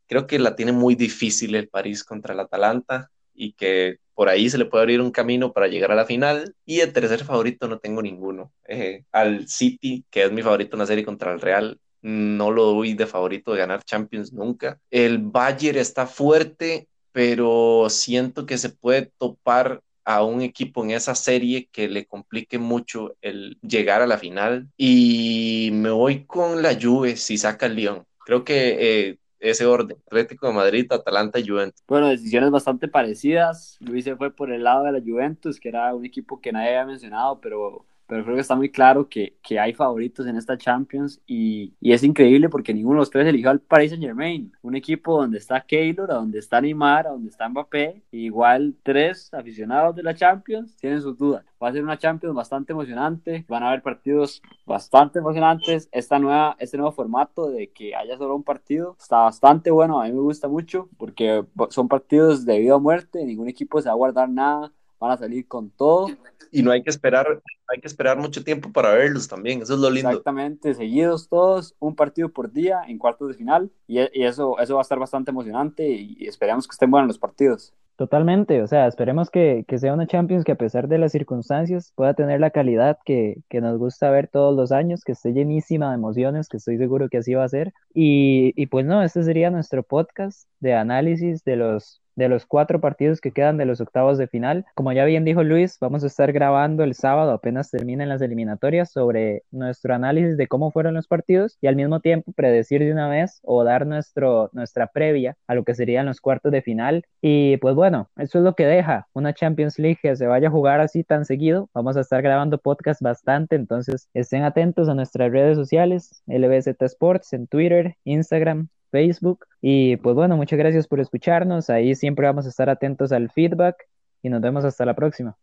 Creo 0.06 0.26
que 0.26 0.38
la 0.38 0.56
tiene 0.56 0.72
muy 0.72 0.94
difícil 0.94 1.54
el 1.54 1.68
París 1.68 2.04
contra 2.04 2.35
el 2.35 2.40
Atalanta 2.40 3.11
y 3.35 3.54
que 3.54 3.98
por 4.14 4.28
ahí 4.28 4.50
se 4.50 4.59
le 4.59 4.66
puede 4.66 4.83
abrir 4.83 5.00
un 5.00 5.12
camino 5.12 5.52
para 5.52 5.68
llegar 5.68 5.92
a 5.92 5.94
la 5.94 6.04
final. 6.04 6.54
Y 6.66 6.80
el 6.80 6.92
tercer 6.92 7.24
favorito 7.24 7.66
no 7.68 7.78
tengo 7.78 8.02
ninguno. 8.02 8.52
Eh, 8.68 9.04
al 9.12 9.48
City, 9.48 10.04
que 10.11 10.24
es 10.24 10.33
mi 10.33 10.42
favorito 10.42 10.76
en 10.76 10.80
la 10.80 10.87
serie 10.87 11.04
contra 11.06 11.33
el 11.33 11.40
Real, 11.40 11.80
no 12.02 12.50
lo 12.50 12.64
doy 12.66 12.94
de 12.94 13.06
favorito 13.06 13.52
de 13.52 13.58
ganar 13.58 13.84
Champions 13.84 14.32
nunca. 14.32 14.78
El 14.90 15.18
Bayern 15.18 15.78
está 15.78 16.06
fuerte, 16.06 16.88
pero 17.12 17.86
siento 17.90 18.46
que 18.46 18.58
se 18.58 18.70
puede 18.70 19.10
topar 19.18 19.82
a 20.04 20.24
un 20.24 20.42
equipo 20.42 20.82
en 20.82 20.92
esa 20.92 21.14
serie 21.14 21.68
que 21.70 21.88
le 21.88 22.06
complique 22.06 22.58
mucho 22.58 23.14
el 23.20 23.58
llegar 23.62 24.02
a 24.02 24.06
la 24.06 24.18
final. 24.18 24.68
Y 24.76 25.70
me 25.72 25.90
voy 25.90 26.24
con 26.24 26.62
la 26.62 26.76
Juve 26.80 27.16
si 27.16 27.38
saca 27.38 27.66
el 27.66 27.76
Lyon. 27.76 28.04
Creo 28.24 28.44
que 28.44 28.76
eh, 28.80 29.18
ese 29.40 29.66
orden, 29.66 29.96
Atlético 30.06 30.46
de 30.46 30.52
Madrid, 30.52 30.86
Atalanta 30.90 31.38
y 31.38 31.48
Juventus. 31.48 31.82
Bueno, 31.88 32.08
decisiones 32.08 32.50
bastante 32.50 32.88
parecidas. 32.88 33.76
Luis 33.80 34.04
se 34.04 34.16
fue 34.16 34.30
por 34.30 34.52
el 34.52 34.64
lado 34.64 34.84
de 34.84 34.92
la 34.92 35.00
Juventus, 35.00 35.58
que 35.58 35.68
era 35.70 35.94
un 35.94 36.04
equipo 36.04 36.40
que 36.40 36.52
nadie 36.52 36.70
había 36.70 36.86
mencionado, 36.86 37.40
pero, 37.40 37.86
pero 38.11 38.25
creo 38.25 38.35
que 38.35 38.40
está 38.40 38.57
muy 38.57 38.70
claro 38.73 39.09
que, 39.09 39.37
que 39.40 39.61
hay 39.61 39.73
favoritos 39.73 40.27
en 40.27 40.37
esta 40.37 40.59
Champions 40.59 41.23
y, 41.29 41.75
y 41.81 41.92
es 41.92 42.03
increíble 42.03 42.49
porque 42.49 42.75
ninguno 42.75 42.96
de 42.96 43.03
los 43.03 43.11
tres 43.11 43.25
eligió 43.25 43.51
al 43.51 43.61
Paris 43.61 43.90
Saint 43.90 44.05
Germain, 44.05 44.53
un 44.62 44.75
equipo 44.75 45.20
donde 45.20 45.38
está 45.38 45.61
Keylor, 45.61 46.11
a 46.11 46.14
donde 46.14 46.40
está 46.40 46.61
Neymar, 46.61 47.07
a 47.07 47.11
donde 47.11 47.31
está 47.31 47.49
Mbappé, 47.49 48.03
igual 48.11 48.75
tres 48.83 49.33
aficionados 49.33 49.94
de 49.94 50.03
la 50.03 50.16
Champions 50.16 50.75
tienen 50.75 51.01
sus 51.01 51.16
dudas. 51.16 51.44
Va 51.62 51.68
a 51.68 51.73
ser 51.73 51.85
una 51.85 51.99
Champions 51.99 52.35
bastante 52.35 52.73
emocionante, 52.73 53.44
van 53.49 53.62
a 53.62 53.68
haber 53.68 53.83
partidos 53.83 54.42
bastante 54.66 55.20
emocionantes. 55.20 55.88
Esta 55.92 56.18
nueva, 56.18 56.57
este 56.59 56.79
nuevo 56.79 56.90
formato 56.90 57.49
de 57.49 57.70
que 57.70 57.94
haya 57.94 58.18
solo 58.18 58.35
un 58.35 58.42
partido 58.42 58.96
está 58.99 59.18
bastante 59.18 59.70
bueno, 59.70 60.01
a 60.01 60.07
mí 60.07 60.12
me 60.12 60.20
gusta 60.20 60.49
mucho 60.49 60.88
porque 60.99 61.44
son 61.68 61.87
partidos 61.87 62.44
de 62.44 62.59
vida 62.59 62.75
o 62.75 62.81
muerte, 62.81 63.25
ningún 63.25 63.49
equipo 63.49 63.81
se 63.81 63.88
va 63.88 63.92
a 63.92 63.96
guardar 63.96 64.29
nada, 64.29 64.73
van 65.00 65.12
a 65.12 65.16
salir 65.16 65.48
con 65.48 65.70
todo. 65.70 66.08
Y 66.52 66.62
no 66.62 66.70
hay 66.70 66.82
que 66.82 66.90
esperar, 66.90 67.40
hay 67.68 67.80
que 67.80 67.86
esperar 67.86 68.18
mucho 68.18 68.44
tiempo 68.44 68.72
para 68.72 68.92
verlos 68.92 69.28
también, 69.28 69.62
eso 69.62 69.74
es 69.74 69.80
lo 69.80 69.90
lindo. 69.90 70.10
Exactamente, 70.10 70.74
seguidos 70.74 71.28
todos, 71.28 71.74
un 71.78 71.94
partido 71.94 72.28
por 72.28 72.52
día 72.52 72.82
en 72.86 72.98
cuartos 72.98 73.28
de 73.28 73.34
final 73.34 73.70
y, 73.86 74.00
y 74.00 74.24
eso, 74.24 74.58
eso 74.58 74.74
va 74.74 74.80
a 74.80 74.82
estar 74.82 74.98
bastante 74.98 75.30
emocionante 75.30 75.88
y 75.88 76.26
esperamos 76.26 76.66
que 76.66 76.72
estén 76.72 76.90
buenos 76.90 77.08
los 77.08 77.18
partidos. 77.18 77.72
Totalmente, 78.00 78.62
o 78.62 78.66
sea, 78.66 78.86
esperemos 78.86 79.28
que, 79.28 79.66
que, 79.68 79.76
sea 79.76 79.92
una 79.92 80.06
Champions 80.06 80.42
que 80.42 80.52
a 80.52 80.54
pesar 80.54 80.88
de 80.88 80.96
las 80.96 81.12
circunstancias 81.12 81.92
pueda 81.94 82.14
tener 82.14 82.40
la 82.40 82.48
calidad 82.48 82.96
que, 83.04 83.42
que, 83.50 83.60
nos 83.60 83.76
gusta 83.76 84.10
ver 84.10 84.26
todos 84.26 84.56
los 84.56 84.72
años, 84.72 85.04
que 85.04 85.12
esté 85.12 85.34
llenísima 85.34 85.90
de 85.90 85.96
emociones, 85.96 86.48
que 86.48 86.56
estoy 86.56 86.78
seguro 86.78 87.10
que 87.10 87.18
así 87.18 87.34
va 87.34 87.44
a 87.44 87.48
ser. 87.50 87.74
Y, 87.92 88.54
y 88.56 88.68
pues 88.68 88.86
no, 88.86 89.02
este 89.02 89.22
sería 89.22 89.50
nuestro 89.50 89.82
podcast 89.82 90.48
de 90.60 90.72
análisis 90.72 91.44
de 91.44 91.56
los 91.56 92.00
de 92.20 92.28
los 92.28 92.46
cuatro 92.46 92.80
partidos 92.80 93.20
que 93.20 93.33
quedan 93.33 93.56
de 93.56 93.64
los 93.64 93.80
octavos 93.80 94.18
de 94.18 94.28
final. 94.28 94.66
Como 94.74 94.92
ya 94.92 95.04
bien 95.04 95.24
dijo 95.24 95.42
Luis, 95.42 95.78
vamos 95.80 96.04
a 96.04 96.06
estar 96.06 96.33
grabando 96.33 96.85
el 96.85 96.94
sábado 96.94 97.33
apenas 97.33 97.70
terminen 97.70 98.11
las 98.11 98.20
eliminatorias 98.20 98.92
sobre 98.92 99.42
nuestro 99.50 99.94
análisis 99.94 100.37
de 100.37 100.46
cómo 100.46 100.70
fueron 100.70 100.94
los 100.94 101.09
partidos 101.09 101.56
y 101.61 101.66
al 101.66 101.76
mismo 101.76 102.00
tiempo 102.00 102.33
predecir 102.33 102.80
de 102.83 102.92
una 102.92 103.09
vez 103.09 103.40
o 103.42 103.64
dar 103.64 103.87
nuestro, 103.87 104.50
nuestra 104.52 104.88
previa 104.88 105.37
a 105.46 105.54
lo 105.54 105.64
que 105.64 105.74
serían 105.74 106.06
los 106.06 106.20
cuartos 106.20 106.52
de 106.52 106.61
final. 106.61 107.04
Y 107.22 107.56
pues 107.56 107.74
bueno, 107.74 108.11
eso 108.16 108.38
es 108.38 108.44
lo 108.44 108.54
que 108.54 108.66
deja 108.66 109.09
una 109.14 109.33
Champions 109.33 109.78
League 109.78 109.98
que 110.02 110.14
se 110.14 110.26
vaya 110.26 110.48
a 110.48 110.50
jugar 110.52 110.80
así 110.80 111.02
tan 111.04 111.24
seguido. 111.24 111.70
Vamos 111.72 111.96
a 111.96 112.00
estar 112.00 112.20
grabando 112.20 112.59
podcast 112.59 113.00
bastante, 113.00 113.56
entonces 113.56 114.09
estén 114.12 114.42
atentos 114.42 114.88
a 114.90 114.94
nuestras 114.94 115.33
redes 115.33 115.56
sociales, 115.56 116.22
LBZ 116.26 116.83
Sports 116.83 117.33
en 117.33 117.46
Twitter, 117.46 117.96
Instagram, 118.04 118.68
Facebook. 118.90 119.46
Y 119.61 119.96
pues 119.96 120.14
bueno, 120.14 120.37
muchas 120.37 120.59
gracias 120.59 120.87
por 120.87 121.00
escucharnos. 121.00 121.70
Ahí 121.70 121.94
siempre 121.94 122.26
vamos 122.26 122.46
a 122.46 122.48
estar 122.48 122.68
atentos 122.68 123.12
al 123.12 123.31
feedback 123.31 123.76
y 124.22 124.29
nos 124.29 124.40
vemos 124.40 124.64
hasta 124.64 124.85
la 124.85 124.94
próxima. 124.94 125.37